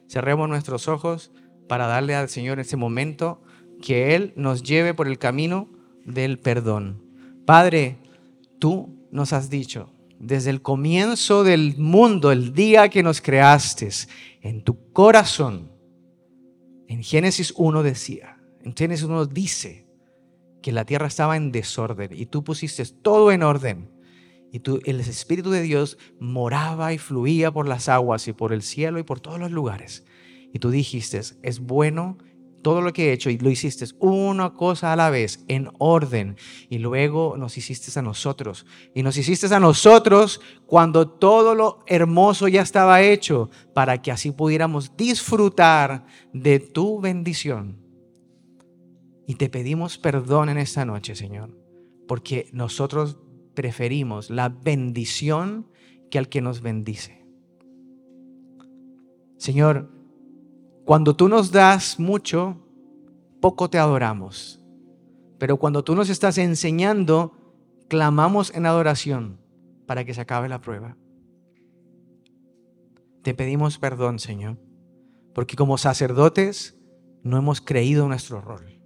Cerremos 0.07 0.49
nuestros 0.49 0.87
ojos 0.87 1.31
para 1.69 1.87
darle 1.87 2.15
al 2.15 2.27
Señor 2.27 2.59
ese 2.59 2.75
momento 2.75 3.41
que 3.81 4.15
Él 4.15 4.33
nos 4.35 4.63
lleve 4.63 4.93
por 4.93 5.07
el 5.07 5.17
camino 5.17 5.69
del 6.03 6.39
perdón. 6.39 7.01
Padre, 7.45 7.97
tú 8.57 9.07
nos 9.11 9.31
has 9.31 9.49
dicho, 9.49 9.93
desde 10.19 10.49
el 10.49 10.61
comienzo 10.61 11.45
del 11.45 11.77
mundo, 11.77 12.31
el 12.31 12.53
día 12.53 12.89
que 12.89 13.03
nos 13.03 13.21
creaste, 13.21 13.87
en 14.41 14.63
tu 14.63 14.91
corazón, 14.91 15.71
en 16.87 17.03
Génesis 17.03 17.53
1 17.55 17.83
decía, 17.83 18.37
en 18.63 18.75
Génesis 18.75 19.05
1 19.05 19.27
dice 19.27 19.87
que 20.61 20.71
la 20.71 20.85
tierra 20.85 21.07
estaba 21.07 21.37
en 21.37 21.51
desorden 21.51 22.09
y 22.13 22.25
tú 22.25 22.43
pusiste 22.43 22.83
todo 22.85 23.31
en 23.31 23.43
orden. 23.43 23.91
Y 24.51 24.61
tú, 24.61 24.79
el 24.85 24.99
Espíritu 24.99 25.51
de 25.51 25.61
Dios 25.61 25.99
moraba 26.19 26.91
y 26.91 26.97
fluía 26.97 27.51
por 27.51 27.67
las 27.67 27.87
aguas 27.87 28.27
y 28.27 28.33
por 28.33 28.51
el 28.51 28.63
cielo 28.63 28.97
y 28.97 29.03
por 29.03 29.19
todos 29.19 29.39
los 29.39 29.51
lugares. 29.51 30.03
Y 30.53 30.59
tú 30.59 30.69
dijiste, 30.69 31.19
es 31.41 31.59
bueno 31.59 32.17
todo 32.61 32.81
lo 32.81 32.93
que 32.93 33.09
he 33.09 33.13
hecho 33.13 33.29
y 33.29 33.37
lo 33.37 33.49
hiciste 33.49 33.85
una 33.99 34.53
cosa 34.53 34.93
a 34.93 34.95
la 34.95 35.09
vez, 35.09 35.43
en 35.47 35.69
orden. 35.77 36.35
Y 36.69 36.79
luego 36.79 37.35
nos 37.37 37.57
hiciste 37.57 37.97
a 37.97 38.01
nosotros. 38.01 38.65
Y 38.93 39.03
nos 39.03 39.17
hiciste 39.17 39.53
a 39.53 39.59
nosotros 39.59 40.41
cuando 40.65 41.07
todo 41.09 41.55
lo 41.55 41.83
hermoso 41.87 42.47
ya 42.47 42.61
estaba 42.61 43.01
hecho, 43.01 43.49
para 43.73 44.01
que 44.01 44.11
así 44.11 44.31
pudiéramos 44.31 44.95
disfrutar 44.97 46.05
de 46.33 46.59
tu 46.59 46.99
bendición. 46.99 47.77
Y 49.25 49.35
te 49.35 49.49
pedimos 49.49 49.97
perdón 49.97 50.49
en 50.49 50.57
esta 50.57 50.85
noche, 50.85 51.15
Señor, 51.15 51.55
porque 52.07 52.49
nosotros 52.51 53.17
preferimos 53.53 54.29
la 54.29 54.49
bendición 54.49 55.67
que 56.09 56.17
al 56.17 56.29
que 56.29 56.41
nos 56.41 56.61
bendice. 56.61 57.25
Señor, 59.37 59.98
cuando 60.89 61.15
tú 61.15 61.29
nos 61.29 61.51
das 61.51 61.99
mucho, 61.99 62.57
poco 63.39 63.69
te 63.69 63.77
adoramos. 63.77 64.59
Pero 65.37 65.57
cuando 65.57 65.83
tú 65.83 65.93
nos 65.93 66.09
estás 66.09 66.39
enseñando, 66.39 67.31
clamamos 67.87 68.51
en 68.55 68.65
adoración 68.65 69.39
para 69.85 70.03
que 70.03 70.15
se 70.15 70.21
acabe 70.21 70.49
la 70.49 70.61
prueba. 70.61 70.97
Te 73.21 73.35
pedimos 73.35 73.77
perdón, 73.77 74.17
Señor, 74.17 74.57
porque 75.35 75.55
como 75.55 75.77
sacerdotes 75.77 76.75
no 77.21 77.37
hemos 77.37 77.61
creído 77.61 78.07
nuestro 78.07 78.41
rol. 78.41 78.81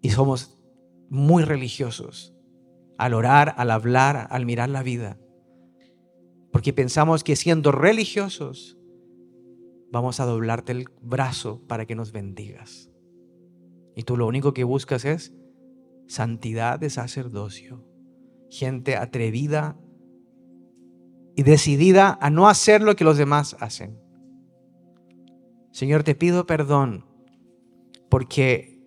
Y 0.00 0.10
somos 0.10 0.62
muy 1.08 1.42
religiosos. 1.42 2.36
al 2.98 3.14
orar, 3.14 3.56
al 3.56 3.72
hablar, 3.72 4.28
al 4.30 4.46
mirar 4.46 4.68
la 4.68 4.84
vida. 4.84 5.18
Porque 6.52 6.72
pensamos 6.72 7.24
que 7.24 7.34
siendo 7.34 7.72
religiosos 7.72 8.79
vamos 9.90 10.20
a 10.20 10.26
doblarte 10.26 10.72
el 10.72 10.86
brazo 11.02 11.60
para 11.66 11.86
que 11.86 11.94
nos 11.94 12.12
bendigas. 12.12 12.90
Y 13.96 14.04
tú 14.04 14.16
lo 14.16 14.26
único 14.26 14.54
que 14.54 14.64
buscas 14.64 15.04
es 15.04 15.34
santidad 16.06 16.78
de 16.78 16.90
sacerdocio. 16.90 17.84
Gente 18.50 18.96
atrevida 18.96 19.78
y 21.36 21.42
decidida 21.42 22.18
a 22.20 22.30
no 22.30 22.48
hacer 22.48 22.82
lo 22.82 22.96
que 22.96 23.04
los 23.04 23.16
demás 23.16 23.56
hacen. 23.60 24.00
Señor, 25.72 26.02
te 26.02 26.14
pido 26.14 26.46
perdón 26.46 27.06
porque 28.08 28.82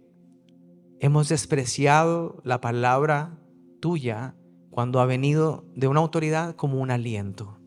hemos 0.99 1.29
despreciado 1.29 2.41
la 2.43 2.59
palabra 2.59 3.39
tuya 3.79 4.35
cuando 4.69 4.99
ha 4.99 5.05
venido 5.05 5.65
de 5.75 5.87
una 5.87 6.01
autoridad 6.01 6.55
como 6.55 6.81
un 6.81 6.91
aliento. 6.91 7.62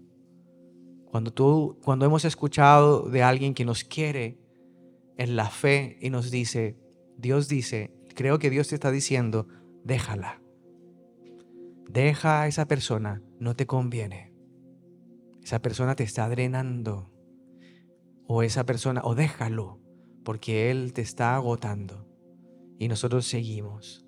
Cuando, 1.16 1.32
tú, 1.32 1.78
cuando 1.82 2.04
hemos 2.04 2.26
escuchado 2.26 3.08
de 3.08 3.22
alguien 3.22 3.54
que 3.54 3.64
nos 3.64 3.84
quiere 3.84 4.38
en 5.16 5.34
la 5.34 5.48
fe 5.48 5.96
y 6.02 6.10
nos 6.10 6.30
dice, 6.30 6.76
Dios 7.16 7.48
dice, 7.48 7.96
creo 8.14 8.38
que 8.38 8.50
Dios 8.50 8.68
te 8.68 8.74
está 8.74 8.90
diciendo, 8.90 9.48
déjala. 9.82 10.42
Deja 11.88 12.42
a 12.42 12.48
esa 12.48 12.68
persona, 12.68 13.22
no 13.40 13.56
te 13.56 13.64
conviene. 13.64 14.34
Esa 15.42 15.62
persona 15.62 15.96
te 15.96 16.04
está 16.04 16.28
drenando. 16.28 17.10
O 18.26 18.42
esa 18.42 18.66
persona, 18.66 19.00
o 19.02 19.14
déjalo, 19.14 19.80
porque 20.22 20.70
Él 20.70 20.92
te 20.92 21.00
está 21.00 21.34
agotando. 21.34 22.06
Y 22.78 22.88
nosotros 22.88 23.24
seguimos. 23.24 24.06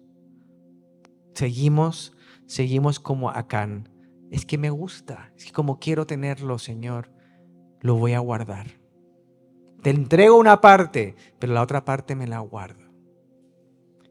Seguimos, 1.32 2.14
seguimos 2.44 3.00
como 3.00 3.30
Acán 3.30 3.88
es 4.31 4.45
que 4.45 4.59
me 4.59 4.70
gusta, 4.70 5.33
es 5.37 5.47
que 5.47 5.53
como 5.53 5.79
quiero 5.79 6.07
tenerlo, 6.07 6.59
Señor, 6.59 7.11
lo 7.81 7.97
voy 7.97 8.12
a 8.12 8.18
guardar. 8.18 8.66
Te 9.83 9.91
entrego 9.91 10.37
una 10.37 10.61
parte, 10.61 11.14
pero 11.39 11.53
la 11.53 11.62
otra 11.62 11.85
parte 11.85 12.14
me 12.14 12.26
la 12.26 12.41
guardo. 12.41 12.89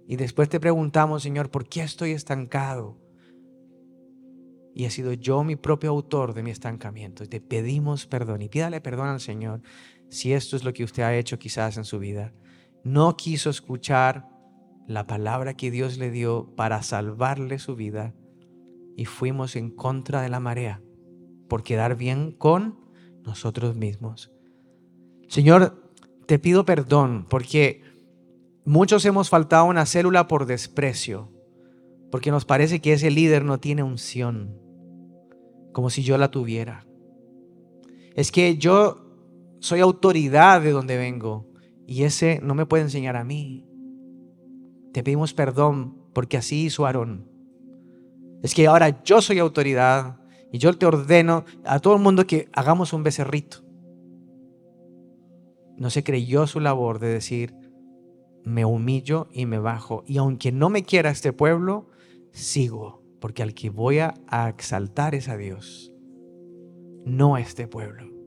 Y 0.08 0.16
después 0.16 0.48
te 0.48 0.60
preguntamos, 0.60 1.24
Señor, 1.24 1.52
¿por 1.52 1.68
qué 1.68 1.82
estoy 1.82 2.12
estancado? 2.12 2.98
Y 4.74 4.86
he 4.86 4.90
sido 4.90 5.12
yo 5.12 5.44
mi 5.44 5.56
propio 5.56 5.90
autor 5.90 6.34
de 6.34 6.44
mi 6.44 6.52
estancamiento. 6.52 7.24
Y 7.24 7.28
te 7.28 7.42
pedimos 7.42 8.08
perdón 8.08 8.42
y 8.42 8.50
pídale 8.50 8.80
perdón 8.80 9.10
al 9.10 9.20
Señor 9.20 9.62
si 10.10 10.34
esto 10.34 10.56
es 10.56 10.64
lo 10.64 10.72
que 10.72 10.86
usted 10.86 11.04
ha 11.04 11.16
hecho 11.16 11.38
quizás 11.38 11.78
en 11.78 11.84
su 11.84 12.00
vida. 12.00 12.34
No 12.84 13.18
quiso 13.18 13.50
escuchar 13.50 14.30
la 14.88 15.06
palabra 15.06 15.56
que 15.56 15.72
Dios 15.72 15.98
le 15.98 16.10
dio 16.10 16.56
para 16.56 16.82
salvarle 16.84 17.60
su 17.60 17.76
vida 17.76 18.14
y 18.98 19.06
fuimos 19.06 19.56
en 19.56 19.70
contra 19.70 20.22
de 20.22 20.28
la 20.28 20.42
marea 20.42 20.82
por 21.48 21.64
quedar 21.64 21.96
bien 21.96 22.32
con 22.32 22.80
nosotros 23.24 23.76
mismos. 23.76 24.32
Señor, 25.30 25.92
te 26.26 26.40
pido 26.40 26.66
perdón 26.66 27.28
porque 27.30 27.84
muchos 28.66 29.06
hemos 29.06 29.30
faltado 29.30 29.66
una 29.66 29.86
célula 29.86 30.28
por 30.28 30.48
desprecio, 30.48 31.32
porque 32.12 32.32
nos 32.32 32.44
parece 32.44 32.82
que 32.82 32.94
ese 32.94 33.12
líder 33.12 33.46
no 33.46 33.60
tiene 33.60 33.84
unción, 33.84 34.58
como 35.74 35.92
si 35.92 36.02
yo 36.02 36.18
la 36.18 36.32
tuviera. 36.32 36.88
Es 38.16 38.32
que 38.32 38.58
yo 38.58 39.06
soy 39.60 39.80
autoridad 39.80 40.62
de 40.62 40.72
donde 40.72 40.98
vengo 40.98 41.46
y 41.86 42.04
ese 42.04 42.40
no 42.42 42.56
me 42.56 42.66
puede 42.66 42.84
enseñar 42.84 43.16
a 43.16 43.24
mí. 43.24 43.64
Te 44.92 45.04
pedimos 45.04 45.36
perdón 45.36 46.02
porque 46.14 46.38
así 46.38 46.66
hizo 46.66 46.88
Aarón. 46.88 47.37
Es 48.44 48.54
que 48.54 48.68
ahora 48.68 49.04
yo 49.04 49.22
soy 49.22 49.40
autoridad 49.40 50.18
y 50.52 50.60
yo 50.60 50.74
te 50.74 50.86
ordeno 50.86 51.46
a 51.66 51.80
todo 51.80 51.96
el 51.96 52.02
mundo 52.02 52.26
que 52.28 52.50
hagamos 52.54 52.94
un 52.94 53.04
becerrito. 53.04 53.64
No 55.76 55.90
se 55.90 56.04
creyó 56.04 56.48
su 56.48 56.60
labor 56.60 57.00
de 57.00 57.08
decir, 57.08 57.54
me 58.44 58.66
humillo 58.66 59.28
y 59.32 59.46
me 59.46 59.60
bajo. 59.60 60.04
Y 60.08 60.18
aunque 60.18 60.52
no 60.52 60.70
me 60.70 60.84
quiera 60.84 61.10
este 61.10 61.34
pueblo, 61.34 61.90
sigo, 62.32 63.04
porque 63.20 63.44
al 63.44 63.54
que 63.54 63.70
voy 63.70 64.00
a 64.00 64.16
exaltar 64.50 65.14
es 65.16 65.30
a 65.30 65.38
Dios, 65.38 65.92
no 67.06 67.36
a 67.36 67.42
este 67.42 67.68
pueblo. 67.68 68.18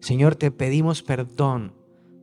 Señor, 0.00 0.36
te 0.36 0.50
pedimos 0.50 1.02
perdón 1.02 1.79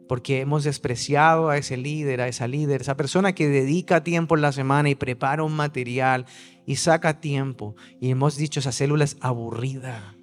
porque 0.08 0.40
hemos 0.40 0.64
despreciado 0.64 1.50
a 1.50 1.58
ese 1.58 1.78
líder, 1.78 2.22
a 2.22 2.28
esa 2.28 2.48
líder, 2.48 2.82
esa 2.82 2.96
persona 2.96 3.34
que 3.34 3.50
dedica 3.50 4.04
tiempo 4.04 4.36
en 4.36 4.42
la 4.42 4.52
semana 4.52 4.90
y 4.90 4.96
prepara 4.96 5.44
un 5.44 5.56
material 5.56 6.26
y 6.66 6.78
saca 6.78 7.20
tiempo. 7.20 7.76
Y 8.00 8.10
hemos 8.10 8.38
dicho, 8.38 8.60
esa 8.60 8.72
célula 8.72 9.04
es 9.04 9.18
aburrida. 9.20 10.16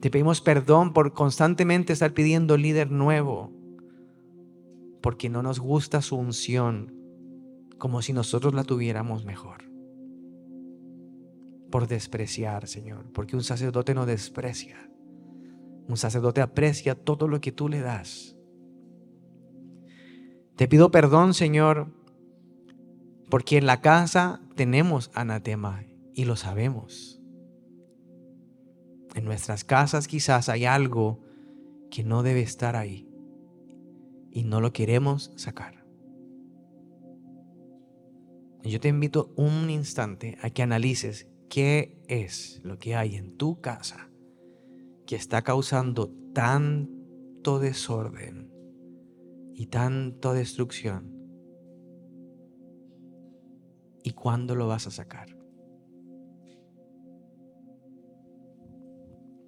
Te 0.00 0.10
pedimos 0.10 0.42
perdón 0.42 0.92
por 0.92 1.14
constantemente 1.14 1.94
estar 1.94 2.12
pidiendo 2.12 2.58
líder 2.58 2.90
nuevo, 2.90 3.52
porque 5.00 5.30
no 5.30 5.42
nos 5.42 5.60
gusta 5.60 6.02
su 6.02 6.16
unción, 6.16 6.94
como 7.78 8.02
si 8.02 8.12
nosotros 8.12 8.52
la 8.52 8.64
tuviéramos 8.64 9.24
mejor. 9.24 9.64
Por 11.70 11.88
despreciar, 11.88 12.68
Señor, 12.68 13.10
porque 13.12 13.34
un 13.34 13.42
sacerdote 13.42 13.94
no 13.94 14.04
desprecia. 14.04 14.90
Un 15.88 15.96
sacerdote 15.96 16.40
aprecia 16.40 16.94
todo 16.94 17.26
lo 17.26 17.40
que 17.40 17.52
tú 17.52 17.68
le 17.68 17.80
das 17.80 18.33
te 20.56 20.68
pido 20.68 20.90
perdón, 20.90 21.34
Señor, 21.34 21.88
porque 23.28 23.56
en 23.56 23.66
la 23.66 23.80
casa 23.80 24.40
tenemos 24.54 25.10
anatema 25.14 25.84
y 26.14 26.24
lo 26.24 26.36
sabemos. 26.36 27.20
En 29.14 29.24
nuestras 29.24 29.64
casas 29.64 30.06
quizás 30.06 30.48
hay 30.48 30.64
algo 30.64 31.20
que 31.90 32.04
no 32.04 32.22
debe 32.22 32.42
estar 32.42 32.76
ahí 32.76 33.08
y 34.30 34.44
no 34.44 34.60
lo 34.60 34.72
queremos 34.72 35.32
sacar. 35.36 35.84
Yo 38.62 38.80
te 38.80 38.88
invito 38.88 39.32
un 39.36 39.68
instante 39.70 40.38
a 40.40 40.50
que 40.50 40.62
analices 40.62 41.28
qué 41.50 42.00
es 42.08 42.60
lo 42.64 42.78
que 42.78 42.94
hay 42.94 43.16
en 43.16 43.36
tu 43.36 43.60
casa 43.60 44.08
que 45.06 45.16
está 45.16 45.42
causando 45.42 46.10
tanto 46.32 47.58
desorden 47.58 48.53
y 49.54 49.66
tanta 49.66 50.32
destrucción. 50.32 51.12
¿Y 54.02 54.10
cuándo 54.10 54.54
lo 54.54 54.66
vas 54.66 54.86
a 54.86 54.90
sacar? 54.90 55.36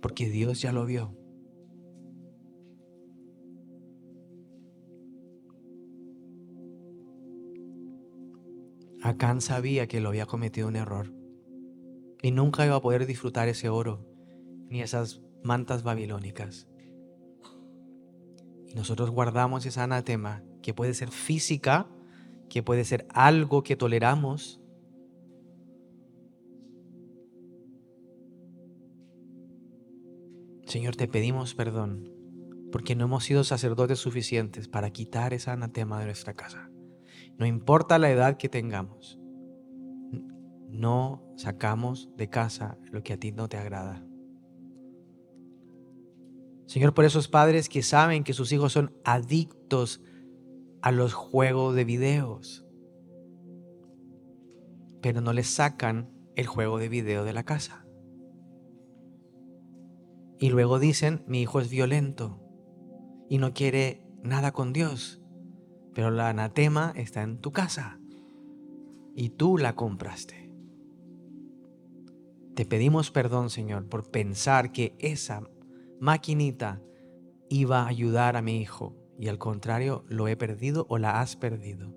Porque 0.00 0.28
Dios 0.28 0.62
ya 0.62 0.72
lo 0.72 0.86
vio. 0.86 1.14
Acán 9.02 9.40
sabía 9.40 9.86
que 9.86 10.00
lo 10.00 10.08
había 10.08 10.26
cometido 10.26 10.68
un 10.68 10.76
error 10.76 11.12
y 12.22 12.30
nunca 12.30 12.66
iba 12.66 12.76
a 12.76 12.80
poder 12.80 13.06
disfrutar 13.06 13.48
ese 13.48 13.68
oro 13.68 14.04
ni 14.68 14.82
esas 14.82 15.22
mantas 15.44 15.84
babilónicas 15.84 16.68
nosotros 18.76 19.10
guardamos 19.10 19.64
esa 19.64 19.84
anatema, 19.84 20.42
que 20.60 20.74
puede 20.74 20.92
ser 20.92 21.10
física, 21.10 21.88
que 22.50 22.62
puede 22.62 22.84
ser 22.84 23.06
algo 23.08 23.62
que 23.62 23.74
toleramos, 23.74 24.60
Señor, 30.66 30.94
te 30.94 31.08
pedimos 31.08 31.54
perdón 31.54 32.12
porque 32.70 32.94
no 32.94 33.06
hemos 33.06 33.24
sido 33.24 33.44
sacerdotes 33.44 33.98
suficientes 33.98 34.68
para 34.68 34.90
quitar 34.90 35.32
esa 35.32 35.52
anatema 35.52 35.98
de 35.98 36.06
nuestra 36.06 36.34
casa. 36.34 36.68
No 37.38 37.46
importa 37.46 37.98
la 37.98 38.10
edad 38.10 38.36
que 38.36 38.50
tengamos, 38.50 39.18
no 40.68 41.32
sacamos 41.36 42.10
de 42.14 42.28
casa 42.28 42.76
lo 42.90 43.02
que 43.02 43.14
a 43.14 43.16
ti 43.16 43.32
no 43.32 43.48
te 43.48 43.56
agrada. 43.56 44.04
Señor, 46.66 46.94
por 46.94 47.04
esos 47.04 47.28
padres 47.28 47.68
que 47.68 47.82
saben 47.82 48.24
que 48.24 48.32
sus 48.32 48.52
hijos 48.52 48.72
son 48.72 48.92
adictos 49.04 50.02
a 50.82 50.90
los 50.90 51.14
juegos 51.14 51.74
de 51.74 51.84
videos, 51.84 52.66
pero 55.00 55.20
no 55.20 55.32
les 55.32 55.48
sacan 55.48 56.10
el 56.34 56.46
juego 56.46 56.78
de 56.78 56.88
video 56.88 57.24
de 57.24 57.32
la 57.32 57.44
casa. 57.44 57.86
Y 60.38 60.50
luego 60.50 60.78
dicen, 60.78 61.24
mi 61.26 61.40
hijo 61.40 61.60
es 61.60 61.70
violento 61.70 62.42
y 63.28 63.38
no 63.38 63.54
quiere 63.54 64.04
nada 64.22 64.52
con 64.52 64.72
Dios, 64.72 65.22
pero 65.94 66.10
la 66.10 66.28
anatema 66.28 66.92
está 66.96 67.22
en 67.22 67.38
tu 67.38 67.52
casa 67.52 67.98
y 69.14 69.30
tú 69.30 69.56
la 69.56 69.74
compraste. 69.74 70.52
Te 72.54 72.66
pedimos 72.66 73.10
perdón, 73.10 73.50
Señor, 73.50 73.88
por 73.88 74.10
pensar 74.10 74.72
que 74.72 74.96
esa 74.98 75.42
maquinita 76.00 76.82
iba 77.48 77.82
a 77.82 77.88
ayudar 77.88 78.36
a 78.36 78.42
mi 78.42 78.60
hijo 78.60 78.94
y 79.18 79.28
al 79.28 79.38
contrario 79.38 80.04
lo 80.08 80.28
he 80.28 80.36
perdido 80.36 80.86
o 80.88 80.98
la 80.98 81.20
has 81.20 81.36
perdido. 81.36 81.94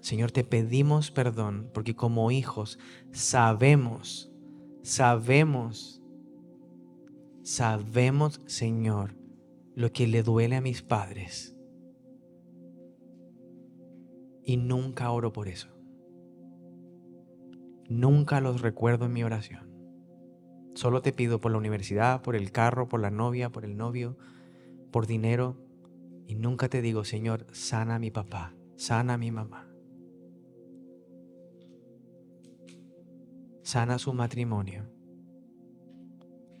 Señor, 0.00 0.32
te 0.32 0.42
pedimos 0.42 1.10
perdón 1.10 1.70
porque 1.72 1.94
como 1.94 2.30
hijos 2.30 2.78
sabemos, 3.12 4.32
sabemos, 4.82 6.02
sabemos, 7.42 8.40
Señor, 8.46 9.16
lo 9.74 9.92
que 9.92 10.06
le 10.06 10.22
duele 10.22 10.56
a 10.56 10.60
mis 10.60 10.82
padres. 10.82 11.56
Y 14.44 14.56
nunca 14.56 15.10
oro 15.12 15.32
por 15.32 15.46
eso. 15.46 15.68
Nunca 17.88 18.40
los 18.40 18.60
recuerdo 18.60 19.06
en 19.06 19.12
mi 19.12 19.22
oración. 19.22 19.71
Solo 20.74 21.02
te 21.02 21.12
pido 21.12 21.40
por 21.40 21.52
la 21.52 21.58
universidad, 21.58 22.22
por 22.22 22.34
el 22.34 22.50
carro, 22.50 22.88
por 22.88 23.00
la 23.00 23.10
novia, 23.10 23.50
por 23.50 23.64
el 23.64 23.76
novio, 23.76 24.16
por 24.90 25.06
dinero. 25.06 25.56
Y 26.26 26.34
nunca 26.34 26.68
te 26.68 26.80
digo, 26.80 27.04
Señor, 27.04 27.46
sana 27.52 27.96
a 27.96 27.98
mi 27.98 28.10
papá, 28.10 28.54
sana 28.76 29.14
a 29.14 29.18
mi 29.18 29.30
mamá. 29.30 29.68
Sana 33.62 33.98
su 33.98 34.12
matrimonio. 34.12 34.90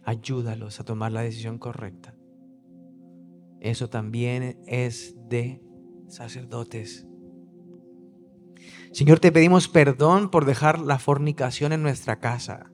Ayúdalos 0.04 0.80
a 0.80 0.84
tomar 0.84 1.12
la 1.12 1.22
decisión 1.22 1.58
correcta. 1.58 2.14
Eso 3.60 3.88
también 3.88 4.60
es 4.66 5.14
de 5.28 5.62
sacerdotes. 6.08 7.06
Señor, 8.92 9.20
te 9.20 9.32
pedimos 9.32 9.68
perdón 9.68 10.30
por 10.30 10.44
dejar 10.44 10.80
la 10.80 10.98
fornicación 10.98 11.72
en 11.72 11.82
nuestra 11.82 12.18
casa. 12.18 12.71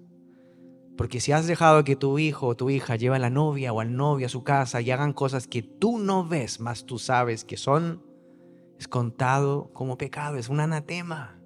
Porque 0.99 1.21
si 1.21 1.31
has 1.31 1.47
dejado 1.47 1.85
que 1.85 1.95
tu 1.95 2.19
hijo 2.19 2.49
o 2.49 2.57
tu 2.57 2.71
hija 2.71 2.97
lleve 2.97 3.15
a 3.15 3.21
la 3.21 3.31
novia 3.31 3.73
o 3.73 3.79
al 3.79 3.95
novio 3.95 4.27
a 4.27 4.29
su 4.29 4.43
casa 4.43 4.81
y 4.81 4.91
hagan 4.91 5.13
cosas 5.13 5.47
que 5.47 5.63
tú 5.63 5.97
no 5.97 6.27
ves, 6.27 6.59
más 6.59 6.87
tú 6.87 6.99
sabes 6.99 7.45
que 7.45 7.57
son, 7.57 8.03
es 8.81 8.89
contado 8.89 9.71
como 9.73 9.97
pecado, 9.97 10.39
es 10.39 10.49
un 10.49 10.59
anatema. 10.59 11.41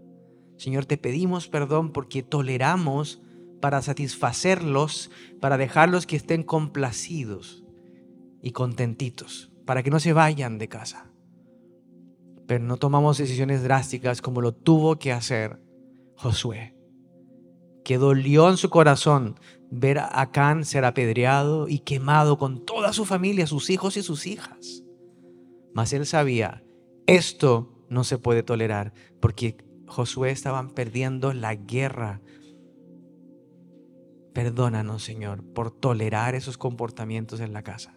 Señor, 0.56 0.86
te 0.86 0.96
pedimos 0.96 1.48
perdón 1.48 1.92
porque 1.92 2.22
toleramos 2.22 3.20
para 3.60 3.82
satisfacerlos, 3.82 5.10
para 5.38 5.58
dejarlos 5.58 6.06
que 6.06 6.16
estén 6.16 6.44
complacidos 6.44 7.62
y 8.40 8.52
contentitos, 8.52 9.52
para 9.66 9.82
que 9.82 9.90
no 9.90 10.00
se 10.00 10.14
vayan 10.14 10.56
de 10.56 10.68
casa. 10.68 11.10
Pero 12.46 12.64
no 12.64 12.78
tomamos 12.78 13.18
decisiones 13.18 13.62
drásticas 13.62 14.22
como 14.22 14.40
lo 14.40 14.54
tuvo 14.54 14.98
que 14.98 15.12
hacer 15.12 15.60
Josué 16.16 16.81
que 17.84 17.98
dolió 17.98 18.48
en 18.48 18.56
su 18.56 18.70
corazón 18.70 19.36
ver 19.70 19.98
a 19.98 20.20
Acán 20.20 20.64
ser 20.64 20.84
apedreado 20.84 21.68
y 21.68 21.80
quemado 21.80 22.38
con 22.38 22.64
toda 22.64 22.92
su 22.92 23.04
familia, 23.04 23.46
sus 23.46 23.70
hijos 23.70 23.96
y 23.96 24.02
sus 24.02 24.26
hijas. 24.26 24.84
Mas 25.74 25.92
él 25.92 26.06
sabía, 26.06 26.62
esto 27.06 27.84
no 27.88 28.04
se 28.04 28.18
puede 28.18 28.42
tolerar, 28.42 28.92
porque 29.20 29.56
Josué 29.86 30.30
estaban 30.30 30.70
perdiendo 30.70 31.32
la 31.32 31.54
guerra. 31.54 32.20
Perdónanos, 34.34 35.02
Señor, 35.02 35.42
por 35.52 35.70
tolerar 35.70 36.34
esos 36.34 36.58
comportamientos 36.58 37.40
en 37.40 37.52
la 37.52 37.62
casa, 37.62 37.94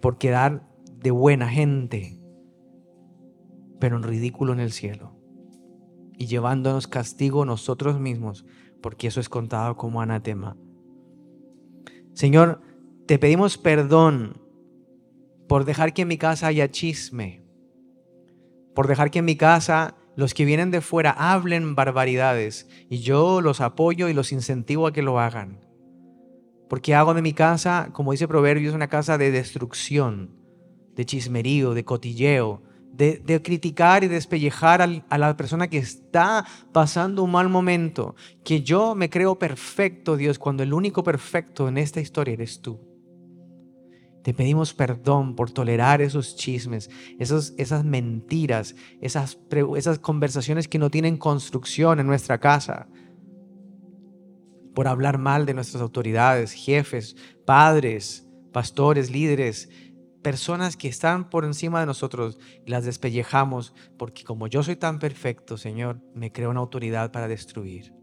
por 0.00 0.18
quedar 0.18 0.68
de 0.94 1.10
buena 1.10 1.48
gente, 1.48 2.20
pero 3.78 3.96
en 3.96 4.02
ridículo 4.02 4.52
en 4.52 4.60
el 4.60 4.72
cielo 4.72 5.19
y 6.20 6.26
llevándonos 6.26 6.86
castigo 6.86 7.46
nosotros 7.46 7.98
mismos, 7.98 8.44
porque 8.82 9.06
eso 9.06 9.20
es 9.20 9.30
contado 9.30 9.78
como 9.78 10.02
anatema. 10.02 10.54
Señor, 12.12 12.60
te 13.06 13.18
pedimos 13.18 13.56
perdón 13.56 14.38
por 15.48 15.64
dejar 15.64 15.94
que 15.94 16.02
en 16.02 16.08
mi 16.08 16.18
casa 16.18 16.48
haya 16.48 16.70
chisme, 16.70 17.42
por 18.74 18.86
dejar 18.86 19.10
que 19.10 19.20
en 19.20 19.24
mi 19.24 19.36
casa 19.36 19.96
los 20.14 20.34
que 20.34 20.44
vienen 20.44 20.70
de 20.70 20.82
fuera 20.82 21.10
hablen 21.10 21.74
barbaridades 21.74 22.68
y 22.90 22.98
yo 22.98 23.40
los 23.40 23.62
apoyo 23.62 24.10
y 24.10 24.12
los 24.12 24.30
incentivo 24.30 24.86
a 24.86 24.92
que 24.92 25.00
lo 25.00 25.18
hagan. 25.18 25.64
Porque 26.68 26.94
hago 26.94 27.14
de 27.14 27.22
mi 27.22 27.32
casa, 27.32 27.88
como 27.94 28.12
dice 28.12 28.28
Proverbios, 28.28 28.74
una 28.74 28.88
casa 28.88 29.16
de 29.16 29.30
destrucción, 29.30 30.36
de 30.94 31.06
chismerío, 31.06 31.72
de 31.72 31.86
cotilleo, 31.86 32.62
de, 32.92 33.40
criticar 33.42 34.04
y 34.04 34.08
despellejar 34.08 34.82
a 34.82 35.18
la 35.18 35.36
persona 35.36 35.68
que 35.68 35.78
está 35.78 36.44
pasando 36.72 37.22
un 37.22 37.30
mal 37.30 37.48
momento, 37.48 38.14
que 38.44 38.62
yo 38.62 38.94
me 38.94 39.08
creo 39.08 39.38
perfecto, 39.38 40.16
Dios, 40.16 40.38
cuando 40.38 40.62
el 40.62 40.72
único 40.72 41.02
perfecto 41.02 41.68
en 41.68 41.78
esta 41.78 42.00
historia 42.00 42.34
eres 42.34 42.60
tú. 42.60 42.80
Te 44.22 44.34
pedimos 44.34 44.74
perdón 44.74 45.34
por 45.34 45.50
tolerar 45.50 46.02
esos 46.02 46.36
chismes, 46.36 46.90
esos, 47.18 47.54
esas 47.56 47.84
mentiras, 47.84 48.74
esas, 49.00 49.38
esas 49.76 49.98
conversaciones 49.98 50.68
que 50.68 50.78
no 50.78 50.90
tienen 50.90 51.16
construcción 51.16 52.00
en 52.00 52.06
nuestra 52.06 52.38
casa, 52.38 52.86
por 54.74 54.88
hablar 54.88 55.18
mal 55.18 55.46
de 55.46 55.54
nuestras 55.54 55.82
autoridades, 55.82 56.52
jefes, 56.52 57.16
padres, 57.46 58.28
pastores, 58.52 59.10
líderes, 59.10 59.68
personas 60.22 60.76
que 60.76 60.88
están 60.88 61.30
por 61.30 61.44
encima 61.44 61.80
de 61.80 61.86
nosotros 61.86 62.38
las 62.66 62.84
despellejamos, 62.84 63.74
porque 63.98 64.24
como 64.24 64.46
yo 64.46 64.62
soy 64.62 64.76
tan 64.76 64.98
perfecto, 64.98 65.56
Señor, 65.56 66.00
me 66.14 66.32
creo 66.32 66.50
una 66.50 66.60
autoridad 66.60 67.12
para 67.12 67.28
destruir. 67.28 67.94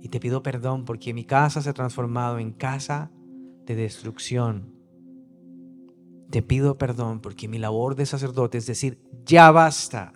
Y 0.00 0.08
te 0.08 0.20
pido 0.20 0.42
perdón 0.42 0.84
porque 0.84 1.14
mi 1.14 1.24
casa 1.24 1.62
se 1.62 1.70
ha 1.70 1.74
transformado 1.74 2.38
en 2.38 2.52
casa 2.52 3.12
de 3.64 3.76
destrucción. 3.76 4.74
Te 6.30 6.42
pido 6.42 6.78
perdón 6.78 7.20
porque 7.20 7.48
mi 7.48 7.58
labor 7.58 7.94
de 7.94 8.06
sacerdote 8.06 8.58
es 8.58 8.66
decir, 8.66 9.00
ya 9.24 9.50
basta. 9.50 10.12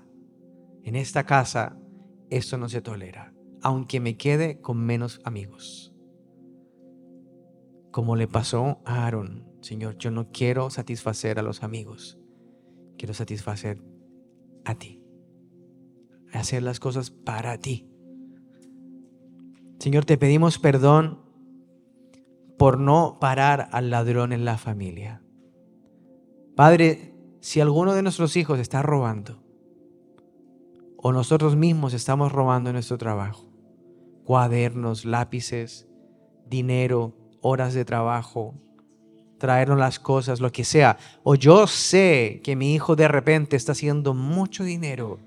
En 0.82 0.96
esta 0.96 1.24
casa 1.24 1.78
esto 2.30 2.58
no 2.58 2.68
se 2.68 2.80
tolera, 2.80 3.32
aunque 3.62 4.00
me 4.00 4.16
quede 4.16 4.60
con 4.60 4.78
menos 4.78 5.20
amigos. 5.24 5.92
Como 7.92 8.16
le 8.16 8.28
pasó 8.28 8.80
a 8.84 9.04
Aarón 9.04 9.45
Señor, 9.66 9.98
yo 9.98 10.12
no 10.12 10.30
quiero 10.30 10.70
satisfacer 10.70 11.40
a 11.40 11.42
los 11.42 11.64
amigos, 11.64 12.20
quiero 12.96 13.14
satisfacer 13.14 13.82
a 14.64 14.76
ti, 14.76 15.02
hacer 16.32 16.62
las 16.62 16.78
cosas 16.78 17.10
para 17.10 17.58
ti. 17.58 17.90
Señor, 19.80 20.04
te 20.04 20.18
pedimos 20.18 20.60
perdón 20.60 21.18
por 22.56 22.78
no 22.78 23.18
parar 23.20 23.68
al 23.72 23.90
ladrón 23.90 24.32
en 24.32 24.44
la 24.44 24.56
familia. 24.56 25.20
Padre, 26.54 27.16
si 27.40 27.60
alguno 27.60 27.92
de 27.94 28.02
nuestros 28.02 28.36
hijos 28.36 28.60
está 28.60 28.82
robando, 28.82 29.42
o 30.96 31.10
nosotros 31.10 31.56
mismos 31.56 31.92
estamos 31.92 32.30
robando 32.30 32.72
nuestro 32.72 32.98
trabajo, 32.98 33.50
cuadernos, 34.22 35.04
lápices, 35.04 35.88
dinero, 36.48 37.16
horas 37.40 37.74
de 37.74 37.84
trabajo, 37.84 38.62
traernos 39.38 39.78
las 39.78 39.98
cosas, 39.98 40.40
lo 40.40 40.52
que 40.52 40.64
sea. 40.64 40.98
O 41.22 41.34
yo 41.34 41.66
sé 41.66 42.40
que 42.42 42.56
mi 42.56 42.74
hijo 42.74 42.96
de 42.96 43.08
repente 43.08 43.56
está 43.56 43.72
haciendo 43.72 44.14
mucho 44.14 44.64
dinero 44.64 45.20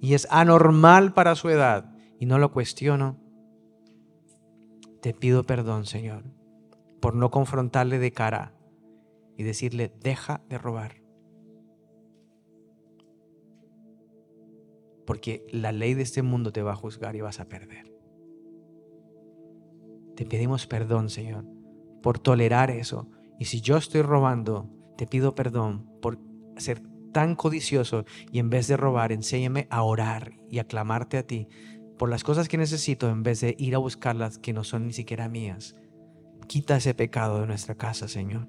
y 0.00 0.14
es 0.14 0.26
anormal 0.30 1.12
para 1.14 1.34
su 1.34 1.48
edad 1.48 1.94
y 2.18 2.26
no 2.26 2.38
lo 2.38 2.52
cuestiono. 2.52 3.18
Te 5.00 5.14
pido 5.14 5.44
perdón, 5.44 5.84
Señor, 5.84 6.24
por 7.00 7.14
no 7.14 7.30
confrontarle 7.30 7.98
de 7.98 8.12
cara 8.12 8.54
y 9.36 9.42
decirle, 9.42 9.92
deja 10.00 10.42
de 10.48 10.58
robar. 10.58 11.02
Porque 15.06 15.46
la 15.50 15.72
ley 15.72 15.92
de 15.92 16.02
este 16.02 16.22
mundo 16.22 16.52
te 16.52 16.62
va 16.62 16.72
a 16.72 16.76
juzgar 16.76 17.14
y 17.14 17.20
vas 17.20 17.40
a 17.40 17.48
perder. 17.48 17.92
Te 20.16 20.24
pedimos 20.24 20.66
perdón, 20.66 21.10
Señor, 21.10 21.44
por 22.02 22.18
tolerar 22.18 22.70
eso, 22.70 23.08
y 23.38 23.46
si 23.46 23.60
yo 23.60 23.76
estoy 23.76 24.02
robando, 24.02 24.70
te 24.96 25.06
pido 25.06 25.34
perdón 25.34 25.86
por 26.00 26.18
ser 26.56 26.82
tan 27.12 27.34
codicioso 27.34 28.04
y 28.30 28.38
en 28.38 28.50
vez 28.50 28.66
de 28.68 28.76
robar, 28.76 29.12
enséñame 29.12 29.66
a 29.70 29.82
orar 29.82 30.34
y 30.50 30.58
a 30.58 30.64
clamarte 30.64 31.18
a 31.18 31.26
ti 31.26 31.48
por 31.98 32.08
las 32.08 32.24
cosas 32.24 32.48
que 32.48 32.58
necesito 32.58 33.08
en 33.08 33.22
vez 33.22 33.40
de 33.40 33.54
ir 33.58 33.74
a 33.74 33.78
buscarlas 33.78 34.38
que 34.38 34.52
no 34.52 34.64
son 34.64 34.86
ni 34.86 34.92
siquiera 34.92 35.28
mías. 35.28 35.76
Quita 36.48 36.76
ese 36.76 36.94
pecado 36.94 37.40
de 37.40 37.46
nuestra 37.46 37.76
casa, 37.76 38.08
Señor. 38.08 38.48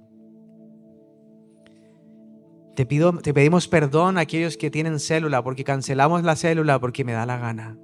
Te, 2.76 2.86
pido, 2.86 3.14
te 3.20 3.34
pedimos 3.34 3.68
perdón 3.68 4.18
a 4.18 4.22
aquellos 4.22 4.58
que 4.58 4.72
tienen 4.72 5.00
célula 5.00 5.44
porque 5.44 5.64
cancelamos 5.64 6.24
la 6.24 6.36
célula 6.36 6.80
porque 6.80 7.06
me 7.06 7.14
da 7.14 7.26
la 7.26 7.38
gana. 7.38 7.78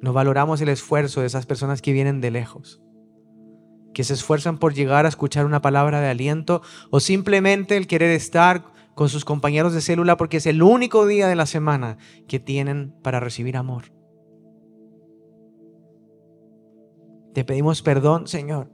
No 0.00 0.12
valoramos 0.12 0.60
el 0.60 0.68
esfuerzo 0.68 1.22
de 1.22 1.26
esas 1.26 1.46
personas 1.46 1.82
que 1.82 1.92
vienen 1.92 2.20
de 2.20 2.30
lejos 2.30 2.85
que 3.96 4.04
se 4.04 4.12
esfuerzan 4.12 4.58
por 4.58 4.74
llegar 4.74 5.06
a 5.06 5.08
escuchar 5.08 5.46
una 5.46 5.62
palabra 5.62 6.02
de 6.02 6.10
aliento 6.10 6.60
o 6.90 7.00
simplemente 7.00 7.78
el 7.78 7.86
querer 7.86 8.10
estar 8.10 8.66
con 8.94 9.08
sus 9.08 9.24
compañeros 9.24 9.72
de 9.72 9.80
célula 9.80 10.18
porque 10.18 10.36
es 10.36 10.44
el 10.44 10.62
único 10.62 11.06
día 11.06 11.28
de 11.28 11.34
la 11.34 11.46
semana 11.46 11.96
que 12.28 12.38
tienen 12.38 12.94
para 13.02 13.20
recibir 13.20 13.56
amor. 13.56 13.84
Te 17.32 17.42
pedimos 17.46 17.80
perdón, 17.80 18.26
Señor, 18.26 18.70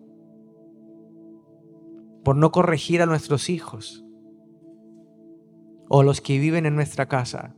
por 2.25 2.35
no 2.35 2.51
corregir 2.51 3.01
a 3.01 3.07
nuestros 3.07 3.49
hijos 3.49 4.05
o 5.89 6.03
los 6.03 6.21
que 6.21 6.41
viven 6.41 6.67
en 6.67 6.75
nuestra 6.75 7.07
casa 7.07 7.55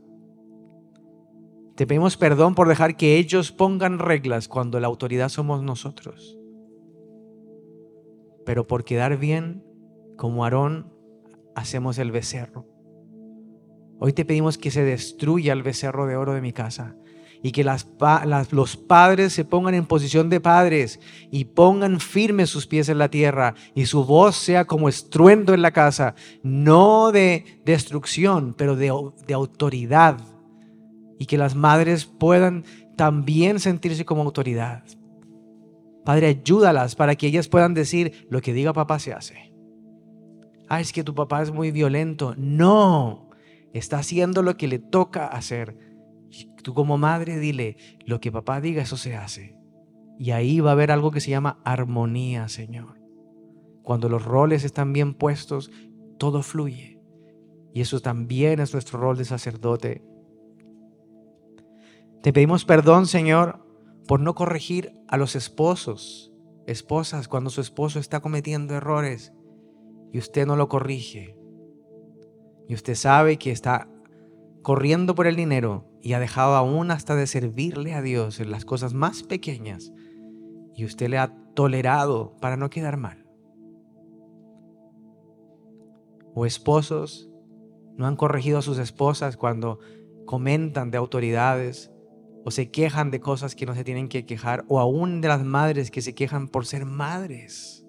Te 1.75 1.87
pedimos 1.87 2.15
perdón 2.15 2.53
por 2.53 2.67
dejar 2.67 2.95
que 2.95 3.17
ellos 3.17 3.51
pongan 3.51 3.97
reglas 3.97 4.47
cuando 4.47 4.79
la 4.79 4.85
autoridad 4.85 5.29
somos 5.29 5.63
nosotros. 5.63 6.37
Pero 8.45 8.65
por 8.65 8.83
quedar 8.83 9.17
bien, 9.17 9.63
como 10.17 10.43
Aarón, 10.43 10.93
hacemos 11.55 11.97
el 11.97 12.11
becerro. 12.11 12.67
Hoy 13.99 14.13
te 14.13 14.25
pedimos 14.25 14.57
que 14.57 14.71
se 14.71 14.83
destruya 14.83 15.53
el 15.53 15.63
becerro 15.63 16.05
de 16.05 16.15
oro 16.15 16.33
de 16.33 16.41
mi 16.41 16.53
casa 16.53 16.95
y 17.41 17.51
que 17.51 17.63
las, 17.63 17.87
los 18.51 18.75
padres 18.75 19.31
se 19.31 19.45
pongan 19.45 19.75
en 19.75 19.85
posición 19.85 20.29
de 20.29 20.41
padres 20.41 20.99
y 21.31 21.45
pongan 21.45 21.99
firmes 21.99 22.49
sus 22.49 22.67
pies 22.67 22.89
en 22.89 22.97
la 22.97 23.09
tierra 23.09 23.53
y 23.73 23.85
su 23.85 24.03
voz 24.03 24.35
sea 24.35 24.65
como 24.65 24.89
estruendo 24.89 25.53
en 25.53 25.61
la 25.61 25.71
casa, 25.71 26.15
no 26.43 27.11
de 27.11 27.61
destrucción, 27.63 28.55
pero 28.57 28.75
de, 28.75 28.91
de 29.27 29.33
autoridad. 29.33 30.17
Y 31.17 31.27
que 31.27 31.37
las 31.37 31.55
madres 31.55 32.05
puedan 32.05 32.65
también 32.97 33.59
sentirse 33.59 34.05
como 34.05 34.23
autoridad. 34.23 34.83
Padre, 36.05 36.27
ayúdalas 36.27 36.95
para 36.95 37.15
que 37.15 37.27
ellas 37.27 37.49
puedan 37.49 37.73
decir, 37.73 38.27
lo 38.29 38.41
que 38.41 38.53
diga 38.53 38.71
papá 38.71 38.99
se 38.99 39.11
hace. 39.11 39.53
Ah, 40.69 40.79
es 40.79 40.93
que 40.93 41.03
tu 41.03 41.13
papá 41.13 41.41
es 41.41 41.51
muy 41.51 41.71
violento. 41.71 42.33
No, 42.37 43.29
está 43.73 43.97
haciendo 43.97 44.41
lo 44.43 44.55
que 44.55 44.67
le 44.67 44.79
toca 44.79 45.27
hacer 45.27 45.77
Tú 46.65 46.73
como 46.73 46.97
madre 46.97 47.37
dile, 47.37 47.77
lo 48.05 48.19
que 48.19 48.31
papá 48.31 48.59
diga, 48.59 48.81
eso 48.81 48.97
se 48.97 49.15
hace. 49.15 49.55
Y 50.17 50.31
ahí 50.31 50.61
va 50.61 50.71
a 50.71 50.73
haber 50.73 50.91
algo 50.91 51.11
que 51.11 51.21
se 51.21 51.29
llama 51.29 51.59
armonía, 51.63 52.47
Señor. 52.47 52.99
Cuando 53.83 54.09
los 54.09 54.25
roles 54.25 54.63
están 54.63 54.91
bien 54.91 55.13
puestos, 55.13 55.69
todo 56.17 56.41
fluye. 56.41 56.99
Y 57.73 57.81
eso 57.81 57.99
también 57.99 58.59
es 58.59 58.73
nuestro 58.73 58.99
rol 58.99 59.17
de 59.17 59.25
sacerdote. 59.25 60.03
Te 62.23 62.33
pedimos 62.33 62.65
perdón, 62.65 63.05
Señor, 63.05 63.63
por 64.07 64.19
no 64.19 64.35
corregir 64.35 64.93
a 65.07 65.17
los 65.17 65.35
esposos, 65.35 66.31
esposas, 66.67 67.27
cuando 67.27 67.49
su 67.49 67.61
esposo 67.61 67.99
está 67.99 68.19
cometiendo 68.19 68.75
errores 68.75 69.33
y 70.11 70.19
usted 70.19 70.45
no 70.45 70.55
lo 70.55 70.69
corrige. 70.69 71.37
Y 72.67 72.73
usted 72.73 72.95
sabe 72.95 73.37
que 73.37 73.51
está 73.51 73.89
corriendo 74.61 75.15
por 75.15 75.27
el 75.27 75.35
dinero 75.35 75.85
y 76.01 76.13
ha 76.13 76.19
dejado 76.19 76.55
aún 76.55 76.91
hasta 76.91 77.15
de 77.15 77.27
servirle 77.27 77.93
a 77.93 78.01
Dios 78.01 78.39
en 78.39 78.51
las 78.51 78.65
cosas 78.65 78.93
más 78.93 79.23
pequeñas 79.23 79.91
y 80.75 80.85
usted 80.85 81.09
le 81.09 81.17
ha 81.17 81.35
tolerado 81.53 82.35
para 82.41 82.57
no 82.57 82.69
quedar 82.69 82.97
mal. 82.97 83.25
O 86.33 86.45
esposos 86.45 87.29
no 87.95 88.07
han 88.07 88.17
corregido 88.17 88.57
a 88.57 88.61
sus 88.61 88.77
esposas 88.77 89.37
cuando 89.37 89.79
comentan 90.25 90.91
de 90.91 90.97
autoridades 90.97 91.91
o 92.45 92.51
se 92.51 92.69
quejan 92.69 93.09
de 93.09 93.19
cosas 93.19 93.55
que 93.55 93.65
no 93.65 93.73
se 93.73 93.83
tienen 93.83 94.07
que 94.07 94.25
quejar 94.25 94.65
o 94.67 94.79
aún 94.79 95.19
de 95.19 95.27
las 95.27 95.43
madres 95.43 95.89
que 95.89 96.03
se 96.03 96.13
quejan 96.13 96.47
por 96.47 96.67
ser 96.67 96.85
madres. 96.85 97.83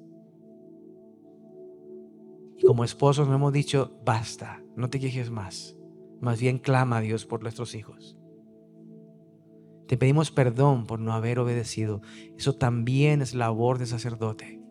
Y 2.56 2.64
como 2.64 2.82
esposos 2.82 3.28
no 3.28 3.34
hemos 3.34 3.52
dicho, 3.52 4.00
basta, 4.04 4.62
no 4.74 4.88
te 4.88 4.98
quejes 4.98 5.30
más. 5.30 5.76
Más 6.22 6.40
bien 6.40 6.58
clama 6.58 6.96
a 6.96 7.00
Dios 7.02 7.26
por 7.26 7.42
nuestros 7.42 7.74
hijos. 7.74 8.18
Te 9.86 9.98
pedimos 9.98 10.30
perdón 10.30 10.86
por 10.86 11.00
no 11.00 11.12
haber 11.12 11.38
obedecido. 11.38 12.00
Eso 12.38 12.54
también 12.54 13.20
es 13.20 13.34
labor 13.34 13.78
de 13.78 13.84
sacerdote. 13.84 14.62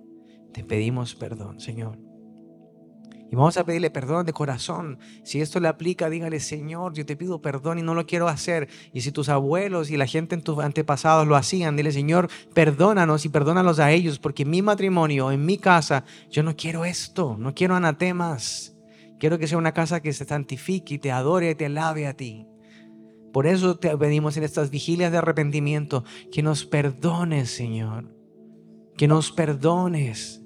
Te 0.51 0.63
pedimos 0.63 1.13
perdón, 1.13 1.59
Señor. 1.59 1.99
Y 3.31 3.35
vamos 3.35 3.57
a 3.57 3.65
pedirle 3.65 3.89
perdón 3.89 4.25
de 4.25 4.33
corazón. 4.33 4.99
Si 5.23 5.41
esto 5.41 5.59
le 5.59 5.67
aplica, 5.67 6.09
dígale, 6.09 6.39
Señor, 6.39 6.93
yo 6.93 7.05
te 7.05 7.15
pido 7.15 7.41
perdón 7.41 7.79
y 7.79 7.81
no 7.81 7.95
lo 7.95 8.05
quiero 8.05 8.27
hacer. 8.27 8.69
Y 8.93 9.01
si 9.01 9.11
tus 9.11 9.29
abuelos 9.29 9.89
y 9.89 9.97
la 9.97 10.05
gente 10.05 10.35
en 10.35 10.43
tus 10.43 10.59
antepasados 10.59 11.27
lo 11.27 11.35
hacían, 11.35 11.75
dile, 11.75 11.91
Señor, 11.91 12.29
perdónanos 12.53 13.25
y 13.25 13.29
perdónalos 13.29 13.79
a 13.79 13.91
ellos, 13.91 14.19
porque 14.19 14.43
en 14.43 14.51
mi 14.51 14.61
matrimonio, 14.61 15.31
en 15.31 15.45
mi 15.45 15.57
casa, 15.57 16.05
yo 16.29 16.43
no 16.43 16.55
quiero 16.55 16.85
esto, 16.85 17.35
no 17.37 17.53
quiero 17.53 17.75
anatemas. 17.75 18.75
Quiero 19.19 19.39
que 19.39 19.47
sea 19.47 19.57
una 19.57 19.73
casa 19.73 20.01
que 20.01 20.13
se 20.13 20.25
santifique 20.25 20.95
y 20.95 20.99
te 20.99 21.11
adore 21.11 21.49
y 21.49 21.55
te 21.55 21.65
alabe 21.65 22.05
a 22.05 22.15
ti. 22.15 22.47
Por 23.33 23.47
eso 23.47 23.77
te 23.77 23.97
pedimos 23.97 24.37
en 24.37 24.43
estas 24.43 24.69
vigilias 24.69 25.11
de 25.11 25.17
arrepentimiento 25.17 26.03
que 26.31 26.43
nos 26.43 26.65
perdones, 26.65 27.49
Señor. 27.49 28.13
Que 28.95 29.07
nos 29.07 29.31
perdones. 29.31 30.44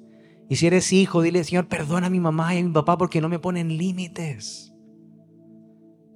Y 0.49 0.55
si 0.55 0.65
eres 0.65 0.91
hijo, 0.91 1.21
dile, 1.21 1.43
Señor, 1.43 1.67
perdona 1.67 2.07
a 2.07 2.09
mi 2.09 2.19
mamá 2.19 2.55
y 2.55 2.59
a 2.59 2.63
mi 2.63 2.71
papá 2.71 2.97
porque 2.97 3.21
no 3.21 3.29
me 3.29 3.37
ponen 3.37 3.77
límites. 3.77 4.73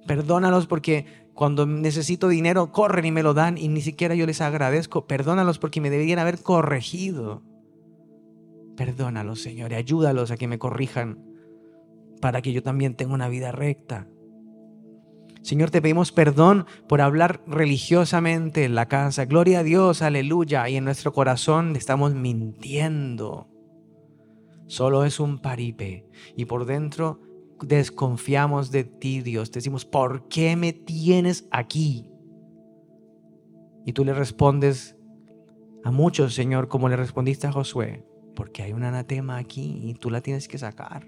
Perdónalos 0.08 0.66
porque 0.66 1.06
cuando 1.34 1.66
necesito 1.66 2.28
dinero 2.28 2.72
corren 2.72 3.04
y 3.04 3.12
me 3.12 3.22
lo 3.22 3.32
dan 3.32 3.56
y 3.56 3.68
ni 3.68 3.80
siquiera 3.80 4.16
yo 4.16 4.26
les 4.26 4.40
agradezco. 4.40 5.06
Perdónalos 5.06 5.60
porque 5.60 5.80
me 5.80 5.88
deberían 5.88 6.18
haber 6.18 6.42
corregido. 6.42 7.42
Perdónalos, 8.76 9.40
Señor, 9.40 9.70
y 9.70 9.76
ayúdalos 9.76 10.32
a 10.32 10.36
que 10.36 10.48
me 10.48 10.58
corrijan 10.58 11.24
para 12.20 12.42
que 12.42 12.52
yo 12.52 12.62
también 12.62 12.96
tenga 12.96 13.14
una 13.14 13.28
vida 13.28 13.52
recta. 13.52 14.08
Señor, 15.42 15.70
te 15.70 15.80
pedimos 15.80 16.10
perdón 16.10 16.66
por 16.88 17.02
hablar 17.02 17.42
religiosamente 17.46 18.64
en 18.64 18.74
la 18.74 18.88
casa. 18.88 19.26
Gloria 19.26 19.60
a 19.60 19.62
Dios, 19.62 20.02
aleluya. 20.02 20.68
Y 20.68 20.76
en 20.76 20.84
nuestro 20.84 21.12
corazón 21.12 21.76
estamos 21.76 22.14
mintiendo. 22.14 23.53
Solo 24.74 25.04
es 25.04 25.20
un 25.20 25.38
paripe. 25.38 26.04
Y 26.36 26.46
por 26.46 26.64
dentro 26.64 27.20
desconfiamos 27.62 28.72
de 28.72 28.82
ti, 28.82 29.20
Dios. 29.20 29.52
Decimos, 29.52 29.84
¿por 29.84 30.26
qué 30.26 30.56
me 30.56 30.72
tienes 30.72 31.46
aquí? 31.52 32.10
Y 33.86 33.92
tú 33.92 34.04
le 34.04 34.14
respondes 34.14 34.96
a 35.84 35.92
muchos, 35.92 36.34
Señor, 36.34 36.66
como 36.66 36.88
le 36.88 36.96
respondiste 36.96 37.46
a 37.46 37.52
Josué, 37.52 38.04
porque 38.34 38.64
hay 38.64 38.72
un 38.72 38.82
anatema 38.82 39.36
aquí 39.36 39.78
y 39.80 39.94
tú 39.94 40.10
la 40.10 40.22
tienes 40.22 40.48
que 40.48 40.58
sacar 40.58 41.06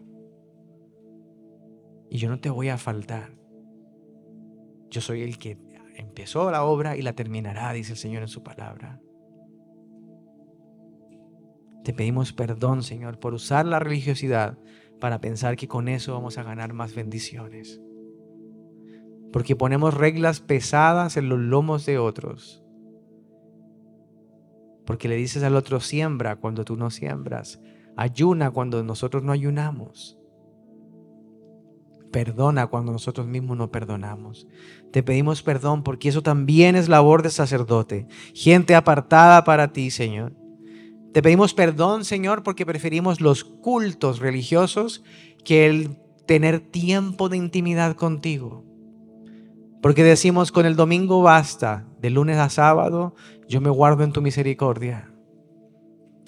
y 2.09 2.19
yo 2.19 2.29
no 2.29 2.39
te 2.39 2.51
voy 2.51 2.69
a 2.69 2.79
faltar. 2.79 3.37
Yo 4.91 5.01
soy 5.01 5.23
el 5.23 5.39
que 5.39 5.59
empezó 5.97 6.53
la 6.53 6.63
obra 6.63 6.97
y 6.97 7.03
la 7.03 7.15
terminará, 7.15 7.73
dice 7.73 7.95
el 7.95 7.99
Señor 7.99 8.23
en 8.23 8.29
su 8.29 8.45
palabra. 8.45 9.01
Te 11.87 11.93
pedimos 11.93 12.33
perdón, 12.33 12.83
Señor, 12.83 13.21
por 13.21 13.33
usar 13.33 13.65
la 13.65 13.79
religiosidad 13.79 14.59
para 14.99 15.21
pensar 15.21 15.55
que 15.55 15.69
con 15.69 15.87
eso 15.87 16.15
vamos 16.15 16.37
a 16.37 16.43
ganar 16.43 16.73
más 16.73 16.97
bendiciones. 16.97 17.81
Porque 19.33 19.55
ponemos 19.55 19.95
reglas 19.95 20.41
pesadas 20.41 21.17
en 21.17 21.29
los 21.29 21.39
lomos 21.39 21.87
de 21.87 21.99
otros. 21.99 22.65
Porque 24.85 25.07
le 25.07 25.15
dices 25.15 25.45
al 25.45 25.55
otro 25.55 25.79
siembra 25.79 26.35
cuando 26.35 26.65
tú 26.65 26.75
no 26.75 26.91
siembras. 26.91 27.61
Ayuna 27.97 28.51
cuando 28.51 28.83
nosotros 28.83 29.23
no 29.23 29.31
ayunamos 29.31 30.19
perdona 32.11 32.67
cuando 32.67 32.93
nosotros 32.93 33.27
mismos 33.27 33.59
no 33.59 33.71
perdonamos. 33.71 34.49
Te 34.91 35.03
pedimos 35.03 35.43
perdón 35.43 35.83
porque 35.83 36.09
eso 36.09 36.23
también 36.23 36.75
es 36.75 36.89
labor 36.89 37.23
de 37.23 37.29
sacerdote, 37.29 38.07
gente 38.35 38.75
apartada 38.75 39.45
para 39.45 39.73
ti, 39.73 39.91
Señor. 39.91 40.33
Te 41.17 41.23
pedimos 41.23 41.55
perdón, 41.55 42.05
Señor, 42.05 42.43
porque 42.43 42.67
preferimos 42.67 43.23
los 43.23 43.43
cultos 43.43 44.19
religiosos 44.19 45.03
que 45.47 45.65
el 45.65 45.97
tener 46.27 46.61
tiempo 46.61 47.31
de 47.31 47.39
intimidad 47.39 47.97
contigo. 47.97 48.67
Porque 49.81 50.05
decimos, 50.05 50.53
con 50.53 50.67
el 50.67 50.77
domingo 50.77 51.23
basta, 51.23 51.89
de 52.03 52.11
lunes 52.11 52.37
a 52.37 52.51
sábado, 52.51 53.15
yo 53.49 53.63
me 53.63 53.71
guardo 53.71 54.05
en 54.05 54.13
tu 54.13 54.21
misericordia. 54.21 55.11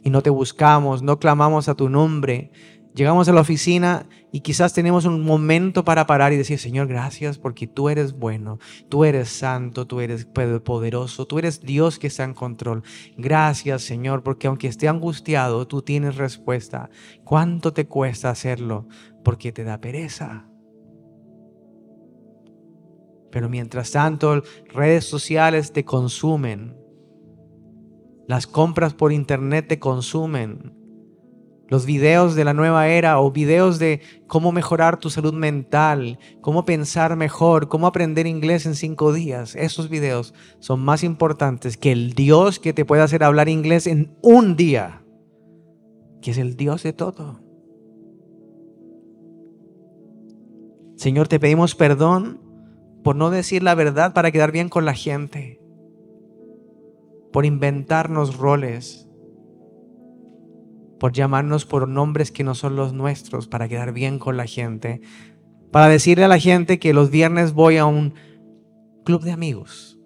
Y 0.04 0.08
no 0.08 0.22
te 0.22 0.30
buscamos, 0.30 1.02
no 1.02 1.18
clamamos 1.18 1.68
a 1.68 1.74
tu 1.74 1.90
nombre, 1.90 2.50
Llegamos 2.98 3.28
a 3.28 3.32
la 3.32 3.42
oficina 3.42 4.08
y 4.32 4.40
quizás 4.40 4.72
tenemos 4.72 5.04
un 5.04 5.22
momento 5.22 5.84
para 5.84 6.08
parar 6.08 6.32
y 6.32 6.36
decir, 6.36 6.58
Señor, 6.58 6.88
gracias 6.88 7.38
porque 7.38 7.68
tú 7.68 7.88
eres 7.88 8.12
bueno, 8.12 8.58
tú 8.88 9.04
eres 9.04 9.28
santo, 9.28 9.86
tú 9.86 10.00
eres 10.00 10.26
poderoso, 10.64 11.24
tú 11.24 11.38
eres 11.38 11.60
Dios 11.60 12.00
que 12.00 12.08
está 12.08 12.24
en 12.24 12.34
control. 12.34 12.82
Gracias, 13.16 13.82
Señor, 13.82 14.24
porque 14.24 14.48
aunque 14.48 14.66
esté 14.66 14.88
angustiado, 14.88 15.68
tú 15.68 15.80
tienes 15.80 16.16
respuesta. 16.16 16.90
¿Cuánto 17.22 17.72
te 17.72 17.86
cuesta 17.86 18.30
hacerlo? 18.30 18.88
Porque 19.22 19.52
te 19.52 19.62
da 19.62 19.80
pereza. 19.80 20.48
Pero 23.30 23.48
mientras 23.48 23.92
tanto, 23.92 24.42
redes 24.74 25.04
sociales 25.04 25.72
te 25.72 25.84
consumen. 25.84 26.76
Las 28.26 28.48
compras 28.48 28.92
por 28.92 29.12
internet 29.12 29.68
te 29.68 29.78
consumen 29.78 30.77
los 31.68 31.84
videos 31.84 32.34
de 32.34 32.44
la 32.44 32.54
nueva 32.54 32.88
era 32.88 33.20
o 33.20 33.30
videos 33.30 33.78
de 33.78 34.00
cómo 34.26 34.52
mejorar 34.52 34.98
tu 34.98 35.10
salud 35.10 35.34
mental, 35.34 36.18
cómo 36.40 36.64
pensar 36.64 37.14
mejor, 37.14 37.68
cómo 37.68 37.86
aprender 37.86 38.26
inglés 38.26 38.64
en 38.64 38.74
cinco 38.74 39.12
días. 39.12 39.54
Esos 39.54 39.90
videos 39.90 40.32
son 40.60 40.80
más 40.80 41.04
importantes 41.04 41.76
que 41.76 41.92
el 41.92 42.14
Dios 42.14 42.58
que 42.58 42.72
te 42.72 42.86
puede 42.86 43.02
hacer 43.02 43.22
hablar 43.22 43.50
inglés 43.50 43.86
en 43.86 44.16
un 44.22 44.56
día, 44.56 45.04
que 46.22 46.30
es 46.30 46.38
el 46.38 46.56
Dios 46.56 46.82
de 46.82 46.94
todo. 46.94 47.40
Señor, 50.96 51.28
te 51.28 51.38
pedimos 51.38 51.74
perdón 51.74 52.40
por 53.04 53.14
no 53.14 53.30
decir 53.30 53.62
la 53.62 53.74
verdad 53.74 54.14
para 54.14 54.30
quedar 54.30 54.52
bien 54.52 54.68
con 54.68 54.84
la 54.84 54.94
gente, 54.94 55.60
por 57.30 57.44
inventarnos 57.44 58.36
roles, 58.36 59.07
por 60.98 61.12
llamarnos 61.12 61.64
por 61.64 61.88
nombres 61.88 62.32
que 62.32 62.44
no 62.44 62.54
son 62.54 62.76
los 62.76 62.92
nuestros 62.92 63.48
para 63.48 63.68
quedar 63.68 63.92
bien 63.92 64.18
con 64.18 64.36
la 64.36 64.46
gente, 64.46 65.00
para 65.70 65.88
decirle 65.88 66.24
a 66.24 66.28
la 66.28 66.38
gente 66.38 66.78
que 66.78 66.92
los 66.92 67.10
viernes 67.10 67.52
voy 67.52 67.76
a 67.76 67.86
un 67.86 68.14
club 69.04 69.22
de 69.22 69.32
amigos 69.32 69.98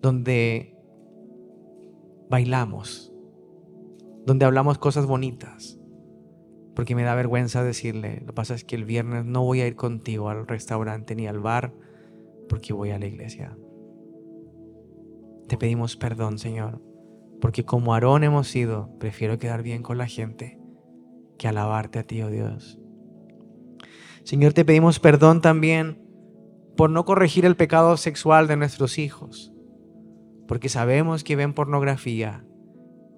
donde 0.00 0.76
bailamos, 2.30 3.12
donde 4.24 4.44
hablamos 4.44 4.78
cosas 4.78 5.06
bonitas, 5.06 5.78
porque 6.74 6.94
me 6.94 7.02
da 7.02 7.14
vergüenza 7.14 7.64
decirle, 7.64 8.20
lo 8.20 8.26
que 8.26 8.32
pasa 8.32 8.54
es 8.54 8.64
que 8.64 8.76
el 8.76 8.84
viernes 8.84 9.24
no 9.24 9.42
voy 9.42 9.62
a 9.62 9.66
ir 9.66 9.76
contigo 9.76 10.28
al 10.28 10.46
restaurante 10.46 11.14
ni 11.16 11.26
al 11.26 11.40
bar, 11.40 11.72
porque 12.48 12.72
voy 12.72 12.90
a 12.90 12.98
la 12.98 13.06
iglesia. 13.06 13.56
Te 15.48 15.56
pedimos 15.56 15.96
perdón, 15.96 16.38
Señor, 16.38 16.82
porque 17.40 17.64
como 17.64 17.94
Aarón 17.94 18.24
hemos 18.24 18.48
sido, 18.48 18.90
prefiero 18.98 19.38
quedar 19.38 19.62
bien 19.62 19.82
con 19.82 19.98
la 19.98 20.06
gente 20.06 20.58
que 21.38 21.48
alabarte 21.48 21.98
a 21.98 22.02
ti, 22.02 22.22
oh 22.22 22.30
Dios. 22.30 22.78
Señor, 24.24 24.52
te 24.52 24.64
pedimos 24.64 24.98
perdón 24.98 25.40
también 25.40 26.02
por 26.76 26.90
no 26.90 27.04
corregir 27.04 27.44
el 27.44 27.56
pecado 27.56 27.96
sexual 27.96 28.48
de 28.48 28.56
nuestros 28.56 28.98
hijos, 28.98 29.52
porque 30.48 30.68
sabemos 30.68 31.24
que 31.24 31.36
ven 31.36 31.54
pornografía 31.54 32.44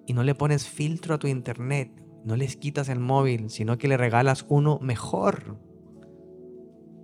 y 0.07 0.13
no 0.13 0.23
le 0.23 0.35
pones 0.35 0.69
filtro 0.69 1.15
a 1.15 1.19
tu 1.19 1.27
internet, 1.27 1.93
no 2.25 2.37
les 2.37 2.57
quitas 2.57 2.89
el 2.89 3.01
móvil, 3.01 3.51
sino 3.51 3.79
que 3.79 3.89
le 3.89 3.97
regalas 3.97 4.47
uno 4.49 4.79
mejor 4.81 5.59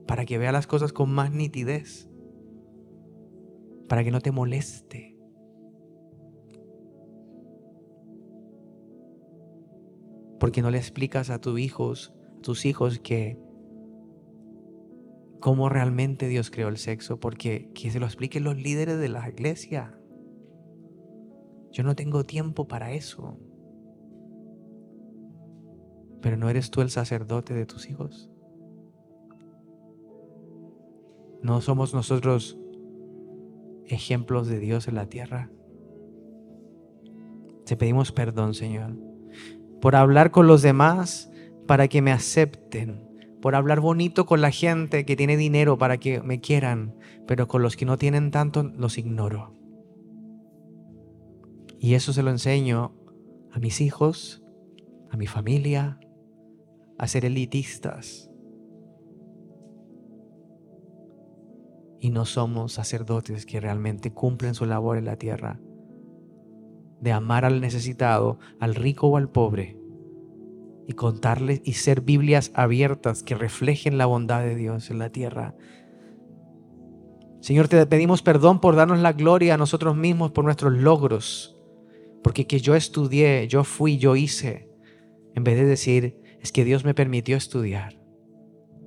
para 0.07 0.25
que 0.25 0.39
vea 0.39 0.53
las 0.53 0.67
cosas 0.67 0.93
con 0.93 1.11
más 1.11 1.33
nitidez, 1.33 2.09
para 3.89 4.05
que 4.05 4.11
no 4.11 4.21
te 4.21 4.33
moleste. 4.33 5.14
Porque 10.45 10.61
no 10.61 10.71
le 10.71 10.77
explicas 10.77 11.31
a 11.31 11.41
tus 11.41 11.59
hijos, 11.59 12.13
tus 12.43 12.67
hijos 12.67 12.99
que 12.99 13.39
cómo 15.41 15.71
realmente 15.71 16.29
Dios 16.29 16.51
creó 16.51 16.69
el 16.69 16.77
sexo, 16.77 17.19
porque 17.19 17.71
que 17.73 17.91
se 17.91 17.99
lo 17.99 18.05
expliquen 18.05 18.45
los 18.45 18.55
líderes 18.55 18.99
de 18.99 19.09
la 19.09 19.27
iglesia. 19.27 19.99
Yo 21.73 21.83
no 21.83 21.97
tengo 21.97 22.25
tiempo 22.25 22.69
para 22.69 22.93
eso. 22.93 23.39
Pero 26.21 26.37
¿no 26.37 26.51
eres 26.51 26.71
tú 26.71 26.83
el 26.83 26.91
sacerdote 26.91 27.55
de 27.55 27.65
tus 27.65 27.89
hijos? 27.89 28.31
¿No 31.41 31.63
somos 31.63 31.95
nosotros 31.95 32.59
ejemplos 33.87 34.47
de 34.49 34.59
Dios 34.59 34.89
en 34.89 34.97
la 34.97 35.07
tierra? 35.09 35.51
Te 37.65 37.79
pedimos 37.79 38.13
perdón, 38.13 38.53
Señor, 38.53 38.95
por 39.85 39.97
hablar 39.97 40.31
con 40.31 40.47
los 40.47 40.63
demás 40.63 41.31
para 41.67 41.89
que 41.89 42.01
me 42.01 42.11
acepten, 42.11 43.07
por 43.43 43.55
hablar 43.55 43.81
bonito 43.81 44.25
con 44.25 44.41
la 44.41 44.51
gente 44.51 45.05
que 45.05 45.15
tiene 45.15 45.37
dinero 45.37 45.77
para 45.77 45.99
que 45.99 46.23
me 46.23 46.41
quieran, 46.41 46.97
pero 47.27 47.49
con 47.49 47.61
los 47.61 47.77
que 47.77 47.85
no 47.85 47.99
tienen 47.99 48.31
tanto 48.31 48.63
los 48.63 48.97
ignoro. 48.97 49.55
Y 51.79 51.93
eso 51.93 52.15
se 52.15 52.23
lo 52.23 52.31
enseño 52.31 52.95
a 53.53 53.59
mis 53.59 53.83
hijos, 53.83 54.43
a 55.11 55.19
mi 55.19 55.27
familia, 55.27 56.01
a 56.97 57.07
ser 57.07 57.27
elitistas. 57.27 58.31
Y 62.01 62.09
no 62.09 62.25
somos 62.25 62.73
sacerdotes 62.73 63.45
que 63.45 63.61
realmente 63.61 64.15
cumplen 64.15 64.55
su 64.55 64.65
labor 64.65 64.97
en 64.97 65.05
la 65.05 65.17
tierra, 65.17 65.61
de 67.05 67.13
amar 67.13 67.45
al 67.45 67.61
necesitado, 67.61 68.39
al 68.59 68.75
rico 68.75 69.09
o 69.09 69.19
al 69.19 69.29
pobre, 69.29 69.79
y 70.89 70.95
contarles 70.95 71.61
y 71.63 71.75
ser 71.75 72.01
Biblias 72.01 72.51
abiertas 72.55 73.23
que 73.23 73.35
reflejen 73.35 73.99
la 73.99 74.07
bondad 74.07 74.43
de 74.43 74.57
Dios 74.57 74.91
en 74.91 74.99
la 74.99 75.11
tierra. 75.11 75.55
Señor, 77.41 77.69
te 77.69 77.85
pedimos 77.87 78.23
perdón 78.23 78.59
por 78.59 78.75
darnos 78.75 79.01
la 79.01 79.13
gloria 79.13 79.53
a 79.53 79.59
nosotros 79.59 79.95
mismos 79.95 80.31
por 80.33 80.47
nuestros 80.47 80.73
logros, 80.73 81.61
porque 82.23 82.47
que 82.47 82.59
yo 82.59 82.75
estudié, 82.75 83.47
yo 83.49 83.65
fui, 83.65 83.99
yo 83.99 84.17
hice, 84.17 84.71
en 85.35 85.45
vez 85.45 85.59
de 85.59 85.67
decir, 85.67 86.19
es 86.41 86.53
que 86.53 86.65
Dios 86.65 86.87
me 86.87 86.95
permitió 86.95 87.37
estudiar. 87.37 88.01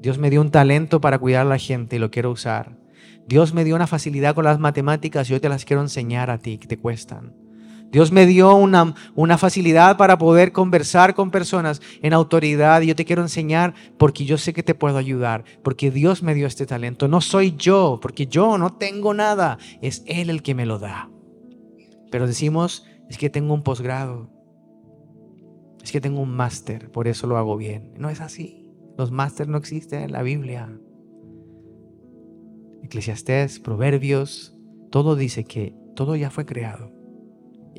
Dios 0.02 0.18
me 0.18 0.32
dio 0.32 0.42
un 0.42 0.50
talento 0.50 1.02
para 1.02 1.20
cuidar 1.20 1.46
a 1.46 1.50
la 1.50 1.60
gente 1.60 1.98
y 1.98 2.00
lo 2.00 2.10
quiero 2.10 2.32
usar. 2.32 2.80
Dios 3.28 3.54
me 3.54 3.64
dio 3.64 3.76
una 3.76 3.86
facilidad 3.86 4.34
con 4.34 4.46
las 4.46 4.58
matemáticas 4.58 5.30
y 5.30 5.36
hoy 5.36 5.40
te 5.40 5.50
las 5.50 5.66
quiero 5.66 5.84
enseñar 5.84 6.32
a 6.32 6.40
ti 6.40 6.58
que 6.58 6.68
te 6.68 6.80
cuestan. 6.80 7.47
Dios 7.92 8.12
me 8.12 8.26
dio 8.26 8.54
una, 8.56 8.96
una, 9.16 9.38
facilidad 9.38 9.96
para 9.96 10.18
poder 10.18 10.52
conversar 10.52 11.16
con 11.16 11.32
personas 11.32 11.82
en 12.02 12.14
autoridad 12.14 12.82
y 12.82 12.88
yo 12.88 12.96
te 12.96 13.06
quiero 13.06 13.22
enseñar 13.22 13.74
porque 13.98 14.26
yo 14.26 14.38
sé 14.38 14.54
que 14.54 14.64
te 14.64 14.76
puedo 14.76 14.98
ayudar, 14.98 15.46
porque 15.64 15.90
Dios 15.90 16.22
me 16.22 16.36
dio 16.36 16.48
este 16.48 16.66
talento. 16.66 17.08
No 17.08 17.22
soy 17.22 17.56
yo, 17.56 18.00
porque 18.02 18.28
yo 18.28 18.58
no 18.58 18.74
tengo 18.74 19.14
nada, 19.14 19.58
es 19.82 20.04
Él 20.06 20.30
el 20.30 20.44
que 20.44 20.54
me 20.54 20.66
lo 20.66 20.80
da. 20.80 21.10
Pero 22.12 22.28
decimos, 22.28 22.86
es 23.10 23.18
que 23.18 23.30
tengo 23.30 23.54
un 23.54 23.64
posgrado, 23.64 24.30
es 25.82 25.92
que 25.92 26.02
tengo 26.02 26.20
un 26.20 26.36
máster, 26.36 26.92
por 26.92 27.08
eso 27.08 27.26
lo 27.26 27.38
hago 27.38 27.56
bien. 27.56 27.94
No 27.98 28.10
es 28.10 28.20
así. 28.20 28.70
Los 28.98 29.12
másteres 29.12 29.50
no 29.50 29.58
existen 29.58 30.02
en 30.02 30.12
la 30.12 30.24
Biblia. 30.24 30.78
Eclesiastés, 32.84 33.60
Proverbios, 33.60 34.58
todo 34.92 35.16
dice 35.16 35.46
que 35.46 35.74
todo 35.96 36.16
ya 36.16 36.30
fue 36.30 36.46
creado 36.46 36.97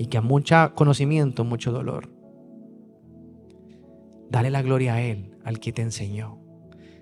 y 0.00 0.06
que 0.06 0.16
a 0.16 0.22
mucho 0.22 0.72
conocimiento, 0.76 1.42
mucho 1.42 1.72
dolor. 1.72 2.08
Dale 4.30 4.48
la 4.48 4.62
gloria 4.62 4.94
a 4.94 5.02
Él, 5.02 5.36
al 5.44 5.58
que 5.58 5.72
te 5.72 5.82
enseñó. 5.82 6.38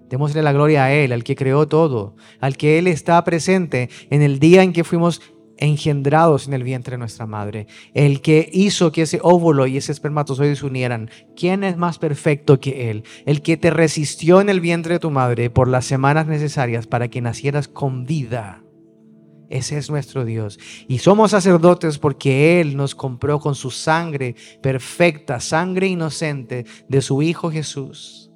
Démosle 0.08 0.42
la 0.42 0.52
gloria 0.52 0.84
a 0.84 0.92
Él, 0.94 1.12
al 1.12 1.22
que 1.22 1.36
creó 1.36 1.68
todo, 1.68 2.16
al 2.40 2.56
que 2.56 2.78
Él 2.78 2.86
está 2.86 3.22
presente 3.22 3.90
en 4.08 4.22
el 4.22 4.38
día 4.38 4.62
en 4.62 4.72
que 4.72 4.82
fuimos 4.82 5.20
engendrados 5.58 6.46
en 6.46 6.54
el 6.54 6.62
vientre 6.62 6.92
de 6.92 6.98
nuestra 6.98 7.26
madre, 7.26 7.66
el 7.92 8.22
que 8.22 8.48
hizo 8.50 8.92
que 8.92 9.02
ese 9.02 9.20
óvulo 9.22 9.66
y 9.66 9.76
ese 9.76 9.92
espermatozoide 9.92 10.56
se 10.56 10.64
unieran. 10.64 11.10
¿Quién 11.36 11.64
es 11.64 11.76
más 11.76 11.98
perfecto 11.98 12.60
que 12.60 12.90
Él? 12.90 13.04
El 13.26 13.42
que 13.42 13.58
te 13.58 13.68
resistió 13.68 14.40
en 14.40 14.48
el 14.48 14.60
vientre 14.60 14.94
de 14.94 15.00
tu 15.00 15.10
madre 15.10 15.50
por 15.50 15.68
las 15.68 15.84
semanas 15.84 16.28
necesarias 16.28 16.86
para 16.86 17.08
que 17.08 17.20
nacieras 17.20 17.68
con 17.68 18.04
vida. 18.04 18.65
Ese 19.48 19.78
es 19.78 19.90
nuestro 19.90 20.24
Dios. 20.24 20.58
Y 20.88 20.98
somos 20.98 21.30
sacerdotes 21.30 21.98
porque 21.98 22.60
Él 22.60 22.76
nos 22.76 22.94
compró 22.94 23.38
con 23.38 23.54
su 23.54 23.70
sangre 23.70 24.34
perfecta, 24.60 25.40
sangre 25.40 25.86
inocente 25.86 26.66
de 26.88 27.00
su 27.00 27.22
Hijo 27.22 27.50
Jesús. 27.50 28.30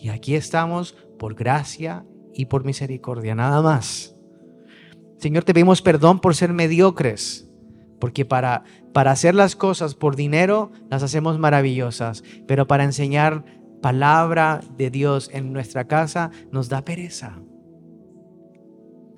Y 0.00 0.08
aquí 0.08 0.34
estamos 0.34 0.96
por 1.18 1.34
gracia 1.34 2.04
y 2.34 2.46
por 2.46 2.64
misericordia, 2.64 3.34
nada 3.34 3.62
más. 3.62 4.16
Señor, 5.18 5.44
te 5.44 5.54
pedimos 5.54 5.82
perdón 5.82 6.20
por 6.20 6.34
ser 6.34 6.52
mediocres, 6.52 7.48
porque 8.00 8.24
para, 8.24 8.64
para 8.92 9.12
hacer 9.12 9.34
las 9.34 9.54
cosas 9.54 9.94
por 9.94 10.16
dinero 10.16 10.72
las 10.90 11.02
hacemos 11.04 11.38
maravillosas, 11.38 12.24
pero 12.48 12.66
para 12.66 12.84
enseñar 12.84 13.44
palabra 13.80 14.60
de 14.76 14.90
Dios 14.90 15.30
en 15.32 15.52
nuestra 15.52 15.86
casa 15.86 16.30
nos 16.50 16.68
da 16.68 16.84
pereza. 16.84 17.40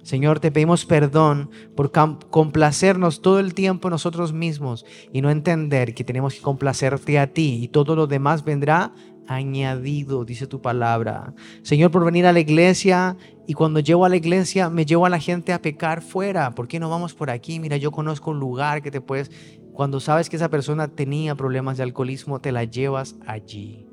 Señor, 0.04 0.38
te 0.38 0.52
pedimos 0.52 0.84
perdón 0.84 1.50
por 1.74 1.90
complacernos 1.90 3.22
todo 3.22 3.40
el 3.40 3.54
tiempo 3.54 3.88
nosotros 3.88 4.34
mismos 4.34 4.84
y 5.14 5.22
no 5.22 5.30
entender 5.30 5.94
que 5.94 6.04
tenemos 6.04 6.34
que 6.34 6.42
complacerte 6.42 7.18
a 7.18 7.32
ti 7.32 7.60
y 7.62 7.68
todo 7.68 7.96
lo 7.96 8.06
demás 8.06 8.44
vendrá 8.44 8.92
añadido, 9.26 10.26
dice 10.26 10.46
tu 10.46 10.60
palabra. 10.60 11.32
Señor, 11.62 11.90
por 11.90 12.04
venir 12.04 12.26
a 12.26 12.34
la 12.34 12.40
iglesia 12.40 13.16
y 13.46 13.54
cuando 13.54 13.80
llevo 13.80 14.04
a 14.04 14.10
la 14.10 14.16
iglesia 14.16 14.68
me 14.68 14.84
llevo 14.84 15.06
a 15.06 15.08
la 15.08 15.18
gente 15.18 15.54
a 15.54 15.62
pecar 15.62 16.02
fuera. 16.02 16.54
¿Por 16.54 16.68
qué 16.68 16.78
no 16.78 16.90
vamos 16.90 17.14
por 17.14 17.30
aquí? 17.30 17.58
Mira, 17.58 17.78
yo 17.78 17.90
conozco 17.90 18.30
un 18.30 18.38
lugar 18.38 18.82
que 18.82 18.90
te 18.90 19.00
puedes... 19.00 19.30
Cuando 19.72 20.00
sabes 20.00 20.28
que 20.28 20.36
esa 20.36 20.50
persona 20.50 20.88
tenía 20.88 21.34
problemas 21.34 21.78
de 21.78 21.82
alcoholismo, 21.82 22.40
te 22.40 22.52
la 22.52 22.64
llevas 22.64 23.16
allí. 23.26 23.88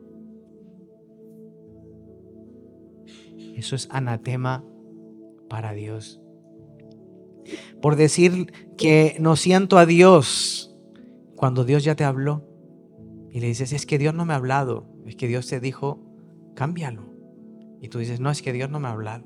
Eso 3.55 3.75
es 3.75 3.87
anatema 3.89 4.63
para 5.51 5.73
Dios. 5.73 6.21
Por 7.81 7.97
decir 7.97 8.53
que 8.77 9.17
no 9.19 9.35
siento 9.35 9.77
a 9.77 9.85
Dios 9.85 10.73
cuando 11.35 11.65
Dios 11.65 11.83
ya 11.83 11.93
te 11.93 12.05
habló 12.05 12.47
y 13.31 13.41
le 13.41 13.47
dices, 13.47 13.73
es 13.73 13.85
que 13.85 13.97
Dios 13.97 14.13
no 14.13 14.23
me 14.23 14.31
ha 14.31 14.37
hablado. 14.37 14.87
Es 15.05 15.17
que 15.17 15.27
Dios 15.27 15.47
te 15.47 15.59
dijo, 15.59 15.99
cámbialo. 16.55 17.03
Y 17.81 17.89
tú 17.89 17.99
dices, 17.99 18.21
no, 18.21 18.31
es 18.31 18.41
que 18.41 18.53
Dios 18.53 18.69
no 18.69 18.79
me 18.79 18.87
ha 18.87 18.91
hablado. 18.91 19.25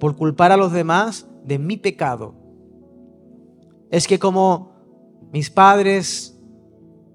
Por 0.00 0.16
culpar 0.16 0.50
a 0.50 0.56
los 0.56 0.72
demás 0.72 1.28
de 1.44 1.58
mi 1.58 1.76
pecado. 1.76 2.34
Es 3.90 4.08
que 4.08 4.18
como 4.18 4.72
mis 5.30 5.50
padres 5.50 6.40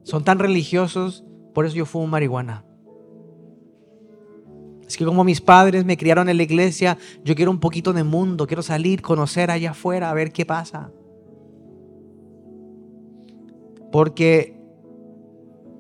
son 0.04 0.24
tan 0.24 0.38
religiosos, 0.38 1.26
por 1.56 1.66
eso 1.66 1.76
yo 1.76 1.88
fumo 1.88 2.06
marihuana. 2.06 2.64
Es 4.92 4.98
que 4.98 5.06
como 5.06 5.24
mis 5.24 5.40
padres 5.40 5.86
me 5.86 5.96
criaron 5.96 6.28
en 6.28 6.36
la 6.36 6.44
iglesia, 6.44 6.98
yo 7.24 7.34
quiero 7.34 7.50
un 7.50 7.62
poquito 7.62 7.94
de 7.94 8.04
mundo, 8.04 8.46
quiero 8.46 8.62
salir, 8.62 9.02
conocer 9.02 9.50
allá 9.50 9.72
afuera, 9.72 10.10
a 10.10 10.14
ver 10.14 10.34
qué 10.34 10.46
pasa. 10.46 10.92
Porque 13.90 14.62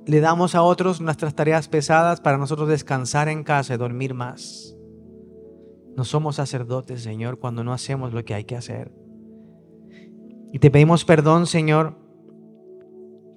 le 0.05 0.21
damos 0.21 0.55
a 0.55 0.61
otros 0.61 1.01
nuestras 1.01 1.35
tareas 1.35 1.67
pesadas 1.67 2.21
para 2.21 2.37
nosotros 2.37 2.69
descansar 2.69 3.27
en 3.27 3.43
casa 3.43 3.73
y 3.73 3.77
dormir 3.77 4.13
más. 4.13 4.77
No 5.97 6.05
somos 6.05 6.37
sacerdotes, 6.37 7.03
Señor, 7.03 7.37
cuando 7.37 7.65
no 7.65 7.73
hacemos 7.73 8.13
lo 8.13 8.23
que 8.23 8.33
hay 8.33 8.45
que 8.45 8.55
hacer. 8.55 8.93
Y 10.53 10.59
te 10.59 10.71
pedimos 10.71 11.03
perdón, 11.03 11.47
Señor, 11.47 11.97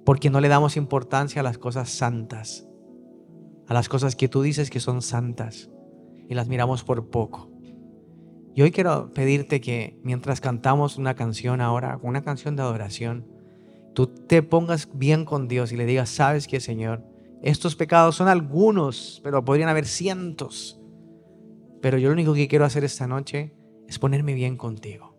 porque 0.05 0.29
no 0.29 0.39
le 0.39 0.47
damos 0.47 0.77
importancia 0.77 1.41
a 1.41 1.43
las 1.43 1.57
cosas 1.57 1.89
santas, 1.89 2.65
a 3.67 3.73
las 3.73 3.89
cosas 3.89 4.15
que 4.15 4.27
tú 4.27 4.41
dices 4.41 4.69
que 4.69 4.79
son 4.79 5.01
santas 5.01 5.69
y 6.27 6.33
las 6.33 6.47
miramos 6.47 6.83
por 6.83 7.09
poco. 7.09 7.51
Y 8.53 8.61
hoy 8.61 8.71
quiero 8.71 9.11
pedirte 9.13 9.59
que 9.59 9.99
mientras 10.01 10.39
cantamos 10.39 10.97
una 10.97 11.15
canción 11.15 11.59
ahora, 11.61 11.99
una 12.01 12.23
canción 12.23 12.55
de 12.55 12.61
adoración, 12.61 13.27
tú 13.93 14.07
te 14.07 14.43
pongas 14.43 14.89
bien 14.93 15.25
con 15.25 15.47
Dios 15.47 15.71
y 15.71 15.77
le 15.77 15.85
digas, 15.85 16.09
sabes 16.09 16.47
que 16.47 16.59
Señor, 16.59 17.03
estos 17.41 17.75
pecados 17.75 18.15
son 18.15 18.27
algunos, 18.27 19.19
pero 19.23 19.43
podrían 19.43 19.69
haber 19.69 19.85
cientos. 19.85 20.79
Pero 21.81 21.97
yo 21.97 22.07
lo 22.07 22.13
único 22.13 22.33
que 22.33 22.47
quiero 22.47 22.65
hacer 22.65 22.83
esta 22.83 23.07
noche 23.07 23.53
es 23.87 23.99
ponerme 23.99 24.33
bien 24.33 24.57
contigo. 24.57 25.15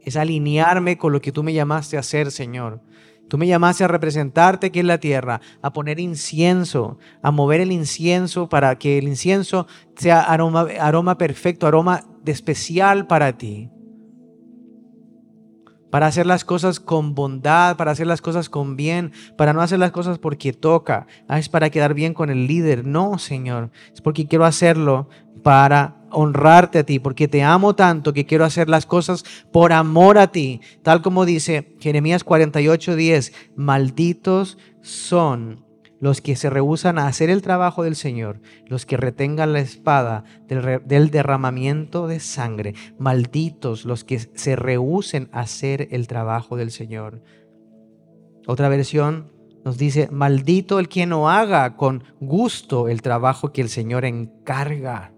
Es 0.00 0.16
alinearme 0.16 0.96
con 0.96 1.12
lo 1.12 1.20
que 1.20 1.32
tú 1.32 1.42
me 1.42 1.52
llamaste 1.52 1.96
a 1.96 2.00
hacer, 2.00 2.30
Señor. 2.30 2.80
Tú 3.30 3.38
me 3.38 3.46
llamaste 3.46 3.84
a 3.84 3.88
representarte 3.88 4.66
aquí 4.66 4.80
en 4.80 4.88
la 4.88 4.98
tierra, 4.98 5.40
a 5.62 5.72
poner 5.72 6.00
incienso, 6.00 6.98
a 7.22 7.30
mover 7.30 7.60
el 7.60 7.70
incienso 7.70 8.48
para 8.48 8.76
que 8.76 8.98
el 8.98 9.06
incienso 9.06 9.68
sea 9.94 10.20
aroma, 10.20 10.66
aroma 10.80 11.16
perfecto, 11.16 11.68
aroma 11.68 12.02
de 12.24 12.32
especial 12.32 13.06
para 13.06 13.38
ti 13.38 13.70
para 15.90 16.06
hacer 16.06 16.24
las 16.24 16.44
cosas 16.44 16.78
con 16.80 17.14
bondad, 17.14 17.76
para 17.76 17.90
hacer 17.90 18.06
las 18.06 18.22
cosas 18.22 18.48
con 18.48 18.76
bien, 18.76 19.12
para 19.36 19.52
no 19.52 19.60
hacer 19.60 19.80
las 19.80 19.90
cosas 19.90 20.18
porque 20.18 20.52
toca, 20.52 21.06
ah, 21.26 21.38
es 21.38 21.48
para 21.48 21.70
quedar 21.70 21.94
bien 21.94 22.14
con 22.14 22.30
el 22.30 22.46
líder. 22.46 22.86
No, 22.86 23.18
Señor, 23.18 23.70
es 23.92 24.00
porque 24.00 24.26
quiero 24.26 24.44
hacerlo 24.44 25.08
para 25.42 25.99
honrarte 26.10 26.80
a 26.80 26.84
ti, 26.84 26.98
porque 26.98 27.28
te 27.28 27.42
amo 27.42 27.74
tanto 27.74 28.12
que 28.12 28.26
quiero 28.26 28.44
hacer 28.44 28.68
las 28.68 28.86
cosas 28.86 29.24
por 29.52 29.72
amor 29.72 30.18
a 30.18 30.32
ti, 30.32 30.60
tal 30.82 31.02
como 31.02 31.24
dice 31.24 31.76
Jeremías 31.80 32.24
48:10, 32.24 33.32
malditos 33.56 34.58
son 34.82 35.64
los 36.00 36.22
que 36.22 36.34
se 36.34 36.50
rehusan 36.50 36.98
a 36.98 37.06
hacer 37.06 37.30
el 37.30 37.42
trabajo 37.42 37.84
del 37.84 37.94
Señor, 37.94 38.40
los 38.66 38.86
que 38.86 38.96
retengan 38.96 39.52
la 39.52 39.60
espada 39.60 40.24
del, 40.48 41.10
derramamiento 41.10 42.08
de 42.08 42.20
sangre, 42.20 42.74
malditos 42.98 43.84
los 43.84 44.02
que 44.02 44.18
se 44.18 44.56
rehusen 44.56 45.28
a 45.32 45.40
hacer 45.40 45.88
el 45.90 46.08
trabajo 46.08 46.56
del 46.56 46.70
Señor. 46.70 47.22
Otra 48.46 48.70
versión 48.70 49.30
nos 49.64 49.76
dice, 49.76 50.08
maldito 50.10 50.78
el 50.78 50.88
que 50.88 51.04
no 51.04 51.28
haga 51.28 51.76
con 51.76 52.04
gusto 52.18 52.88
el 52.88 53.02
trabajo 53.02 53.52
que 53.52 53.60
el 53.60 53.68
Señor 53.68 54.06
encarga. 54.06 55.12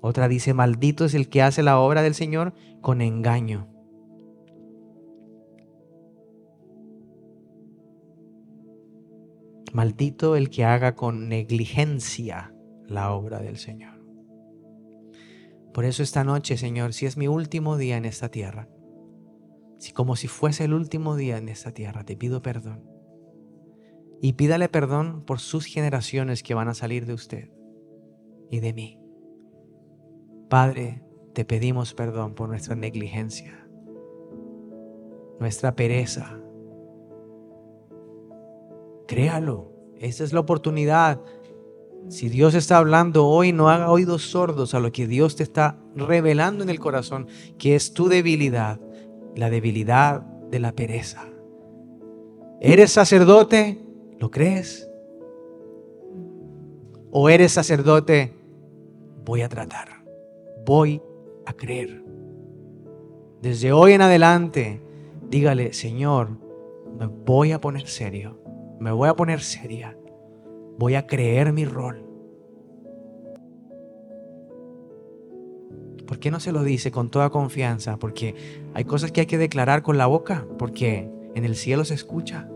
Otra 0.00 0.28
dice, 0.28 0.54
maldito 0.54 1.04
es 1.04 1.14
el 1.14 1.28
que 1.28 1.42
hace 1.42 1.62
la 1.62 1.78
obra 1.78 2.02
del 2.02 2.14
Señor 2.14 2.54
con 2.80 3.02
engaño. 3.02 3.68
Maldito 9.72 10.36
el 10.36 10.50
que 10.50 10.64
haga 10.64 10.94
con 10.96 11.28
negligencia 11.28 12.54
la 12.86 13.12
obra 13.12 13.38
del 13.40 13.56
Señor. 13.56 14.00
Por 15.72 15.84
eso 15.84 16.02
esta 16.02 16.24
noche, 16.24 16.56
Señor, 16.56 16.92
si 16.92 17.06
es 17.06 17.16
mi 17.16 17.28
último 17.28 17.76
día 17.76 17.96
en 17.96 18.04
esta 18.04 18.30
tierra, 18.30 18.68
si 19.78 19.92
como 19.92 20.16
si 20.16 20.26
fuese 20.28 20.64
el 20.64 20.74
último 20.74 21.16
día 21.16 21.38
en 21.38 21.48
esta 21.48 21.72
tierra, 21.72 22.04
te 22.04 22.16
pido 22.16 22.42
perdón. 22.42 22.84
Y 24.20 24.32
pídale 24.34 24.68
perdón 24.68 25.24
por 25.24 25.38
sus 25.38 25.64
generaciones 25.66 26.42
que 26.42 26.54
van 26.54 26.68
a 26.68 26.74
salir 26.74 27.06
de 27.06 27.14
usted 27.14 27.50
y 28.50 28.60
de 28.60 28.72
mí. 28.72 28.99
Padre, 30.50 31.02
te 31.32 31.46
pedimos 31.46 31.94
perdón 31.94 32.34
por 32.34 32.50
nuestra 32.50 32.74
negligencia, 32.74 33.66
nuestra 35.38 35.74
pereza, 35.74 36.40
Créalo. 39.10 39.72
Esa 39.98 40.22
es 40.22 40.32
la 40.32 40.38
oportunidad. 40.38 41.20
Si 42.08 42.28
Dios 42.28 42.54
está 42.54 42.76
hablando 42.76 43.26
hoy, 43.26 43.52
no 43.52 43.68
haga 43.68 43.90
oídos 43.90 44.22
sordos 44.22 44.72
a 44.72 44.78
lo 44.78 44.92
que 44.92 45.08
Dios 45.08 45.34
te 45.34 45.42
está 45.42 45.80
revelando 45.96 46.62
en 46.62 46.70
el 46.70 46.78
corazón, 46.78 47.26
que 47.58 47.74
es 47.74 47.92
tu 47.92 48.08
debilidad, 48.08 48.78
la 49.34 49.50
debilidad 49.50 50.20
de 50.20 50.60
la 50.60 50.76
pereza. 50.76 51.26
¿Eres 52.60 52.92
sacerdote? 52.92 53.84
¿Lo 54.20 54.30
crees? 54.30 54.88
¿O 57.10 57.28
eres 57.28 57.50
sacerdote? 57.50 58.32
Voy 59.24 59.42
a 59.42 59.48
tratar, 59.48 59.99
voy 60.70 61.02
a 61.46 61.52
creer. 61.52 62.04
Desde 63.42 63.72
hoy 63.72 63.92
en 63.92 64.02
adelante, 64.02 64.80
dígale, 65.28 65.72
Señor, 65.72 66.38
me 66.98 67.06
voy 67.06 67.52
a 67.52 67.60
poner 67.60 67.88
serio 67.88 68.40
me 68.80 68.90
voy 68.92 69.10
a 69.10 69.14
poner 69.14 69.40
seria, 69.40 69.96
voy 70.78 70.94
a 70.94 71.06
creer 71.06 71.52
mi 71.52 71.66
rol. 71.66 72.02
¿Por 76.06 76.18
qué 76.18 76.30
no 76.30 76.40
se 76.40 76.50
lo 76.50 76.64
dice 76.64 76.90
con 76.90 77.10
toda 77.10 77.28
confianza? 77.28 77.98
Porque 77.98 78.34
hay 78.72 78.84
cosas 78.84 79.12
que 79.12 79.20
hay 79.20 79.26
que 79.26 79.38
declarar 79.38 79.82
con 79.82 79.98
la 79.98 80.06
boca, 80.06 80.46
porque 80.58 81.08
en 81.34 81.44
el 81.44 81.54
cielo 81.54 81.84
se 81.84 81.94
escucha. 81.94 82.48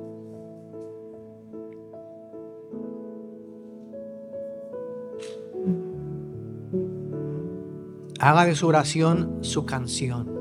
Haga 8.20 8.44
de 8.44 8.54
su 8.54 8.68
oración 8.68 9.38
su 9.42 9.66
canción. 9.66 10.33